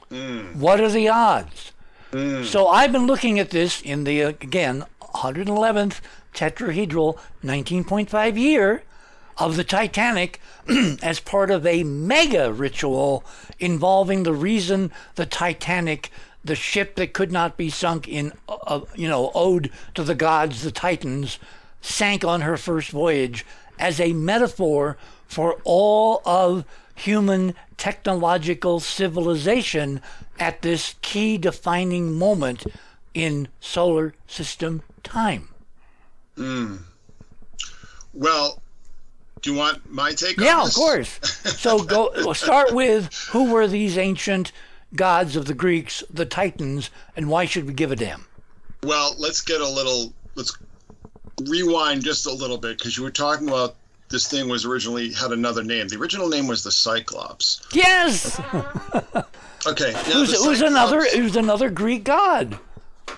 Hmm. 0.09 0.59
What 0.59 0.79
are 0.79 0.89
the 0.89 1.09
odds? 1.09 1.71
Hmm. 2.11 2.43
So 2.43 2.67
I've 2.67 2.91
been 2.91 3.07
looking 3.07 3.39
at 3.39 3.49
this 3.49 3.81
in 3.81 4.03
the, 4.03 4.21
again, 4.21 4.85
111th 5.17 5.99
tetrahedral 6.33 7.17
19.5 7.43 8.37
year 8.37 8.83
of 9.37 9.55
the 9.55 9.63
Titanic 9.63 10.39
as 11.01 11.19
part 11.19 11.49
of 11.49 11.65
a 11.65 11.83
mega 11.83 12.53
ritual 12.53 13.23
involving 13.59 14.23
the 14.23 14.33
reason 14.33 14.91
the 15.15 15.25
Titanic, 15.25 16.11
the 16.43 16.55
ship 16.55 16.95
that 16.95 17.13
could 17.13 17.31
not 17.31 17.57
be 17.57 17.69
sunk 17.69 18.07
in, 18.07 18.31
uh, 18.47 18.81
you 18.95 19.07
know, 19.07 19.31
ode 19.33 19.71
to 19.95 20.03
the 20.03 20.15
gods, 20.15 20.61
the 20.61 20.71
Titans, 20.71 21.39
sank 21.81 22.23
on 22.23 22.41
her 22.41 22.57
first 22.57 22.91
voyage 22.91 23.45
as 23.79 23.99
a 23.99 24.13
metaphor 24.13 24.97
for 25.27 25.59
all 25.63 26.21
of 26.25 26.63
human 26.93 27.55
technological 27.77 28.79
civilization 28.79 30.01
at 30.39 30.61
this 30.61 30.95
key 31.01 31.37
defining 31.37 32.13
moment 32.13 32.65
in 33.13 33.47
solar 33.59 34.13
system 34.27 34.81
time. 35.07 35.49
Hmm. 36.35 36.75
Well, 38.13 38.61
do 39.41 39.51
you 39.51 39.57
want 39.57 39.91
my 39.91 40.13
take? 40.13 40.37
Yeah, 40.39 40.63
of 40.65 40.73
course. 40.73 41.19
So 41.57 41.83
go 41.83 42.11
we'll 42.17 42.33
start 42.33 42.73
with 42.73 43.13
who 43.31 43.51
were 43.51 43.67
these 43.67 43.97
ancient 43.97 44.51
gods 44.95 45.35
of 45.35 45.45
the 45.45 45.53
Greeks, 45.53 46.03
the 46.09 46.25
Titans, 46.25 46.89
and 47.15 47.29
why 47.29 47.45
should 47.45 47.65
we 47.65 47.73
give 47.73 47.91
a 47.91 47.95
damn? 47.95 48.25
Well, 48.83 49.15
let's 49.17 49.41
get 49.41 49.59
a 49.61 49.67
little. 49.67 50.13
Let's 50.35 50.55
rewind 51.47 52.03
just 52.03 52.25
a 52.25 52.31
little 52.33 52.57
bit 52.57 52.77
because 52.77 52.95
you 52.97 53.03
were 53.03 53.11
talking 53.11 53.47
about 53.47 53.75
this 54.09 54.27
thing 54.27 54.47
was 54.49 54.65
originally 54.65 55.11
had 55.13 55.31
another 55.31 55.63
name. 55.63 55.87
The 55.87 55.97
original 55.97 56.29
name 56.29 56.47
was 56.47 56.63
the 56.63 56.71
Cyclops. 56.71 57.61
Yes, 57.73 58.39
Okay, 59.65 59.91
now 59.93 60.23
the 60.23 60.39
it 60.41 60.47
was 60.47 60.61
another 60.61 61.01
Cyclops- 61.01 61.15
it 61.15 61.23
was 61.23 61.35
another 61.35 61.69
Greek 61.69 62.03
god. 62.03 62.57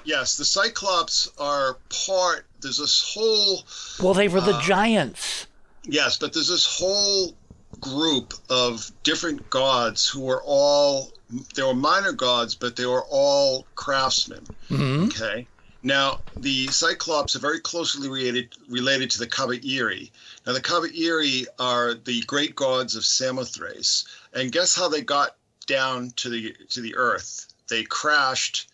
Yes, 0.03 0.37
the 0.37 0.45
Cyclops 0.45 1.29
are 1.37 1.79
part 2.05 2.45
there's 2.61 2.77
this 2.77 3.13
whole 3.13 3.63
Well, 4.01 4.13
they 4.13 4.27
were 4.27 4.41
the 4.41 4.55
Uh, 4.55 4.61
giants. 4.61 5.45
yes, 5.83 6.17
but 6.17 6.33
there's 6.33 6.47
this 6.47 6.65
whole 6.65 7.37
group 7.79 8.33
of 8.49 8.91
different 9.03 9.49
gods 9.49 10.07
who 10.07 10.21
were 10.21 10.43
all 10.43 11.13
they 11.55 11.61
were 11.63 11.75
minor 11.75 12.11
gods, 12.11 12.55
but 12.55 12.75
they 12.75 12.85
were 12.85 13.05
all 13.05 13.67
craftsmen. 13.75 14.45
hmm 14.67 15.05
Okay. 15.05 15.47
Now, 15.81 16.21
the 16.35 16.67
Cyclops 16.71 17.35
are 17.35 17.39
very 17.39 17.59
closely 17.61 18.09
related 18.09 18.53
related 18.67 19.11
to 19.11 19.19
the 19.19 19.27
Kabairi. 19.27 20.11
Now, 20.45 20.53
the 20.53 20.61
Kabairi 20.61 21.45
are 21.59 21.93
the 21.93 22.21
great 22.23 22.55
gods 22.55 22.95
of 22.95 23.05
Samothrace, 23.05 24.05
and 24.33 24.51
guess 24.51 24.75
how 24.75 24.89
they 24.89 25.01
got 25.01 25.37
down 25.67 26.11
to 26.17 26.29
the 26.29 26.53
to 26.69 26.81
the 26.81 26.95
Earth? 26.95 27.47
They 27.69 27.83
crashed 27.83 28.68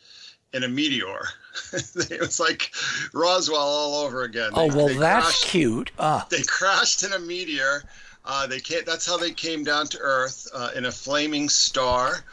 in 0.53 0.63
a 0.63 0.67
meteor. 0.67 1.19
it 1.73 2.19
was 2.19 2.39
like 2.39 2.71
Roswell 3.13 3.59
all 3.59 4.05
over 4.05 4.23
again. 4.23 4.51
Oh 4.53 4.69
They- 4.69 4.75
well, 4.77 4.87
they 4.87 4.93
that's 4.97 5.25
crashed- 5.25 5.45
cute. 5.47 5.91
Ah, 5.99 6.25
they 6.29 6.43
crashed 6.43 7.03
in 7.03 7.13
a 7.13 7.19
meteor. 7.19 7.83
Uh, 8.27 8.47
they 8.47 8.59
can't, 8.59 8.85
that's 8.87 9.05
how 9.05 9.17
they 9.17 9.31
came 9.31 9.63
down 9.63 9.85
to 9.87 9.99
Earth 9.99 10.47
uh, 10.53 10.71
in 10.75 10.85
a 10.85 10.91
flaming 10.91 11.47
star. 11.47 12.23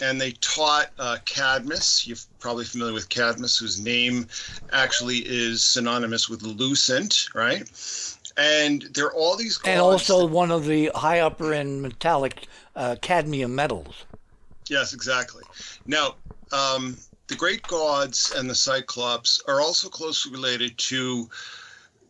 And 0.00 0.20
they 0.20 0.32
taught 0.32 0.90
uh, 0.98 1.16
Cadmus. 1.24 2.06
You're 2.06 2.18
probably 2.38 2.64
familiar 2.66 2.92
with 2.92 3.08
Cadmus, 3.08 3.56
whose 3.58 3.80
name 3.80 4.28
actually 4.70 5.16
is 5.24 5.64
synonymous 5.64 6.28
with 6.28 6.42
Lucent, 6.42 7.28
right? 7.34 7.62
And 8.36 8.82
there 8.94 9.06
are 9.06 9.14
all 9.14 9.36
these 9.36 9.58
and 9.64 9.80
also 9.80 10.26
one 10.26 10.50
of 10.50 10.66
the 10.66 10.90
high 10.94 11.20
upper 11.20 11.54
end 11.54 11.80
metallic 11.80 12.46
uh, 12.76 12.96
cadmium 13.00 13.54
metals. 13.54 14.04
Yes, 14.68 14.92
exactly. 14.92 15.42
Now, 15.86 16.16
um, 16.52 16.98
the 17.28 17.34
great 17.34 17.62
gods 17.66 18.32
and 18.36 18.48
the 18.48 18.54
Cyclops 18.54 19.42
are 19.48 19.60
also 19.60 19.88
closely 19.88 20.32
related 20.32 20.76
to 20.78 21.28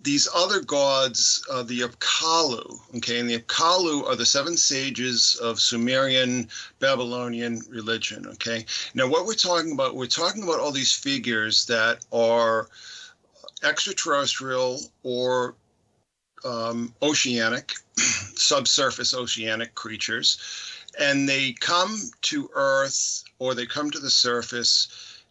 these 0.03 0.29
other 0.35 0.61
gods, 0.61 1.45
uh, 1.51 1.63
the 1.63 1.81
Apkallu. 1.81 2.79
Okay, 2.97 3.19
and 3.19 3.29
the 3.29 3.39
Apkallu 3.39 4.07
are 4.07 4.15
the 4.15 4.27
seven 4.27 4.57
sages 4.57 5.35
of 5.37 5.61
Sumerian 5.61 6.49
Babylonian 6.79 7.63
religion. 7.69 8.27
Okay, 8.27 8.65
now 8.95 9.09
what 9.09 9.27
we're 9.27 9.35
talking 9.35 9.73
about, 9.73 9.97
we're 9.97 10.07
talking 10.07 10.43
about 10.43 10.61
all 10.61 10.71
these 10.71 10.93
figures 10.93 11.67
that 11.67 12.05
are 12.13 12.69
extraterrestrial 13.65 14.81
or 15.03 15.57
um, 16.45 16.95
oceanic, 17.03 17.73
subsurface 17.97 19.15
oceanic 19.15 19.75
creatures 19.75 20.39
and 20.99 21.29
they 21.29 21.53
come 21.53 21.99
to 22.23 22.49
earth 22.55 23.23
or 23.39 23.55
they 23.55 23.67
come 23.67 23.91
to 23.91 23.99
the 23.99 24.11
surface 24.11 24.89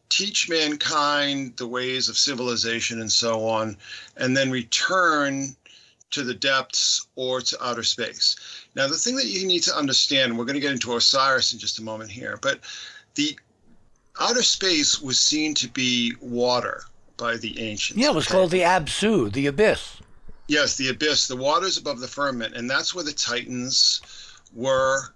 teach 0.09 0.47
mankind 0.49 1.55
the 1.57 1.68
ways 1.68 2.09
of 2.09 2.18
civilization 2.18 3.01
and 3.01 3.11
so 3.11 3.47
on 3.47 3.76
and 4.18 4.38
then 4.38 4.51
return 4.51 5.55
to 6.11 6.24
the 6.24 6.34
depths 6.34 7.07
or 7.16 7.41
to 7.41 7.61
outer 7.63 7.84
space 7.84 8.36
now 8.76 8.88
the 8.88 8.95
thing 8.95 9.16
that 9.16 9.26
you 9.26 9.47
need 9.47 9.63
to 9.63 9.76
understand 9.76 10.38
we're 10.38 10.45
going 10.45 10.53
to 10.53 10.59
get 10.61 10.72
into 10.72 10.95
osiris 10.95 11.53
in 11.53 11.59
just 11.59 11.80
a 11.80 11.84
moment 11.84 12.11
here 12.11 12.38
but 12.41 12.59
the 13.16 13.38
outer 14.20 14.43
space 14.43 15.01
was 15.01 15.20
seen 15.20 15.53
to 15.53 15.68
be 15.70 16.13
water 16.22 16.84
by 17.18 17.38
the 17.38 17.59
ancients 17.59 18.01
Yeah, 18.01 18.09
it 18.09 18.16
was 18.16 18.28
okay? 18.28 18.34
called 18.34 18.51
the 18.51 18.61
Absu, 18.61 19.32
the 19.32 19.47
abyss. 19.47 19.97
Yes, 20.47 20.78
the 20.78 20.89
abyss, 20.89 21.28
the 21.28 21.36
waters 21.36 21.78
above 21.78 21.99
the 21.99 22.07
firmament, 22.07 22.55
and 22.55 22.70
that's 22.70 22.93
where 22.93 23.03
the 23.03 23.13
Titans 23.13 24.01
were 24.53 25.14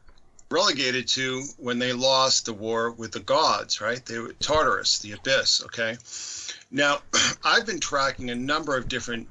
relegated 0.52 1.08
to 1.08 1.44
when 1.58 1.78
they 1.78 1.94
lost 1.94 2.46
the 2.46 2.54
war 2.54 2.92
with 2.92 3.12
the 3.12 3.20
gods, 3.20 3.82
right? 3.82 4.04
They 4.06 4.18
were 4.18 4.34
Tartarus, 4.34 5.00
the 5.00 5.12
abyss, 5.12 5.62
okay? 5.66 5.98
Now, 6.72 7.02
I've 7.44 7.66
been 7.66 7.80
tracking 7.80 8.30
a 8.30 8.36
number 8.36 8.76
of 8.76 8.88
different 8.88 9.28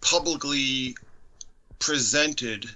publicly 0.00 0.96
presented 1.78 2.68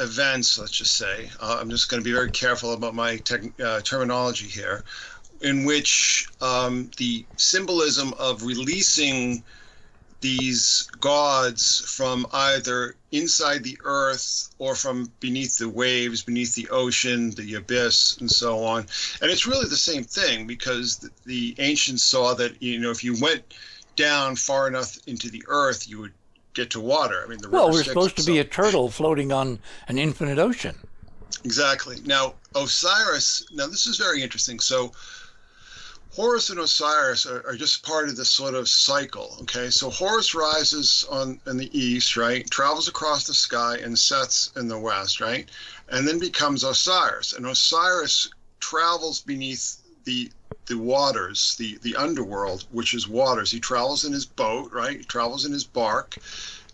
events, 0.00 0.58
let's 0.58 0.72
just 0.72 0.94
say. 0.94 1.30
Uh, 1.40 1.58
I'm 1.60 1.70
just 1.70 1.88
going 1.88 2.02
to 2.02 2.04
be 2.04 2.12
very 2.12 2.30
careful 2.30 2.72
about 2.72 2.94
my 2.94 3.16
tech, 3.18 3.42
uh, 3.60 3.80
terminology 3.80 4.46
here, 4.46 4.84
in 5.40 5.64
which 5.64 6.26
um, 6.40 6.90
the 6.96 7.24
symbolism 7.36 8.12
of 8.18 8.42
releasing 8.42 9.42
these 10.20 10.88
gods 11.00 11.80
from 11.80 12.26
either 12.32 12.96
inside 13.12 13.62
the 13.62 13.78
earth 13.84 14.54
or 14.58 14.74
from 14.74 15.10
beneath 15.20 15.58
the 15.58 15.68
waves, 15.68 16.22
beneath 16.22 16.54
the 16.54 16.68
ocean, 16.70 17.30
the 17.32 17.54
abyss, 17.54 18.16
and 18.18 18.30
so 18.30 18.64
on. 18.64 18.86
And 19.20 19.30
it's 19.30 19.46
really 19.46 19.68
the 19.68 19.76
same 19.76 20.04
thing 20.04 20.46
because 20.46 21.08
the, 21.24 21.54
ancients 21.58 22.02
saw 22.02 22.34
that 22.34 22.60
you 22.62 22.78
know 22.78 22.90
if 22.90 23.04
you 23.04 23.14
went 23.20 23.54
down 23.94 24.36
far 24.36 24.68
enough 24.68 24.98
into 25.06 25.30
the 25.30 25.42
earth, 25.48 25.88
you 25.88 25.98
would 26.00 26.12
get 26.54 26.70
to 26.70 26.80
water. 26.80 27.22
I 27.24 27.28
mean, 27.28 27.38
the 27.40 27.50
Well, 27.50 27.70
we're 27.70 27.84
supposed 27.84 28.16
to 28.18 28.24
be 28.24 28.38
a 28.38 28.44
turtle 28.44 28.90
floating 28.90 29.32
on 29.32 29.58
an 29.88 29.98
infinite 29.98 30.38
ocean. 30.38 30.76
Exactly. 31.44 31.98
Now, 32.04 32.34
Osiris, 32.54 33.46
now 33.52 33.66
this 33.66 33.86
is 33.86 33.98
very 33.98 34.22
interesting. 34.22 34.58
So, 34.58 34.92
Horus 36.16 36.48
and 36.48 36.58
Osiris 36.58 37.26
are, 37.26 37.46
are 37.46 37.56
just 37.56 37.82
part 37.82 38.08
of 38.08 38.16
this 38.16 38.30
sort 38.30 38.54
of 38.54 38.70
cycle. 38.70 39.36
Okay. 39.42 39.68
So, 39.68 39.90
Horus 39.90 40.34
rises 40.34 41.06
on 41.10 41.38
in 41.46 41.58
the 41.58 41.78
east, 41.78 42.16
right? 42.16 42.48
Travels 42.50 42.88
across 42.88 43.26
the 43.26 43.34
sky 43.34 43.76
and 43.76 43.98
sets 43.98 44.50
in 44.56 44.66
the 44.66 44.78
west, 44.78 45.20
right? 45.20 45.46
And 45.90 46.08
then 46.08 46.18
becomes 46.18 46.64
Osiris. 46.64 47.34
And 47.34 47.44
Osiris 47.44 48.30
travels 48.60 49.20
beneath 49.20 49.82
the 50.04 50.30
the 50.64 50.78
waters, 50.78 51.54
the 51.58 51.78
the 51.82 51.94
underworld, 51.96 52.64
which 52.70 52.94
is 52.94 53.06
waters. 53.06 53.50
He 53.50 53.60
travels 53.60 54.06
in 54.06 54.12
his 54.14 54.24
boat, 54.24 54.72
right? 54.72 54.96
He 54.96 55.04
travels 55.04 55.44
in 55.44 55.52
his 55.52 55.64
bark, 55.64 56.16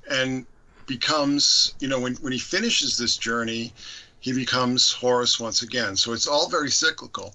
and 0.09 0.47
becomes, 0.87 1.75
you 1.81 1.89
know, 1.89 1.99
when 1.99 2.15
when 2.17 2.33
he 2.33 2.39
finishes 2.39 2.97
this 2.97 3.17
journey, 3.17 3.73
he 4.23 4.33
becomes 4.33 4.93
Horus 4.93 5.41
once 5.41 5.63
again. 5.63 5.97
So 5.97 6.13
it's 6.13 6.29
all 6.29 6.49
very 6.49 6.71
cyclical. 6.71 7.35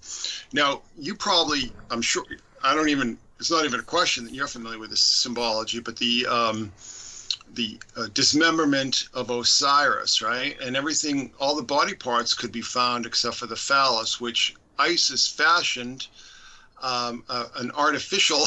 Now, 0.54 0.82
you 0.98 1.16
probably, 1.16 1.74
I'm 1.92 2.02
sure, 2.02 2.24
I 2.64 2.74
don't 2.74 2.88
even, 2.88 3.18
it's 3.40 3.52
not 3.52 3.66
even 3.66 3.82
a 3.82 3.84
question 3.84 4.24
that 4.24 4.34
you're 4.34 4.48
familiar 4.48 4.80
with 4.80 4.92
this 4.92 5.02
symbology, 5.02 5.82
but 5.82 5.98
the, 5.98 6.26
um, 6.28 6.72
the 7.54 7.78
uh, 7.98 8.08
dismemberment 8.14 9.10
of 9.14 9.30
Osiris, 9.30 10.22
right? 10.22 10.58
And 10.62 10.78
everything, 10.78 11.34
all 11.42 11.58
the 11.58 11.62
body 11.62 11.94
parts 11.94 12.34
could 12.34 12.54
be 12.54 12.62
found 12.62 13.06
except 13.06 13.36
for 13.36 13.48
the 13.48 13.56
phallus, 13.58 14.22
which 14.22 14.56
Isis 14.80 15.28
fashioned 15.28 16.08
um, 16.82 17.24
uh, 17.28 17.48
an 17.56 17.72
artificial 17.72 18.46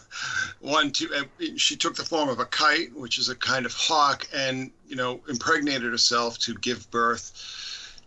one 0.60 0.92
to. 0.92 1.12
Uh, 1.14 1.44
she 1.56 1.74
took 1.74 1.96
the 1.96 2.04
form 2.04 2.28
of 2.28 2.38
a 2.38 2.44
kite, 2.44 2.94
which 2.94 3.18
is 3.18 3.30
a 3.30 3.34
kind 3.34 3.64
of 3.64 3.72
hawk, 3.72 4.28
and 4.34 4.70
you 4.86 4.94
know 4.94 5.22
impregnated 5.26 5.90
herself 5.90 6.38
to 6.40 6.54
give 6.56 6.90
birth 6.90 7.32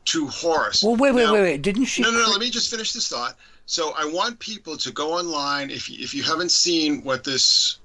to 0.06 0.28
Horus. 0.28 0.84
Well, 0.84 0.96
wait, 0.96 1.14
wait, 1.14 1.24
Now- 1.24 1.34
wait, 1.34 1.42
wait. 1.42 1.62
Didn't 1.62 1.86
she? 1.86 2.02
no, 2.02 2.12
no, 2.12 2.20
no. 2.20 2.30
Let 2.30 2.40
me 2.40 2.50
just 2.50 2.70
finish 2.70 2.94
this 2.94 3.08
thought. 3.08 3.38
So 3.66 3.94
I 3.98 4.06
want 4.06 4.40
people 4.40 4.78
to 4.78 4.92
go 4.92 5.14
online 5.14 5.72
if 5.72 5.90
you, 5.90 6.04
if 6.04 6.14
you 6.14 6.22
haven't 6.24 6.52
seen 6.52 7.04
what 7.04 7.24
this 7.24 7.80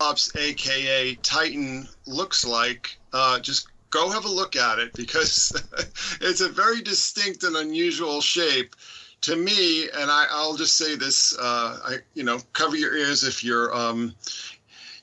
Ops, 0.00 0.34
aka 0.34 1.14
Titan, 1.16 1.86
looks 2.06 2.46
like. 2.46 2.96
Uh, 3.12 3.38
just 3.38 3.66
go 3.90 4.08
have 4.08 4.24
a 4.24 4.30
look 4.30 4.56
at 4.56 4.78
it 4.78 4.94
because 4.94 5.52
it's 6.22 6.40
a 6.40 6.48
very 6.48 6.80
distinct 6.80 7.44
and 7.44 7.56
unusual 7.56 8.22
shape 8.22 8.74
to 9.20 9.36
me. 9.36 9.90
And 9.90 10.10
I, 10.10 10.26
I'll 10.30 10.56
just 10.56 10.78
say 10.78 10.96
this: 10.96 11.36
uh, 11.38 11.78
I, 11.84 11.96
you 12.14 12.24
know, 12.24 12.38
cover 12.54 12.76
your 12.76 12.96
ears 12.96 13.24
if 13.24 13.44
you're 13.44 13.76
um, 13.76 14.14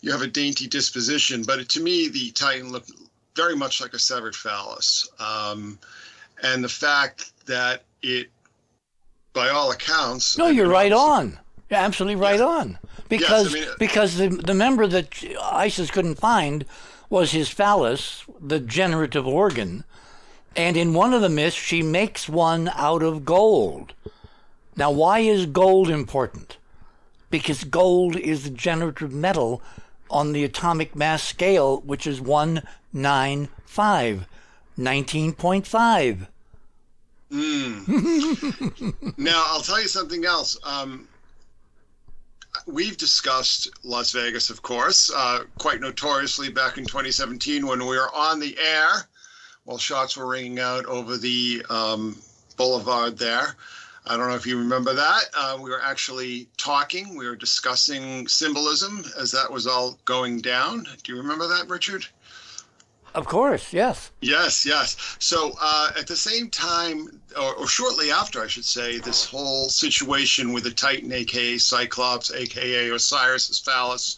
you 0.01 0.11
have 0.11 0.23
a 0.23 0.27
dainty 0.27 0.67
disposition. 0.67 1.43
But 1.43 1.69
to 1.69 1.79
me, 1.79 2.07
the 2.07 2.31
Titan 2.31 2.71
looked 2.71 2.91
very 3.37 3.55
much 3.55 3.79
like 3.79 3.93
a 3.93 3.99
severed 3.99 4.35
phallus. 4.35 5.07
Um, 5.19 5.79
and 6.43 6.63
the 6.63 6.69
fact 6.69 7.31
that 7.45 7.83
it, 8.01 8.27
by 9.31 9.49
all 9.49 9.71
accounts, 9.71 10.37
No, 10.37 10.47
you're 10.47 10.67
right 10.67 10.91
on. 10.91 11.39
You're 11.69 11.79
absolutely 11.79 12.15
right 12.15 12.41
on. 12.41 12.77
Because 13.07 13.53
mean, 13.53 13.63
uh, 13.63 13.75
because 13.79 14.17
the 14.17 14.27
the 14.27 14.53
member 14.53 14.87
that 14.87 15.23
Isis 15.41 15.91
couldn't 15.91 16.15
find 16.15 16.65
was 17.09 17.31
his 17.31 17.49
phallus, 17.49 18.25
the 18.41 18.59
generative 18.59 19.25
organ, 19.25 19.85
and 20.55 20.75
in 20.75 20.93
one 20.93 21.13
of 21.13 21.21
the 21.21 21.29
myths 21.29 21.55
she 21.55 21.81
makes 21.81 22.27
one 22.27 22.69
out 22.75 23.03
of 23.03 23.23
gold. 23.23 23.93
Now, 24.75 24.91
why 24.91 25.19
is 25.19 25.45
gold 25.45 25.89
important? 25.89 26.57
Because 27.29 27.63
gold 27.63 28.15
is 28.15 28.43
the 28.43 28.49
generative 28.49 29.11
metal 29.13 29.61
on 30.09 30.33
the 30.33 30.43
atomic 30.43 30.95
mass 30.95 31.23
scale, 31.23 31.81
which 31.81 32.05
is 32.07 32.21
195, 32.91 34.27
19.5. 34.77 36.27
Now, 39.17 39.43
I'll 39.47 39.61
tell 39.61 39.81
you 39.81 39.87
something 39.87 40.25
else. 40.25 40.57
Um, 40.63 41.07
we've 42.65 42.97
discussed 42.97 43.69
Las 43.83 44.11
Vegas, 44.11 44.49
of 44.49 44.61
course, 44.61 45.11
uh, 45.13 45.43
quite 45.57 45.81
notoriously 45.81 46.49
back 46.49 46.77
in 46.77 46.85
2017 46.85 47.65
when 47.65 47.79
we 47.79 47.97
were 47.97 48.13
on 48.15 48.39
the 48.39 48.57
air 48.57 49.07
while 49.65 49.77
shots 49.77 50.15
were 50.15 50.27
ringing 50.27 50.59
out 50.59 50.85
over 50.85 51.17
the 51.17 51.65
um, 51.69 52.17
boulevard 52.55 53.17
there. 53.17 53.55
I 54.05 54.15
don't 54.15 54.29
know 54.29 54.35
if 54.35 54.47
you 54.47 54.57
remember 54.57 54.93
that. 54.93 55.23
Uh, 55.37 55.57
we 55.61 55.69
were 55.69 55.81
actually 55.81 56.47
talking, 56.55 57.17
we 57.17 57.27
were 57.27 57.35
discussing 57.35 58.27
symbolism 58.29 59.03
as 59.19 59.31
that 59.33 59.51
was 59.51 59.67
all 59.67 59.99
going 60.05 60.39
down. 60.39 60.87
Do 61.03 61.11
you 61.11 61.21
remember 61.21 61.47
that, 61.49 61.67
Richard? 61.67 62.05
Of 63.17 63.25
course, 63.25 63.73
yes. 63.73 64.11
Yes, 64.21 64.63
yes. 64.63 64.95
So 65.17 65.53
uh, 65.59 65.89
at 65.97 66.05
the 66.05 66.15
same 66.15 66.51
time, 66.51 67.19
or, 67.35 67.55
or, 67.55 67.67
shortly 67.67 68.11
after, 68.11 68.43
I 68.43 68.47
should 68.47 68.63
say, 68.63 68.99
this 68.99 69.25
whole 69.25 69.69
situation 69.69 70.53
with 70.53 70.65
the 70.65 70.71
Titan, 70.71 71.11
aka 71.11 71.57
Cyclops, 71.57 72.31
aka 72.31 72.91
Osiris 72.91 73.59
Phallus, 73.59 74.17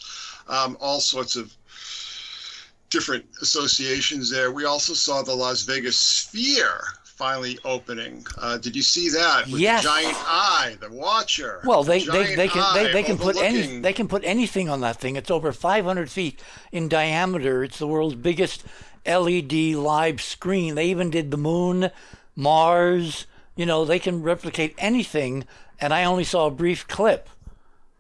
um, 0.49 0.75
all 0.81 0.99
sorts 0.99 1.37
of 1.37 1.55
different 2.89 3.23
associations 3.41 4.29
there. 4.29 4.51
We 4.51 4.65
also 4.65 4.93
saw 4.93 5.21
the 5.21 5.33
Las 5.33 5.61
Vegas 5.61 5.97
Sphere 5.97 6.81
finally 7.19 7.59
opening. 7.65 8.25
Uh, 8.37 8.57
did 8.57 8.73
you 8.73 8.81
see 8.81 9.09
that? 9.09 9.45
With 9.47 9.59
yes. 9.59 9.83
The 9.83 9.89
giant 9.89 10.17
eye, 10.19 10.77
the 10.79 10.89
Watcher. 10.89 11.59
Well, 11.65 11.83
they 11.83 11.99
they, 11.99 12.33
they 12.33 12.47
can 12.47 12.73
they, 12.73 12.93
they 12.93 13.03
can 13.03 13.17
put 13.17 13.35
any 13.35 13.79
they 13.79 13.91
can 13.91 14.07
put 14.07 14.23
anything 14.23 14.69
on 14.69 14.79
that 14.81 15.01
thing. 15.01 15.17
It's 15.17 15.29
over 15.29 15.51
500 15.51 16.09
feet 16.09 16.41
in 16.71 16.87
diameter. 16.87 17.61
It's 17.61 17.77
the 17.77 17.87
world's 17.87 18.15
biggest 18.15 18.63
LED 19.05 19.75
live 19.75 20.21
screen. 20.21 20.75
They 20.75 20.85
even 20.85 21.09
did 21.09 21.31
the 21.31 21.37
moon, 21.37 21.91
Mars. 22.35 23.25
You 23.55 23.65
know, 23.65 23.85
they 23.85 23.99
can 23.99 24.21
replicate 24.21 24.75
anything. 24.77 25.45
And 25.79 25.93
I 25.93 26.03
only 26.03 26.23
saw 26.23 26.47
a 26.47 26.51
brief 26.51 26.87
clip. 26.87 27.29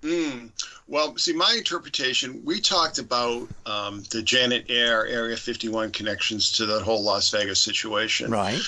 Mm. 0.01 0.51
Well, 0.87 1.17
see, 1.17 1.33
my 1.33 1.53
interpretation, 1.57 2.41
we 2.43 2.59
talked 2.61 2.99
about 2.99 3.47
um, 3.65 4.03
the 4.11 4.21
Janet 4.21 4.65
Air 4.69 5.05
Area 5.07 5.37
51 5.37 5.91
connections 5.91 6.51
to 6.53 6.65
the 6.65 6.79
whole 6.79 7.03
Las 7.03 7.29
Vegas 7.29 7.59
situation. 7.59 8.31
Right. 8.31 8.61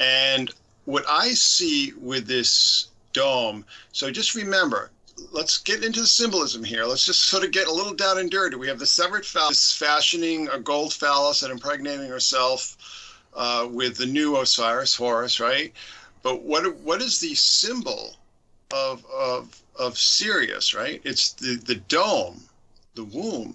And 0.00 0.52
what 0.84 1.04
I 1.08 1.28
see 1.28 1.92
with 2.00 2.26
this 2.26 2.88
dome, 3.12 3.64
so 3.92 4.10
just 4.10 4.34
remember, 4.34 4.90
let's 5.34 5.58
get 5.58 5.84
into 5.84 6.00
the 6.00 6.06
symbolism 6.06 6.62
here. 6.62 6.84
Let's 6.84 7.04
just 7.04 7.22
sort 7.22 7.44
of 7.44 7.50
get 7.50 7.66
a 7.66 7.72
little 7.72 7.92
down 7.92 8.18
and 8.18 8.30
dirty. 8.30 8.56
We 8.56 8.68
have 8.68 8.78
the 8.78 8.86
severed 8.86 9.26
phallus 9.26 9.72
fashioning 9.72 10.48
a 10.48 10.58
gold 10.58 10.94
phallus 10.94 11.42
and 11.42 11.52
impregnating 11.52 12.08
herself 12.08 12.76
uh, 13.34 13.68
with 13.70 13.96
the 13.96 14.06
new 14.06 14.36
Osiris, 14.36 14.94
Horus, 14.94 15.40
right? 15.40 15.72
But 16.22 16.42
what 16.42 16.74
what 16.78 17.02
is 17.02 17.18
the 17.18 17.34
symbol 17.34 18.16
of 18.72 19.04
of 19.06 19.60
of 19.76 19.98
Sirius, 19.98 20.72
right? 20.72 21.00
It's 21.04 21.32
the 21.32 21.56
the 21.56 21.74
dome, 21.74 22.40
the 22.94 23.04
womb. 23.04 23.54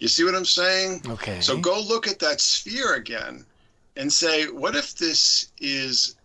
You 0.00 0.08
see 0.08 0.24
what 0.24 0.34
I'm 0.34 0.44
saying? 0.44 1.02
Okay. 1.08 1.40
So 1.40 1.56
go 1.56 1.80
look 1.80 2.08
at 2.08 2.18
that 2.18 2.40
sphere 2.40 2.94
again 2.94 3.46
and 3.96 4.12
say, 4.12 4.48
what 4.48 4.74
if 4.74 4.96
this 4.96 5.52
is 5.60 6.16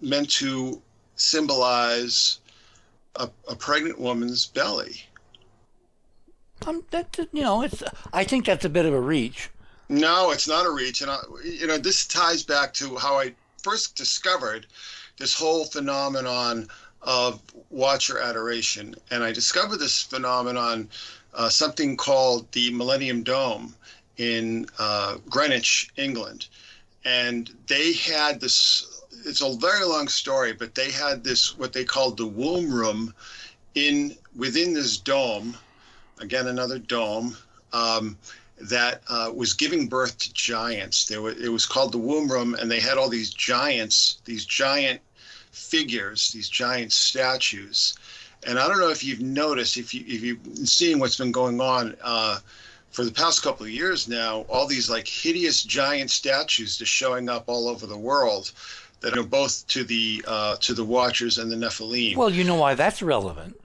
meant 0.00 0.30
to 0.30 0.80
symbolize 1.16 2.40
a, 3.16 3.30
a 3.48 3.56
pregnant 3.56 3.98
woman's 3.98 4.46
belly? 4.46 5.02
Um, 6.66 6.84
that 6.90 7.18
you 7.32 7.42
know, 7.42 7.62
it's. 7.62 7.82
I 8.12 8.24
think 8.24 8.46
that's 8.46 8.64
a 8.64 8.70
bit 8.70 8.86
of 8.86 8.94
a 8.94 9.00
reach. 9.00 9.50
No, 9.88 10.30
it's 10.30 10.48
not 10.48 10.66
a 10.66 10.70
reach, 10.70 11.02
and 11.02 11.10
I, 11.10 11.18
you 11.44 11.66
know, 11.66 11.76
this 11.76 12.06
ties 12.06 12.42
back 12.42 12.72
to 12.74 12.96
how 12.96 13.18
I 13.18 13.34
first 13.62 13.96
discovered 13.96 14.66
this 15.18 15.34
whole 15.34 15.66
phenomenon 15.66 16.68
of 17.02 17.42
watcher 17.70 18.18
adoration, 18.18 18.94
and 19.10 19.22
I 19.22 19.32
discovered 19.32 19.76
this 19.76 20.02
phenomenon, 20.02 20.88
uh, 21.34 21.50
something 21.50 21.96
called 21.96 22.50
the 22.52 22.72
Millennium 22.72 23.22
Dome 23.22 23.74
in 24.16 24.66
uh, 24.78 25.18
Greenwich, 25.28 25.90
England, 25.96 26.46
and 27.04 27.50
they 27.66 27.92
had 27.92 28.40
this. 28.40 28.93
It's 29.24 29.40
a 29.40 29.56
very 29.56 29.84
long 29.84 30.08
story, 30.08 30.52
but 30.52 30.74
they 30.74 30.90
had 30.90 31.24
this 31.24 31.56
what 31.58 31.72
they 31.72 31.84
called 31.84 32.16
the 32.16 32.26
womb 32.26 32.72
room 32.72 33.14
in 33.74 34.16
within 34.36 34.74
this 34.74 34.98
dome. 34.98 35.56
Again, 36.20 36.48
another 36.48 36.78
dome. 36.78 37.36
Um, 37.72 38.16
that 38.60 39.02
uh, 39.08 39.32
was 39.34 39.52
giving 39.52 39.88
birth 39.88 40.16
to 40.18 40.32
giants. 40.32 41.06
There 41.06 41.20
were, 41.20 41.32
it 41.32 41.50
was 41.50 41.66
called 41.66 41.92
the 41.92 41.98
womb 41.98 42.30
room, 42.30 42.54
and 42.54 42.70
they 42.70 42.80
had 42.80 42.98
all 42.98 43.08
these 43.08 43.30
giants, 43.30 44.18
these 44.24 44.44
giant 44.44 45.00
figures, 45.50 46.30
these 46.32 46.48
giant 46.48 46.92
statues. 46.92 47.94
And 48.46 48.58
I 48.58 48.68
don't 48.68 48.78
know 48.78 48.90
if 48.90 49.02
you've 49.02 49.20
noticed, 49.20 49.76
if 49.76 49.94
you 49.94 50.04
if 50.06 50.22
you've 50.22 50.68
seen 50.68 50.98
what's 50.98 51.16
been 51.16 51.32
going 51.32 51.60
on 51.60 51.96
uh, 52.02 52.38
for 52.90 53.04
the 53.04 53.10
past 53.10 53.42
couple 53.42 53.64
of 53.64 53.72
years 53.72 54.06
now, 54.06 54.42
all 54.48 54.66
these 54.66 54.90
like 54.90 55.08
hideous 55.08 55.62
giant 55.62 56.10
statues 56.10 56.76
just 56.76 56.92
showing 56.92 57.28
up 57.28 57.44
all 57.48 57.68
over 57.68 57.86
the 57.86 57.98
world 57.98 58.52
that 59.04 59.18
are 59.18 59.22
both 59.22 59.66
to 59.68 59.84
the 59.84 60.24
uh, 60.26 60.56
to 60.56 60.72
the 60.72 60.84
Watchers 60.84 61.36
and 61.36 61.52
the 61.52 61.56
Nephilim. 61.56 62.16
Well, 62.16 62.30
you 62.30 62.42
know 62.42 62.54
why 62.54 62.74
that's 62.74 63.02
relevant. 63.02 63.60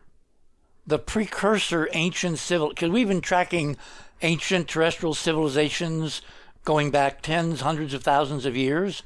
The 0.86 1.00
precursor 1.00 1.88
ancient 1.94 2.40
civil, 2.40 2.70
because 2.70 2.90
we've 2.90 3.08
been 3.08 3.22
tracking 3.22 3.78
ancient 4.22 4.68
terrestrial 4.68 5.14
civilizations 5.14 6.22
going 6.66 6.92
back 6.92 7.22
tens, 7.22 7.62
hundreds 7.62 7.94
of 7.94 8.04
thousands 8.04 8.46
of 8.46 8.58
years. 8.58 9.02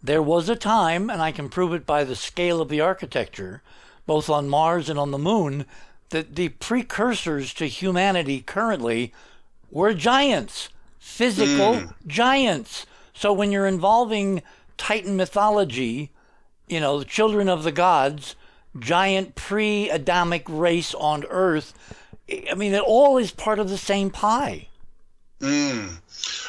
There 0.00 0.22
was 0.22 0.48
a 0.48 0.54
time, 0.54 1.10
and 1.10 1.20
I 1.20 1.32
can 1.32 1.48
prove 1.48 1.74
it 1.74 1.84
by 1.84 2.04
the 2.04 2.14
scale 2.14 2.60
of 2.60 2.68
the 2.68 2.80
architecture, 2.80 3.60
both 4.06 4.30
on 4.30 4.48
Mars 4.48 4.88
and 4.88 5.00
on 5.00 5.10
the 5.10 5.18
moon, 5.18 5.66
that 6.10 6.36
the 6.36 6.50
precursors 6.50 7.52
to 7.54 7.66
humanity 7.66 8.40
currently 8.40 9.12
were 9.68 9.94
giants, 9.94 10.68
physical 11.00 11.74
mm. 11.74 11.94
giants. 12.06 12.86
So 13.14 13.32
when 13.32 13.50
you're 13.50 13.66
involving 13.66 14.42
Titan 14.76 15.16
mythology, 15.16 16.10
you 16.68 16.80
know, 16.80 16.98
the 16.98 17.04
children 17.04 17.48
of 17.48 17.62
the 17.62 17.72
gods, 17.72 18.36
giant 18.78 19.34
pre 19.34 19.90
Adamic 19.90 20.44
race 20.48 20.94
on 20.94 21.24
Earth, 21.28 21.74
I 22.50 22.54
mean, 22.54 22.74
it 22.74 22.82
all 22.82 23.18
is 23.18 23.30
part 23.30 23.58
of 23.58 23.68
the 23.68 23.78
same 23.78 24.10
pie. 24.10 24.68
Mm. 25.40 25.98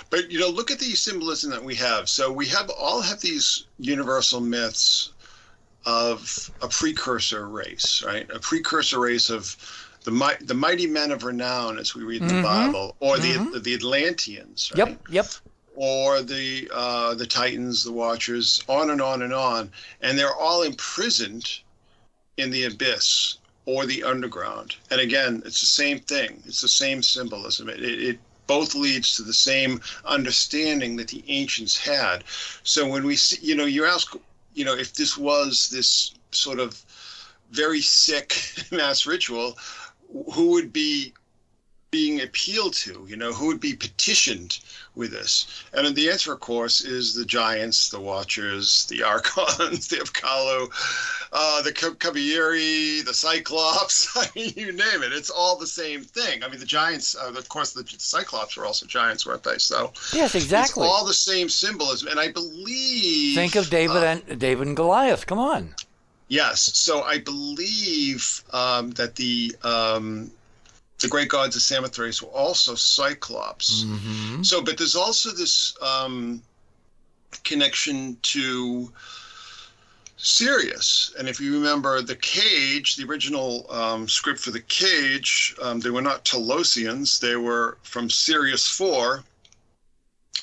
But 0.10 0.32
you 0.32 0.40
know, 0.40 0.50
look 0.50 0.72
at 0.72 0.80
the 0.80 0.96
symbolism 0.96 1.52
that 1.52 1.64
we 1.64 1.76
have. 1.76 2.10
So 2.10 2.32
we 2.32 2.48
have 2.48 2.70
all 2.70 3.02
have 3.02 3.20
these 3.20 3.66
universal 3.80 4.40
myths 4.40 5.12
of 5.86 6.50
a 6.62 6.68
precursor 6.68 7.48
race, 7.48 8.04
right? 8.06 8.30
A 8.32 8.40
precursor 8.40 9.00
race 9.00 9.30
of 9.30 9.56
the 10.04 10.38
the 10.42 10.54
mighty 10.54 10.88
men 10.88 11.12
of 11.12 11.24
renown, 11.24 11.78
as 11.78 11.94
we 11.94 12.04
read 12.04 12.22
the 12.22 12.28
mm-hmm. 12.28 12.44
Bible, 12.44 12.96
or 13.00 13.18
mm-hmm. 13.18 13.52
the 13.52 13.60
the 13.60 13.74
Atlanteans, 13.74 14.72
right? 14.76 14.88
Yep, 14.90 15.02
yep. 15.10 15.26
Or 15.80 16.24
the 16.24 16.68
uh, 16.74 17.14
the 17.14 17.28
Titans, 17.28 17.84
the 17.84 17.92
Watchers, 17.92 18.64
on 18.68 18.90
and 18.90 19.00
on 19.00 19.22
and 19.22 19.32
on, 19.32 19.72
and 20.02 20.18
they're 20.18 20.34
all 20.34 20.64
imprisoned 20.64 21.60
in 22.38 22.50
the 22.50 22.64
abyss 22.64 23.38
or 23.68 23.86
the 23.86 24.04
underground. 24.04 24.76
And 24.90 25.00
again, 25.00 25.44
it's 25.46 25.60
the 25.60 25.68
same 25.68 26.00
thing. 26.00 26.42
It's 26.48 26.62
the 26.62 26.68
same 26.68 27.04
symbolism. 27.04 27.70
It, 27.70 27.84
it, 27.84 28.02
it 28.02 28.20
both 28.48 28.74
leads 28.74 29.16
to 29.18 29.24
the 29.24 29.34
same 29.34 29.82
understanding 30.06 30.96
that 30.96 31.10
the 31.10 31.24
ancients 31.28 31.78
had. 31.78 32.24
So 32.64 32.88
when 32.88 33.06
we 33.06 33.16
see, 33.18 33.38
you 33.42 33.56
know, 33.56 33.66
you 33.66 33.86
ask, 33.86 34.16
you 34.54 34.66
know, 34.66 34.74
if 34.74 34.94
this 34.94 35.18
was 35.18 35.70
this 35.70 36.16
sort 36.32 36.60
of 36.60 36.82
very 37.52 37.82
sick 37.82 38.36
mass 38.72 39.06
ritual, 39.06 39.58
who 40.34 40.52
would 40.52 40.72
be 40.72 41.14
being 41.98 42.22
appealed 42.22 42.76
to? 42.76 43.06
You 43.10 43.18
know, 43.18 43.34
who 43.34 43.48
would 43.48 43.60
be 43.60 43.74
petitioned 43.74 44.60
with 44.93 45.10
this? 45.10 45.34
And 45.74 45.95
the 45.95 46.12
answer, 46.12 46.32
of 46.32 46.39
course, 46.39 46.82
is 46.82 47.16
the 47.16 47.26
giants, 47.26 47.89
the 47.89 48.00
watchers, 48.00 48.86
the 48.86 49.02
archons, 49.14 49.88
the 49.88 49.98
Apkallu, 49.98 50.60
uh, 51.34 51.62
the 51.64 51.72
Kabiri, 51.72 53.04
the 53.04 53.16
Cyclops. 53.16 53.95
I 54.16 54.28
mean, 54.36 54.54
you 54.56 54.72
name 54.74 55.02
it. 55.02 55.12
It's 55.12 55.32
all 55.32 55.58
the 55.58 55.66
same 55.82 56.04
thing. 56.04 56.43
I 56.43 56.50
mean, 56.50 56.60
the 56.60 56.72
giants, 56.80 57.16
uh, 57.16 57.34
of 57.36 57.50
course, 57.50 57.74
the 57.74 57.84
Cyclops 57.98 58.56
were 58.56 58.66
also 58.66 58.86
giants, 58.86 59.26
weren't 59.26 59.43
they? 59.43 59.58
So 59.58 59.91
yes, 60.14 60.36
exactly. 60.36 60.84
It's 60.84 60.93
all 60.93 61.04
the 61.04 61.16
same 61.32 61.50
symbolism, 61.50 62.10
and 62.10 62.20
I 62.20 62.32
believe. 62.32 63.36
Think 63.36 63.56
of 63.56 63.72
David 63.72 64.04
uh, 64.04 64.18
and 64.30 64.39
David 64.39 64.68
and 64.68 64.76
Goliath. 64.76 65.26
Come 65.26 65.39
on. 65.39 65.74
Yes, 66.30 66.60
so 66.78 67.04
I 67.04 67.20
believe 67.20 68.43
um, 68.52 68.91
that 68.91 69.16
the 69.16 69.56
um, 69.64 70.30
the 71.00 71.08
great 71.08 71.30
gods 71.30 71.56
of 71.56 71.62
Samothrace 71.62 72.22
were 72.22 72.30
also 72.30 72.76
Cyclops. 72.76 73.84
Mm-hmm. 73.84 74.43
So, 74.43 74.62
but 74.62 74.78
there's 74.78 74.95
also 74.95 75.32
this 75.32 75.76
um, 75.82 76.41
connection 77.43 78.18
to 78.24 78.91
Sirius. 80.18 81.14
And 81.18 81.30
if 81.30 81.39
you 81.39 81.54
remember 81.54 82.02
the 82.02 82.16
cage, 82.16 82.95
the 82.95 83.06
original 83.06 83.72
um, 83.72 84.08
script 84.08 84.39
for 84.39 84.52
the 84.52 84.62
cage, 84.62 85.56
um, 85.62 85.80
they 85.80 85.91
were 85.91 86.02
not 86.02 86.26
Talosians, 86.26 87.20
they 87.20 87.36
were 87.36 87.78
from 87.84 88.10
Sirius 88.10 88.68
4, 88.68 89.24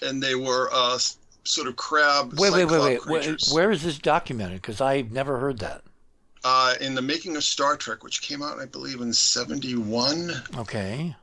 and 0.03 0.23
they 0.23 0.37
were 0.37 0.71
uh, 0.73 0.99
sort 1.43 1.67
of 1.67 1.75
crab. 1.75 2.39
Wait, 2.39 2.53
wait, 2.53 2.67
wait, 2.67 3.07
wait. 3.07 3.41
Where 3.53 3.73
is 3.73 3.83
this 3.83 3.99
documented? 3.99 4.63
Because 4.63 4.81
I've 4.81 5.11
never 5.11 5.39
heard 5.39 5.59
that 5.59 5.84
uh, 6.45 6.75
in 6.81 6.95
the 6.95 7.03
making 7.03 7.37
of 7.37 7.45
Star 7.45 7.77
Trek, 7.77 8.05
which 8.05 8.23
came 8.23 8.43
out, 8.43 8.61
I 8.61 8.67
believe, 8.67 9.01
in 9.01 9.13
'71. 9.13 10.31
Okay. 10.59 11.17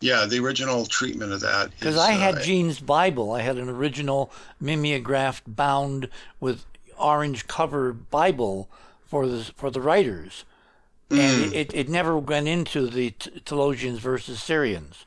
Yeah, 0.00 0.26
the 0.26 0.38
original 0.40 0.84
treatment 0.84 1.32
of 1.32 1.40
that. 1.40 1.70
Because 1.70 1.96
I 1.96 2.10
had 2.10 2.36
uh, 2.36 2.42
Gene's 2.42 2.80
Bible. 2.80 3.32
I 3.32 3.40
had 3.40 3.56
an 3.56 3.68
original 3.68 4.30
mimeographed, 4.60 5.44
bound 5.46 6.08
with 6.38 6.66
orange 6.98 7.46
cover 7.46 7.92
Bible 7.92 8.68
for 9.06 9.26
the 9.26 9.44
for 9.56 9.70
the 9.70 9.80
writers, 9.80 10.44
and 11.10 11.54
it, 11.54 11.72
it 11.72 11.88
never 11.88 12.18
went 12.18 12.48
into 12.48 12.88
the 12.88 13.12
Talosians 13.12 13.98
versus 13.98 14.38
Sirians. 14.38 15.04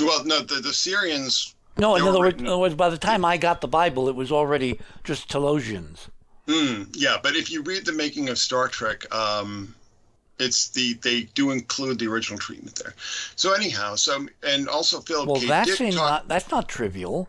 Well, 0.00 0.24
no, 0.24 0.40
the, 0.40 0.56
the 0.56 0.70
Sirians. 0.70 1.54
No, 1.76 1.96
in 1.96 2.02
other, 2.02 2.20
words, 2.20 2.40
in 2.40 2.46
other 2.46 2.58
words, 2.58 2.74
by 2.76 2.88
the 2.88 2.98
time 2.98 3.24
I 3.24 3.36
got 3.36 3.60
the 3.60 3.68
Bible, 3.68 4.08
it 4.08 4.14
was 4.14 4.30
already 4.30 4.78
just 5.02 5.28
Talosians. 5.28 6.08
Mm, 6.46 6.88
yeah, 6.94 7.16
but 7.22 7.36
if 7.36 7.50
you 7.50 7.62
read 7.62 7.86
the 7.86 7.92
making 7.92 8.28
of 8.28 8.38
Star 8.38 8.68
Trek, 8.68 9.12
um, 9.14 9.74
it's 10.38 10.68
the 10.68 10.94
they 10.94 11.22
do 11.34 11.50
include 11.50 11.98
the 11.98 12.06
original 12.06 12.38
treatment 12.38 12.76
there. 12.76 12.94
So 13.36 13.52
anyhow, 13.52 13.94
so 13.94 14.26
and 14.42 14.68
also 14.68 15.00
Philip 15.00 15.28
Well, 15.28 15.40
K. 15.40 15.46
that's 15.46 15.78
Dick 15.78 15.94
not 15.94 16.28
that's 16.28 16.50
not 16.50 16.68
trivial. 16.68 17.28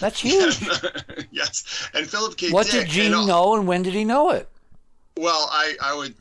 That's 0.00 0.20
huge. 0.20 0.60
yes, 1.30 1.88
and 1.94 2.06
Philip 2.08 2.36
K. 2.36 2.50
what 2.50 2.64
Dick. 2.66 2.72
did 2.72 2.82
and 2.82 2.90
Gene 2.90 3.26
know, 3.26 3.54
and 3.54 3.66
when 3.66 3.82
did 3.82 3.94
he 3.94 4.04
know 4.04 4.30
it? 4.30 4.48
Well, 5.16 5.48
I, 5.50 5.74
I 5.82 5.96
would 5.96 6.14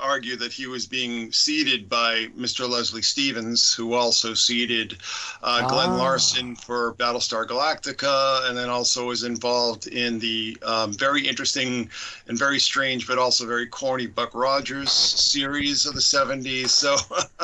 argue 0.00 0.36
that 0.36 0.52
he 0.52 0.66
was 0.66 0.86
being 0.86 1.32
seeded 1.32 1.88
by 1.88 2.26
Mr. 2.38 2.68
Leslie 2.68 3.02
Stevens, 3.02 3.72
who 3.72 3.94
also 3.94 4.34
seeded 4.34 4.98
uh, 5.42 5.66
Glenn 5.68 5.90
Ah. 5.90 5.96
Larson 5.96 6.56
for 6.56 6.94
Battlestar 6.94 7.46
Galactica, 7.46 8.48
and 8.48 8.56
then 8.56 8.68
also 8.68 9.06
was 9.06 9.24
involved 9.24 9.86
in 9.86 10.18
the 10.18 10.56
um, 10.62 10.92
very 10.92 11.26
interesting 11.26 11.90
and 12.28 12.38
very 12.38 12.58
strange, 12.58 13.06
but 13.06 13.18
also 13.18 13.46
very 13.46 13.66
corny 13.66 14.06
Buck 14.06 14.34
Rogers 14.34 14.90
series 14.90 15.86
of 15.86 15.94
the 15.94 16.00
70s. 16.00 16.68
So, 16.68 16.96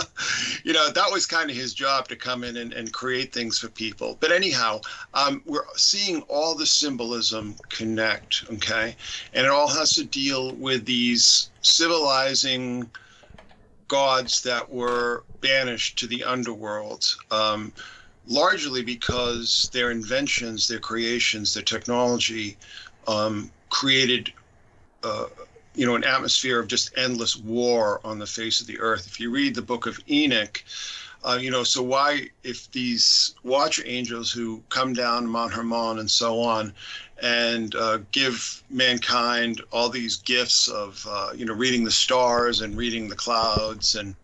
you 0.64 0.72
know, 0.72 0.90
that 0.90 1.10
was 1.12 1.26
kind 1.26 1.50
of 1.50 1.56
his 1.56 1.74
job 1.74 2.08
to 2.08 2.16
come 2.16 2.44
in 2.44 2.56
and, 2.56 2.72
and 2.72 2.92
create 2.92 3.32
things 3.32 3.58
for 3.58 3.68
people. 3.68 4.16
But 4.20 4.32
anyhow, 4.32 4.80
um, 5.14 5.42
we're 5.46 5.64
seeing 5.76 6.22
all 6.22 6.54
the 6.54 6.66
symbolism 6.66 7.54
connect, 7.68 8.44
okay? 8.52 8.96
And 9.34 9.46
it 9.46 9.50
all 9.50 9.68
has 9.68 9.92
to 9.94 10.04
deal 10.04 10.54
with 10.54 10.84
these 10.84 11.50
civilizing 11.66 12.88
gods 13.88 14.42
that 14.42 14.70
were 14.70 15.24
banished 15.40 15.98
to 15.98 16.06
the 16.06 16.22
underworld, 16.24 17.16
um, 17.30 17.72
largely 18.26 18.82
because 18.82 19.68
their 19.72 19.90
inventions, 19.90 20.68
their 20.68 20.78
creations, 20.78 21.54
their 21.54 21.62
technology 21.62 22.56
um, 23.06 23.50
created. 23.68 24.32
Uh, 25.02 25.26
you 25.74 25.84
know, 25.84 25.94
an 25.94 26.04
atmosphere 26.04 26.58
of 26.58 26.68
just 26.68 26.96
endless 26.96 27.36
war 27.36 28.00
on 28.02 28.18
the 28.18 28.26
face 28.26 28.62
of 28.62 28.66
the 28.66 28.80
earth. 28.80 29.06
If 29.06 29.20
you 29.20 29.30
read 29.30 29.54
the 29.54 29.60
book 29.60 29.84
of 29.84 30.00
Enoch, 30.08 30.64
uh, 31.22 31.38
you 31.38 31.50
know, 31.50 31.64
so 31.64 31.82
why, 31.82 32.30
if 32.44 32.70
these 32.70 33.34
watch 33.42 33.82
angels 33.84 34.32
who 34.32 34.62
come 34.70 34.94
down 34.94 35.26
Mount 35.26 35.52
Hermon 35.52 35.98
and 35.98 36.10
so 36.10 36.40
on, 36.40 36.72
and 37.22 37.74
uh, 37.76 37.98
give 38.12 38.62
mankind 38.68 39.62
all 39.72 39.88
these 39.88 40.16
gifts 40.16 40.68
of, 40.68 41.04
uh, 41.08 41.30
you 41.34 41.46
know, 41.46 41.54
reading 41.54 41.84
the 41.84 41.90
stars 41.90 42.60
and 42.60 42.76
reading 42.76 43.08
the 43.08 43.16
clouds 43.16 43.94
and 43.94 44.14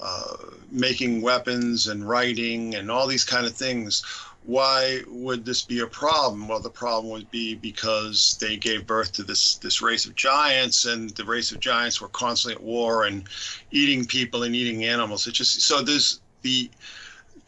uh, 0.00 0.36
making 0.70 1.20
weapons 1.20 1.88
and 1.88 2.08
writing 2.08 2.74
and 2.74 2.90
all 2.90 3.06
these 3.06 3.24
kind 3.24 3.46
of 3.46 3.54
things, 3.54 4.02
why 4.48 5.02
would 5.08 5.44
this 5.44 5.62
be 5.62 5.80
a 5.80 5.86
problem? 5.86 6.48
Well, 6.48 6.60
the 6.60 6.70
problem 6.70 7.12
would 7.12 7.30
be 7.30 7.54
because 7.54 8.38
they 8.40 8.56
gave 8.56 8.86
birth 8.86 9.12
to 9.12 9.22
this 9.22 9.56
this 9.56 9.82
race 9.82 10.06
of 10.06 10.14
giants, 10.14 10.86
and 10.86 11.10
the 11.10 11.24
race 11.24 11.52
of 11.52 11.60
giants 11.60 12.00
were 12.00 12.08
constantly 12.08 12.54
at 12.54 12.62
war 12.62 13.04
and 13.04 13.28
eating 13.72 14.06
people 14.06 14.44
and 14.44 14.56
eating 14.56 14.86
animals. 14.86 15.26
It 15.26 15.32
just 15.32 15.60
so 15.60 15.82
there's 15.82 16.20
the 16.40 16.70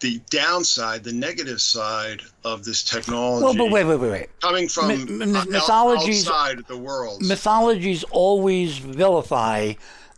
the 0.01 0.21
downside, 0.31 1.05
the 1.05 1.13
negative 1.13 1.61
side 1.61 2.23
of 2.45 2.65
this 2.65 2.83
technology 2.83 3.45
Well, 3.45 3.55
but 3.55 3.71
wait, 3.71 3.85
wait, 3.85 3.97
wait, 3.97 4.11
wait. 4.11 4.41
coming 4.41 4.69
from 4.69 4.89
My- 5.19 5.27
my- 5.27 5.45
mythologies- 5.45 6.27
outside 6.29 6.59
of 6.59 6.67
the 6.67 6.77
world. 6.77 7.23
mythologies 7.23 8.05
always 8.11 8.79
vilify 8.79 9.75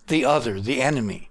the 0.09 0.25
other, 0.25 0.61
the 0.61 0.81
enemy. 0.83 1.29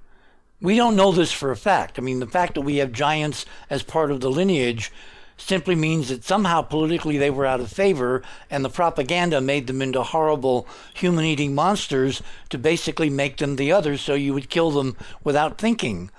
We 0.62 0.76
don't 0.76 0.96
know 0.96 1.12
this 1.12 1.32
for 1.32 1.50
a 1.52 1.58
fact. 1.58 1.98
I 1.98 2.02
mean, 2.02 2.20
the 2.20 2.28
fact 2.28 2.54
that 2.56 2.62
we 2.62 2.78
have 2.78 2.92
giants 2.92 3.46
as 3.70 3.84
part 3.84 4.12
of 4.12 4.22
the 4.22 4.30
lineage 4.30 4.92
simply 5.38 5.74
means 5.74 6.10
that 6.10 6.24
somehow 6.24 6.62
politically 6.62 7.18
they 7.18 7.32
were 7.32 7.48
out 7.48 7.60
of 7.60 7.72
favor 7.72 8.22
and 8.52 8.64
the 8.64 8.70
propaganda 8.70 9.42
made 9.42 9.66
them 9.66 9.82
into 9.82 10.04
horrible 10.04 10.68
human 10.94 11.26
eating 11.26 11.56
monsters 11.56 12.22
to 12.50 12.60
basically 12.60 13.10
make 13.10 13.38
them 13.38 13.56
the 13.56 13.72
other 13.72 13.98
so 13.98 14.14
you 14.14 14.34
would 14.36 14.52
kill 14.52 14.70
them 14.70 14.96
without 15.24 15.58
thinking. 15.58 16.12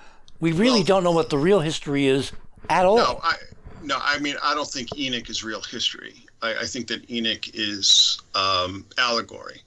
We 0.43 0.51
really 0.51 0.79
Well- 0.79 0.83
don't 0.83 1.03
know 1.05 1.11
what 1.11 1.29
the 1.29 1.37
real 1.37 1.61
history 1.61 2.05
is 2.07 2.33
at 2.69 2.83
all. 2.85 2.97
No, 2.97 3.19
I 3.23 3.35
no, 3.81 3.97
I 4.01 4.19
mean 4.19 4.35
I 4.43 4.53
don't 4.53 4.69
think 4.69 4.89
Enoch 4.97 5.29
is 5.29 5.41
real 5.41 5.61
history. 5.61 6.25
I, 6.41 6.55
I 6.63 6.65
think 6.65 6.87
that 6.87 7.09
Enoch 7.09 7.45
is 7.53 8.19
um, 8.35 8.85
allegory. 8.97 9.61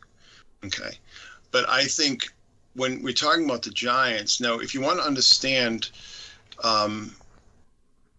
Okay, 0.66 0.99
but 1.51 1.66
I 1.70 1.85
think 1.85 2.31
when 2.74 3.03
we're 3.03 3.14
talking 3.14 3.47
about 3.47 3.62
the 3.62 3.70
giants, 3.70 4.39
now 4.39 4.59
if 4.59 4.74
you 4.74 4.83
want 4.83 4.99
to 5.01 5.07
understand 5.07 5.89
um, 6.62 7.14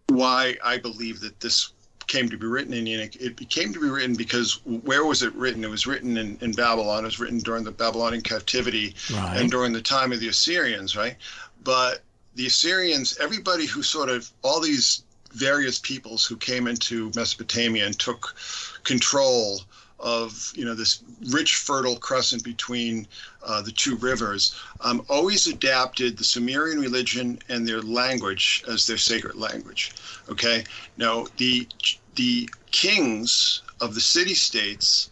why 0.08 0.56
I 0.64 0.78
believe 0.78 1.20
that 1.20 1.38
this 1.38 1.70
came 2.08 2.28
to 2.28 2.36
be 2.36 2.46
written 2.48 2.72
in 2.72 2.88
Enoch, 2.88 3.14
it 3.20 3.48
came 3.50 3.72
to 3.72 3.78
be 3.80 3.88
written 3.88 4.16
because 4.16 4.58
where 4.64 5.04
was 5.04 5.22
it 5.22 5.32
written? 5.36 5.62
It 5.62 5.70
was 5.70 5.86
written 5.86 6.16
in, 6.16 6.36
in 6.40 6.50
Babylon. 6.54 7.04
It 7.04 7.06
was 7.06 7.20
written 7.20 7.38
during 7.38 7.62
the 7.62 7.70
Babylonian 7.70 8.22
captivity 8.22 8.96
Right. 9.12 9.36
and 9.40 9.48
during 9.48 9.72
the 9.72 9.80
time 9.82 10.10
of 10.10 10.18
the 10.18 10.26
Assyrians, 10.26 10.96
right? 10.96 11.14
But 11.62 12.00
the 12.38 12.46
Assyrians, 12.46 13.18
everybody 13.18 13.66
who 13.66 13.82
sort 13.82 14.08
of, 14.08 14.30
all 14.42 14.60
these 14.60 15.02
various 15.32 15.80
peoples 15.80 16.24
who 16.24 16.36
came 16.36 16.68
into 16.68 17.10
Mesopotamia 17.16 17.84
and 17.84 17.98
took 17.98 18.36
control 18.84 19.60
of, 19.98 20.52
you 20.54 20.64
know, 20.64 20.72
this 20.72 21.02
rich, 21.30 21.56
fertile 21.56 21.96
crescent 21.96 22.44
between 22.44 23.08
uh, 23.44 23.60
the 23.60 23.72
two 23.72 23.96
rivers, 23.96 24.54
um, 24.82 25.04
always 25.08 25.48
adapted 25.48 26.16
the 26.16 26.22
Sumerian 26.22 26.78
religion 26.80 27.40
and 27.48 27.66
their 27.66 27.82
language 27.82 28.62
as 28.68 28.86
their 28.86 28.98
sacred 28.98 29.34
language. 29.34 29.90
Okay, 30.28 30.62
now 30.96 31.26
the 31.38 31.66
the 32.14 32.48
kings 32.70 33.62
of 33.80 33.96
the 33.96 34.00
city 34.00 34.34
states 34.34 35.10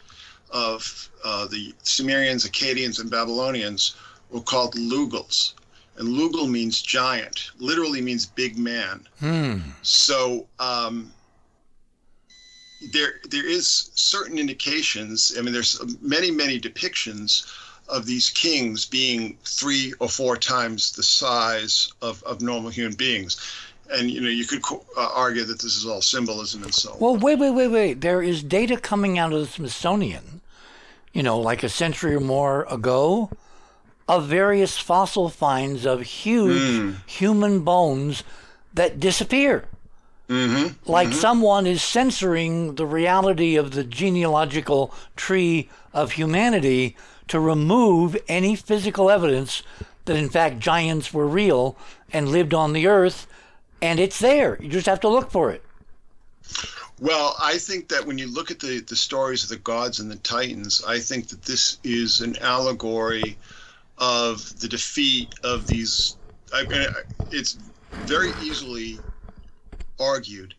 of 0.50 1.10
uh, 1.24 1.48
the 1.48 1.74
Sumerians, 1.82 2.48
Akkadians, 2.48 3.00
and 3.00 3.10
Babylonians 3.10 3.96
were 4.30 4.42
called 4.42 4.74
Lugals. 4.74 5.54
And 5.98 6.08
Lugal 6.08 6.46
means 6.46 6.82
giant, 6.82 7.50
literally 7.58 8.00
means 8.02 8.26
big 8.26 8.58
man. 8.58 9.06
Hmm. 9.18 9.58
So 9.82 10.46
um, 10.58 11.12
there 12.92 13.14
there 13.30 13.46
is 13.46 13.90
certain 13.94 14.38
indications. 14.38 15.34
I 15.38 15.42
mean, 15.42 15.52
there's 15.52 15.80
many 16.02 16.30
many 16.30 16.60
depictions 16.60 17.46
of 17.88 18.04
these 18.04 18.30
kings 18.30 18.84
being 18.84 19.38
three 19.44 19.94
or 20.00 20.08
four 20.08 20.36
times 20.36 20.92
the 20.92 21.02
size 21.02 21.92
of, 22.02 22.22
of 22.24 22.42
normal 22.42 22.70
human 22.70 22.94
beings. 22.96 23.36
And 23.90 24.10
you 24.10 24.20
know, 24.20 24.28
you 24.28 24.44
could 24.44 24.62
co- 24.62 24.84
uh, 24.96 25.10
argue 25.14 25.44
that 25.44 25.60
this 25.60 25.76
is 25.76 25.86
all 25.86 26.02
symbolism 26.02 26.64
and 26.64 26.74
so 26.74 26.92
on. 26.92 26.98
Well, 26.98 27.16
wait, 27.16 27.38
wait, 27.38 27.52
wait, 27.52 27.68
wait. 27.68 28.00
There 28.00 28.20
is 28.20 28.42
data 28.42 28.76
coming 28.76 29.18
out 29.18 29.32
of 29.32 29.38
the 29.38 29.46
Smithsonian, 29.46 30.40
you 31.12 31.22
know, 31.22 31.38
like 31.38 31.62
a 31.62 31.68
century 31.68 32.14
or 32.16 32.20
more 32.20 32.66
ago, 32.68 33.30
of 34.08 34.26
various 34.26 34.78
fossil 34.78 35.28
finds 35.28 35.84
of 35.84 36.02
huge 36.02 36.94
human 37.06 37.60
bones 37.60 38.22
that 38.74 39.00
disappear. 39.00 39.64
Mm-hmm. 40.28 40.90
Like 40.90 41.12
someone 41.12 41.66
is 41.66 41.82
censoring 41.82 42.74
the 42.74 42.86
reality 42.86 43.56
of 43.56 43.72
the 43.72 43.84
genealogical 43.84 44.92
tree 45.14 45.68
of 45.92 46.12
humanity 46.12 46.96
to 47.28 47.40
remove 47.40 48.16
any 48.28 48.56
physical 48.56 49.10
evidence 49.10 49.62
that, 50.04 50.16
in 50.16 50.28
fact, 50.28 50.58
giants 50.58 51.12
were 51.12 51.26
real 51.26 51.76
and 52.12 52.28
lived 52.28 52.54
on 52.54 52.72
the 52.72 52.86
earth. 52.86 53.26
And 53.82 54.00
it's 54.00 54.18
there. 54.18 54.56
You 54.60 54.68
just 54.68 54.86
have 54.86 55.00
to 55.00 55.08
look 55.08 55.30
for 55.30 55.50
it. 55.50 55.62
Well, 56.98 57.36
I 57.38 57.58
think 57.58 57.88
that 57.88 58.06
when 58.06 58.16
you 58.16 58.32
look 58.32 58.50
at 58.50 58.60
the, 58.60 58.80
the 58.80 58.96
stories 58.96 59.42
of 59.42 59.50
the 59.50 59.56
gods 59.56 60.00
and 60.00 60.10
the 60.10 60.16
titans, 60.16 60.82
I 60.86 60.98
think 60.98 61.28
that 61.28 61.42
this 61.42 61.78
is 61.84 62.20
an 62.20 62.38
allegory 62.38 63.36
of 63.98 64.60
the 64.60 64.68
defeat 64.68 65.34
of 65.42 65.66
these. 65.66 66.16
I 66.52 66.88
it's 67.30 67.58
very 67.94 68.32
easily 68.38 69.02
argued 69.98 70.54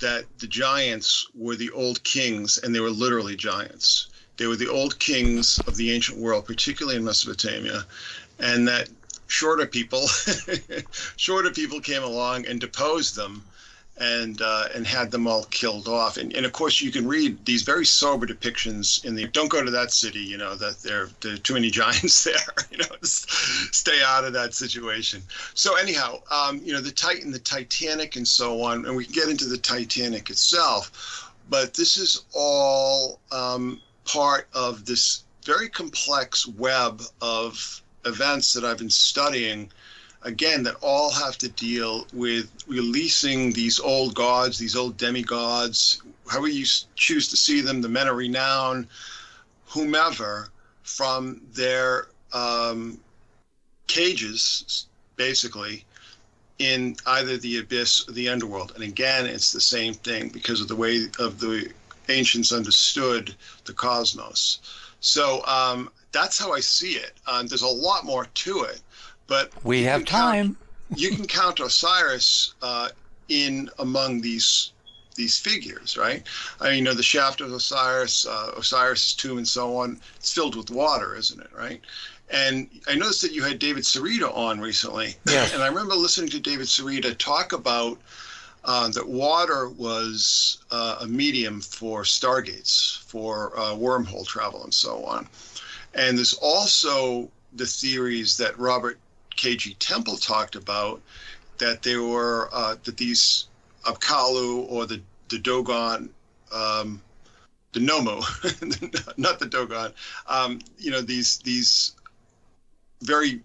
that 0.00 0.26
the 0.38 0.46
giants 0.46 1.26
were 1.34 1.56
the 1.56 1.70
old 1.70 2.02
kings, 2.04 2.58
and 2.58 2.74
they 2.74 2.80
were 2.80 2.90
literally 2.90 3.36
giants. 3.36 4.08
They 4.36 4.46
were 4.46 4.56
the 4.56 4.70
old 4.70 4.98
kings 5.00 5.60
of 5.66 5.76
the 5.76 5.92
ancient 5.92 6.18
world, 6.18 6.46
particularly 6.46 6.96
in 6.96 7.04
Mesopotamia, 7.04 7.84
and 8.38 8.66
that 8.68 8.88
shorter 9.26 9.66
people, 9.66 10.06
shorter 11.16 11.50
people 11.50 11.80
came 11.80 12.02
along 12.04 12.46
and 12.46 12.60
deposed 12.60 13.16
them 13.16 13.44
and 14.00 14.40
uh, 14.42 14.68
and 14.74 14.86
had 14.86 15.10
them 15.10 15.26
all 15.26 15.44
killed 15.44 15.88
off. 15.88 16.16
And, 16.16 16.34
and 16.34 16.46
of 16.46 16.52
course, 16.52 16.80
you 16.80 16.90
can 16.90 17.06
read 17.06 17.44
these 17.44 17.62
very 17.62 17.84
sober 17.84 18.26
depictions 18.26 19.04
in 19.04 19.14
the. 19.14 19.26
Don't 19.28 19.48
go 19.48 19.64
to 19.64 19.70
that 19.70 19.92
city. 19.92 20.20
You 20.20 20.38
know 20.38 20.54
that 20.56 20.78
there 20.82 21.08
there 21.20 21.34
are 21.34 21.38
too 21.38 21.54
many 21.54 21.70
giants 21.82 22.24
there. 22.24 22.36
You 22.70 22.78
know, 22.78 22.84
stay 23.02 24.00
out 24.04 24.24
of 24.24 24.32
that 24.32 24.54
situation. 24.54 25.22
So 25.54 25.76
anyhow, 25.76 26.20
um, 26.30 26.60
you 26.64 26.72
know 26.72 26.80
the 26.80 26.92
Titan, 26.92 27.30
the 27.30 27.38
Titanic, 27.38 28.16
and 28.16 28.26
so 28.26 28.62
on, 28.62 28.86
and 28.86 28.96
we 28.96 29.04
can 29.04 29.14
get 29.14 29.28
into 29.28 29.46
the 29.46 29.58
Titanic 29.58 30.30
itself. 30.30 31.24
But 31.50 31.74
this 31.74 31.96
is 31.96 32.24
all 32.34 33.20
um, 33.32 33.80
part 34.04 34.48
of 34.52 34.84
this 34.84 35.24
very 35.44 35.68
complex 35.68 36.46
web 36.46 37.02
of 37.22 37.82
events 38.04 38.52
that 38.52 38.64
I've 38.64 38.78
been 38.78 38.90
studying, 38.90 39.70
again, 40.22 40.62
that 40.64 40.76
all 40.80 41.10
have 41.10 41.38
to 41.38 41.48
deal 41.48 42.06
with 42.12 42.50
releasing 42.66 43.52
these 43.52 43.78
old 43.78 44.14
gods, 44.14 44.58
these 44.58 44.76
old 44.76 44.96
demigods, 44.96 46.02
however 46.28 46.48
you 46.48 46.66
choose 46.96 47.28
to 47.28 47.36
see 47.36 47.60
them, 47.60 47.80
the 47.80 47.88
men 47.88 48.08
of 48.08 48.16
renown, 48.16 48.86
whomever, 49.66 50.50
from 50.82 51.40
their 51.52 52.08
um, 52.32 52.98
cages, 53.86 54.86
basically, 55.16 55.84
in 56.58 56.96
either 57.06 57.36
the 57.36 57.58
abyss 57.58 58.08
or 58.08 58.12
the 58.12 58.28
underworld. 58.28 58.72
And 58.74 58.82
again, 58.82 59.26
it's 59.26 59.52
the 59.52 59.60
same 59.60 59.94
thing 59.94 60.28
because 60.28 60.60
of 60.60 60.68
the 60.68 60.76
way 60.76 61.06
of 61.18 61.38
the 61.38 61.70
ancients 62.08 62.52
understood 62.52 63.34
the 63.64 63.72
cosmos. 63.72 64.60
So 65.00 65.44
um, 65.46 65.90
that's 66.10 66.38
how 66.38 66.52
I 66.52 66.60
see 66.60 66.92
it. 66.92 67.12
Um, 67.26 67.46
there's 67.46 67.62
a 67.62 67.68
lot 67.68 68.04
more 68.04 68.24
to 68.24 68.62
it, 68.62 68.80
but 69.28 69.52
we 69.64 69.84
have 69.84 70.04
time. 70.04 70.56
Count, 70.56 70.56
you 71.00 71.10
can 71.14 71.26
count 71.26 71.60
Osiris 71.60 72.54
uh, 72.62 72.88
in 73.28 73.70
among 73.78 74.20
these 74.20 74.72
these 75.14 75.38
figures, 75.38 75.96
right? 75.96 76.22
I 76.60 76.70
mean, 76.70 76.78
you 76.78 76.84
know, 76.84 76.94
the 76.94 77.02
shaft 77.02 77.40
of 77.40 77.52
Osiris, 77.52 78.24
uh, 78.26 78.52
Osiris's 78.56 79.14
tomb, 79.14 79.38
and 79.38 79.48
so 79.48 79.76
on. 79.76 80.00
It's 80.16 80.32
filled 80.32 80.54
with 80.56 80.70
water, 80.70 81.14
isn't 81.16 81.40
it? 81.40 81.50
Right? 81.56 81.80
And 82.30 82.68
I 82.86 82.94
noticed 82.94 83.22
that 83.22 83.32
you 83.32 83.42
had 83.42 83.58
David 83.58 83.84
Sereda 83.84 84.34
on 84.34 84.60
recently. 84.60 85.16
And 85.26 85.62
I 85.62 85.68
remember 85.68 85.94
listening 85.94 86.30
to 86.30 86.40
David 86.40 86.66
Sereda 86.66 87.16
talk 87.16 87.52
about 87.52 87.98
uh, 88.64 88.88
that 88.90 89.08
water 89.08 89.68
was 89.70 90.58
uh, 90.70 90.98
a 91.00 91.06
medium 91.06 91.60
for 91.60 92.02
stargates, 92.02 92.98
for 92.98 93.58
uh, 93.58 93.74
wormhole 93.74 94.26
travel, 94.26 94.62
and 94.64 94.74
so 94.74 95.04
on. 95.04 95.28
And 95.94 96.18
there's 96.18 96.34
also 96.34 97.30
the 97.54 97.66
theories 97.66 98.36
that 98.36 98.58
Robert 98.58 98.98
K.G. 99.38 99.74
Temple 99.74 100.16
talked 100.16 100.56
about 100.56 101.00
that 101.58 101.82
there 101.82 102.02
were 102.02 102.48
uh, 102.52 102.76
that 102.84 102.96
these 102.96 103.46
Apkallu 103.84 104.66
or 104.68 104.84
the 104.84 105.00
the 105.28 105.38
Dogon, 105.38 106.10
um, 106.52 107.00
the 107.72 107.80
Nommo, 107.80 108.20
not 109.16 109.38
the 109.38 109.46
Dogon, 109.46 109.92
um, 110.26 110.58
you 110.76 110.90
know 110.90 111.00
these 111.00 111.38
these 111.38 111.92
very 113.02 113.40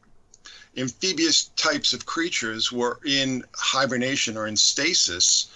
amphibious 0.75 1.51
types 1.55 1.93
of 1.93 2.05
creatures 2.05 2.71
were 2.71 2.99
in 3.05 3.43
hibernation 3.55 4.35
or 4.35 4.47
in 4.47 4.57
stasis 4.57 5.47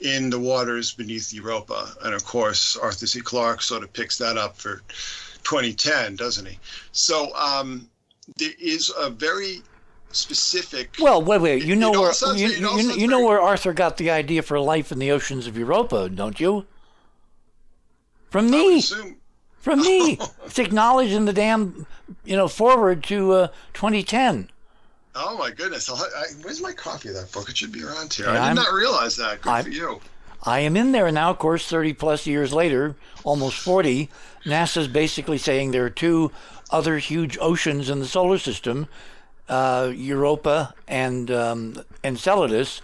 in 0.00 0.28
the 0.28 0.38
waters 0.38 0.92
beneath 0.92 1.32
Europa. 1.32 1.94
And 2.02 2.12
of 2.12 2.24
course, 2.24 2.76
Arthur 2.76 3.06
C. 3.06 3.20
Clarke 3.20 3.62
sort 3.62 3.82
of 3.82 3.92
picks 3.92 4.18
that 4.18 4.36
up 4.36 4.58
for 4.58 4.82
2010, 5.44 6.16
doesn't 6.16 6.44
he? 6.44 6.58
So 6.92 7.34
um, 7.34 7.88
there 8.36 8.52
is 8.58 8.92
a 8.98 9.10
very 9.10 9.62
specific. 10.12 10.96
Well, 11.00 11.22
wait, 11.22 11.40
wait. 11.40 11.64
You 11.64 11.76
know 11.76 11.90
where 11.90 12.12
you, 12.36 12.48
you, 12.48 12.78
you, 12.78 12.92
you 12.92 13.06
know 13.06 13.24
where 13.24 13.40
Arthur 13.40 13.72
got 13.72 13.96
the 13.96 14.10
idea 14.10 14.42
for 14.42 14.58
life 14.60 14.92
in 14.92 14.98
the 14.98 15.10
oceans 15.10 15.46
of 15.46 15.56
Europa, 15.56 16.08
don't 16.08 16.38
you? 16.38 16.66
From 18.30 18.50
me. 18.50 18.82
From 19.62 19.80
me. 19.80 20.18
it's 20.44 20.58
acknowledged 20.58 21.12
in 21.12 21.24
the 21.24 21.32
damn, 21.32 21.86
you 22.24 22.36
know, 22.36 22.48
forward 22.48 23.04
to 23.04 23.32
uh, 23.32 23.46
2010. 23.74 24.50
Oh 25.14 25.38
my 25.38 25.50
goodness! 25.50 25.88
I, 25.88 26.24
where's 26.42 26.60
my 26.60 26.72
copy 26.72 27.10
of 27.10 27.14
that 27.14 27.30
book? 27.30 27.48
It 27.48 27.56
should 27.56 27.70
be 27.70 27.84
around 27.84 28.12
here. 28.12 28.28
I 28.28 28.32
did 28.32 28.40
I'm, 28.40 28.56
not 28.56 28.72
realize 28.72 29.14
that. 29.16 29.42
Good 29.42 29.50
I'm, 29.50 29.64
for 29.64 29.70
you. 29.70 30.00
I 30.42 30.60
am 30.60 30.76
in 30.76 30.90
there 30.92 31.12
now. 31.12 31.30
Of 31.30 31.38
course, 31.38 31.68
30 31.68 31.92
plus 31.92 32.26
years 32.26 32.52
later, 32.52 32.96
almost 33.22 33.58
40. 33.58 34.08
NASA's 34.44 34.88
basically 34.88 35.38
saying 35.38 35.70
there 35.70 35.84
are 35.84 35.90
two 35.90 36.32
other 36.72 36.98
huge 36.98 37.38
oceans 37.40 37.88
in 37.88 38.00
the 38.00 38.06
solar 38.06 38.38
system, 38.38 38.88
uh, 39.48 39.92
Europa 39.94 40.74
and 40.88 41.30
um, 41.30 41.84
Enceladus, 42.02 42.80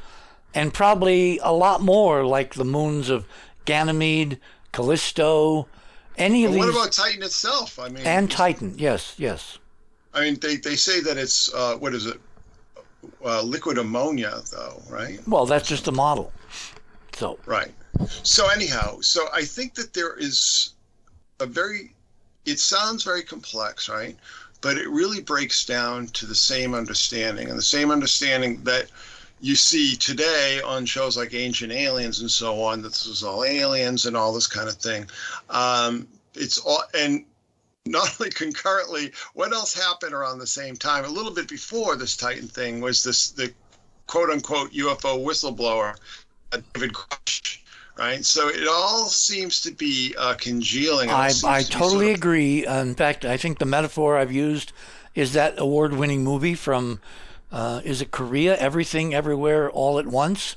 and 0.55 0.72
probably 0.72 1.39
a 1.39 1.53
lot 1.53 1.80
more 1.80 2.24
like 2.24 2.55
the 2.55 2.64
moons 2.64 3.11
of 3.11 3.26
Ganymede, 3.64 4.39
Callisto, 4.72 5.66
any 6.16 6.45
of 6.45 6.53
well, 6.53 6.66
these. 6.66 6.74
What 6.74 6.82
about 6.82 6.93
Titan 6.93 7.22
itself? 7.22 7.78
I 7.78 7.89
mean, 7.89 8.07
and 8.07 8.30
Titan, 8.30 8.74
yes, 8.76 9.14
yes. 9.18 9.59
I 10.14 10.22
mean, 10.22 10.39
they, 10.41 10.57
they 10.57 10.76
say 10.76 11.01
that 11.01 11.16
it's 11.16 11.53
uh, 11.55 11.76
what 11.76 11.95
is 11.95 12.07
it? 12.07 12.20
Uh, 13.24 13.43
liquid 13.43 13.78
ammonia, 13.78 14.41
though, 14.51 14.82
right? 14.89 15.20
Well, 15.26 15.47
that's 15.47 15.68
just 15.68 15.86
a 15.86 15.93
model. 15.93 16.32
So 17.14 17.39
right. 17.47 17.72
So 18.22 18.49
anyhow, 18.49 19.01
so 19.01 19.28
I 19.32 19.43
think 19.43 19.74
that 19.74 19.93
there 19.95 20.14
is 20.14 20.74
a 21.41 21.47
very. 21.47 21.95
It 22.51 22.61
sounds 22.61 23.03
very 23.03 23.22
complex, 23.22 23.88
right? 23.88 24.16
But 24.61 24.78
it 24.78 24.88
really 24.88 25.20
breaks 25.20 25.64
down 25.64 26.09
to 26.09 26.26
the 26.26 26.34
same 26.34 26.74
understanding, 26.74 27.49
and 27.49 27.59
the 27.59 27.62
same 27.62 27.90
understanding 27.90 28.62
that 28.64 28.86
you 29.40 29.55
see 29.55 29.94
today 29.94 30.61
on 30.62 30.84
shows 30.84 31.16
like 31.16 31.34
Ancient 31.34 31.72
Aliens 31.72 32.20
and 32.20 32.30
so 32.30 32.62
on. 32.62 32.82
That 32.82 32.88
this 32.88 33.07
is 33.07 33.22
all 33.22 33.44
aliens 33.44 34.07
and 34.07 34.16
all 34.16 34.32
this 34.32 34.46
kind 34.46 34.68
of 34.68 34.74
thing. 34.74 35.07
Um, 35.51 36.09
it's 36.34 36.59
all 36.59 36.82
and 36.94 37.24
not 37.86 38.20
only 38.20 38.30
concurrently, 38.44 39.12
what 39.34 39.53
else 39.53 39.74
happened 39.74 40.14
around 40.14 40.38
the 40.38 40.46
same 40.46 40.76
time? 40.76 41.05
A 41.05 41.09
little 41.09 41.32
bit 41.32 41.49
before 41.49 41.96
this 41.96 42.16
Titan 42.16 42.49
thing 42.49 42.80
was 42.80 43.03
this 43.03 43.30
the 43.30 43.53
quote 44.07 44.30
unquote 44.30 44.72
UFO 44.72 45.24
whistleblower, 45.24 45.96
David 46.72 46.94
right? 47.99 48.24
So 48.24 48.49
it 48.49 48.66
all 48.68 49.07
seems 49.07 49.61
to 49.62 49.72
be 49.72 50.14
uh, 50.16 50.34
congealing. 50.34 51.11
I, 51.11 51.30
I 51.44 51.62
totally 51.62 52.07
sort 52.07 52.11
of... 52.11 52.14
agree. 52.14 52.66
In 52.66 52.94
fact, 52.94 53.24
I 53.24 53.36
think 53.36 53.59
the 53.59 53.66
metaphor 53.66 54.16
I've 54.16 54.32
used 54.32 54.72
is 55.14 55.32
that 55.32 55.59
award 55.59 55.94
winning 55.94 56.22
movie 56.22 56.55
from, 56.55 57.01
uh, 57.51 57.80
is 57.84 58.01
it 58.01 58.11
Korea? 58.12 58.57
Everything, 58.57 59.14
Everywhere, 59.14 59.68
All 59.68 59.99
at 59.99 60.07
Once? 60.07 60.57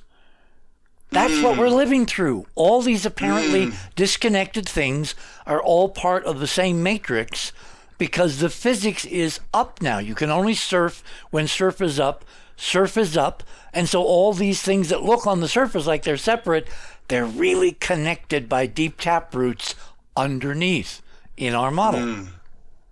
That's 1.10 1.34
mm. 1.34 1.44
what 1.44 1.58
we're 1.58 1.70
living 1.70 2.06
through. 2.06 2.46
All 2.56 2.82
these 2.82 3.06
apparently 3.06 3.68
mm. 3.68 3.76
disconnected 3.96 4.70
things 4.70 5.16
are 5.46 5.62
all 5.62 5.90
part 5.90 6.24
of 6.26 6.40
the 6.40 6.48
same 6.48 6.84
matrix 6.84 7.52
because 7.98 8.40
the 8.40 8.50
physics 8.50 9.04
is 9.06 9.40
up 9.54 9.82
now. 9.82 9.98
You 9.98 10.16
can 10.16 10.30
only 10.30 10.54
surf 10.54 11.04
when 11.30 11.48
surf 11.48 11.82
is 11.82 12.00
up, 12.00 12.24
surf 12.62 12.96
is 12.96 13.18
up. 13.18 13.44
And 13.74 13.90
so 13.90 14.04
all 14.04 14.34
these 14.34 14.62
things 14.62 14.90
that 14.90 15.04
look 15.04 15.26
on 15.26 15.40
the 15.40 15.48
surface 15.48 15.88
like 15.88 16.04
they're 16.04 16.18
separate, 16.18 16.68
they're 17.08 17.26
really 17.26 17.74
connected 17.74 18.48
by 18.48 18.68
deep 18.68 19.00
tap 19.00 19.34
roots 19.34 19.76
underneath 20.16 21.02
in 21.38 21.54
our 21.56 21.72
model. 21.72 22.02
Mm. 22.02 22.28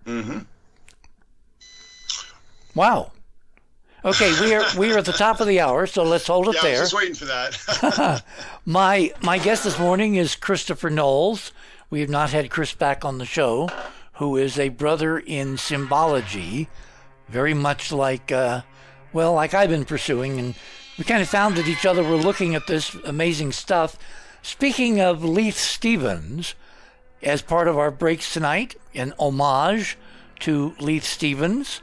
Mm-hmm. 0.06 0.40
Wow. 2.74 3.12
Okay, 4.04 4.32
we 4.40 4.54
are 4.54 4.64
we 4.78 4.94
are 4.94 5.00
at 5.00 5.06
the 5.06 5.12
top 5.12 5.42
of 5.42 5.48
the 5.48 5.60
hour, 5.60 5.86
so 5.86 6.04
let's 6.04 6.26
hold 6.26 6.48
it 6.48 6.56
yeah, 6.56 6.62
there. 6.62 6.78
I 6.78 6.80
was 6.80 6.92
just 6.92 6.94
waiting 6.94 7.16
for 7.16 7.26
that. 7.26 8.24
my 8.66 9.12
my 9.22 9.38
guest 9.38 9.66
this 9.66 9.78
morning 9.78 10.16
is 10.16 10.36
Christopher 10.36 10.90
Knowles. 10.90 11.52
We 11.90 12.00
have 12.00 12.10
not 12.10 12.30
had 12.30 12.50
Chris 12.50 12.74
back 12.74 13.04
on 13.04 13.18
the 13.18 13.26
show, 13.26 13.68
who 14.14 14.38
is 14.38 14.58
a 14.58 14.70
brother 14.70 15.20
in 15.20 15.58
symbology, 15.58 16.70
very 17.28 17.54
much 17.54 17.92
like 17.92 18.32
uh, 18.32 18.62
well, 19.14 19.34
like 19.34 19.54
I've 19.54 19.70
been 19.70 19.86
pursuing, 19.86 20.40
and 20.40 20.56
we 20.98 21.04
kind 21.04 21.22
of 21.22 21.30
found 21.30 21.56
that 21.56 21.68
each 21.68 21.86
other 21.86 22.04
were 22.04 22.18
looking 22.18 22.56
at 22.56 22.68
this 22.68 22.94
amazing 23.06 23.52
stuff. 23.52 23.98
Speaking 24.42 25.00
of 25.02 25.24
Leith 25.24 25.58
Stevens, 25.58 26.56
as 27.22 27.42
part 27.42 27.68
of 27.68 27.78
our 27.78 27.92
breaks 27.92 28.34
tonight, 28.34 28.76
in 28.94 29.14
homage 29.20 29.98
to 30.40 30.76
Leith 30.80 31.04
Stevens, 31.04 31.82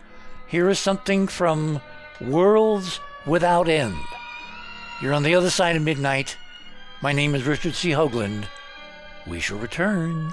here 0.48 0.68
is 0.68 0.78
something 0.78 1.26
from 1.26 1.80
Worlds 2.20 3.00
Without 3.26 3.68
End. 3.68 3.96
You're 5.02 5.12
on 5.12 5.24
the 5.24 5.34
other 5.34 5.50
side 5.50 5.76
of 5.76 5.82
midnight. 5.82 6.36
My 7.02 7.12
name 7.12 7.34
is 7.34 7.46
Richard 7.46 7.74
C. 7.74 7.90
Hoagland. 7.90 8.46
We 9.26 9.40
shall 9.40 9.58
return. 9.58 10.32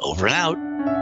Over 0.00 0.28
and 0.28 0.34
out. 0.34 0.97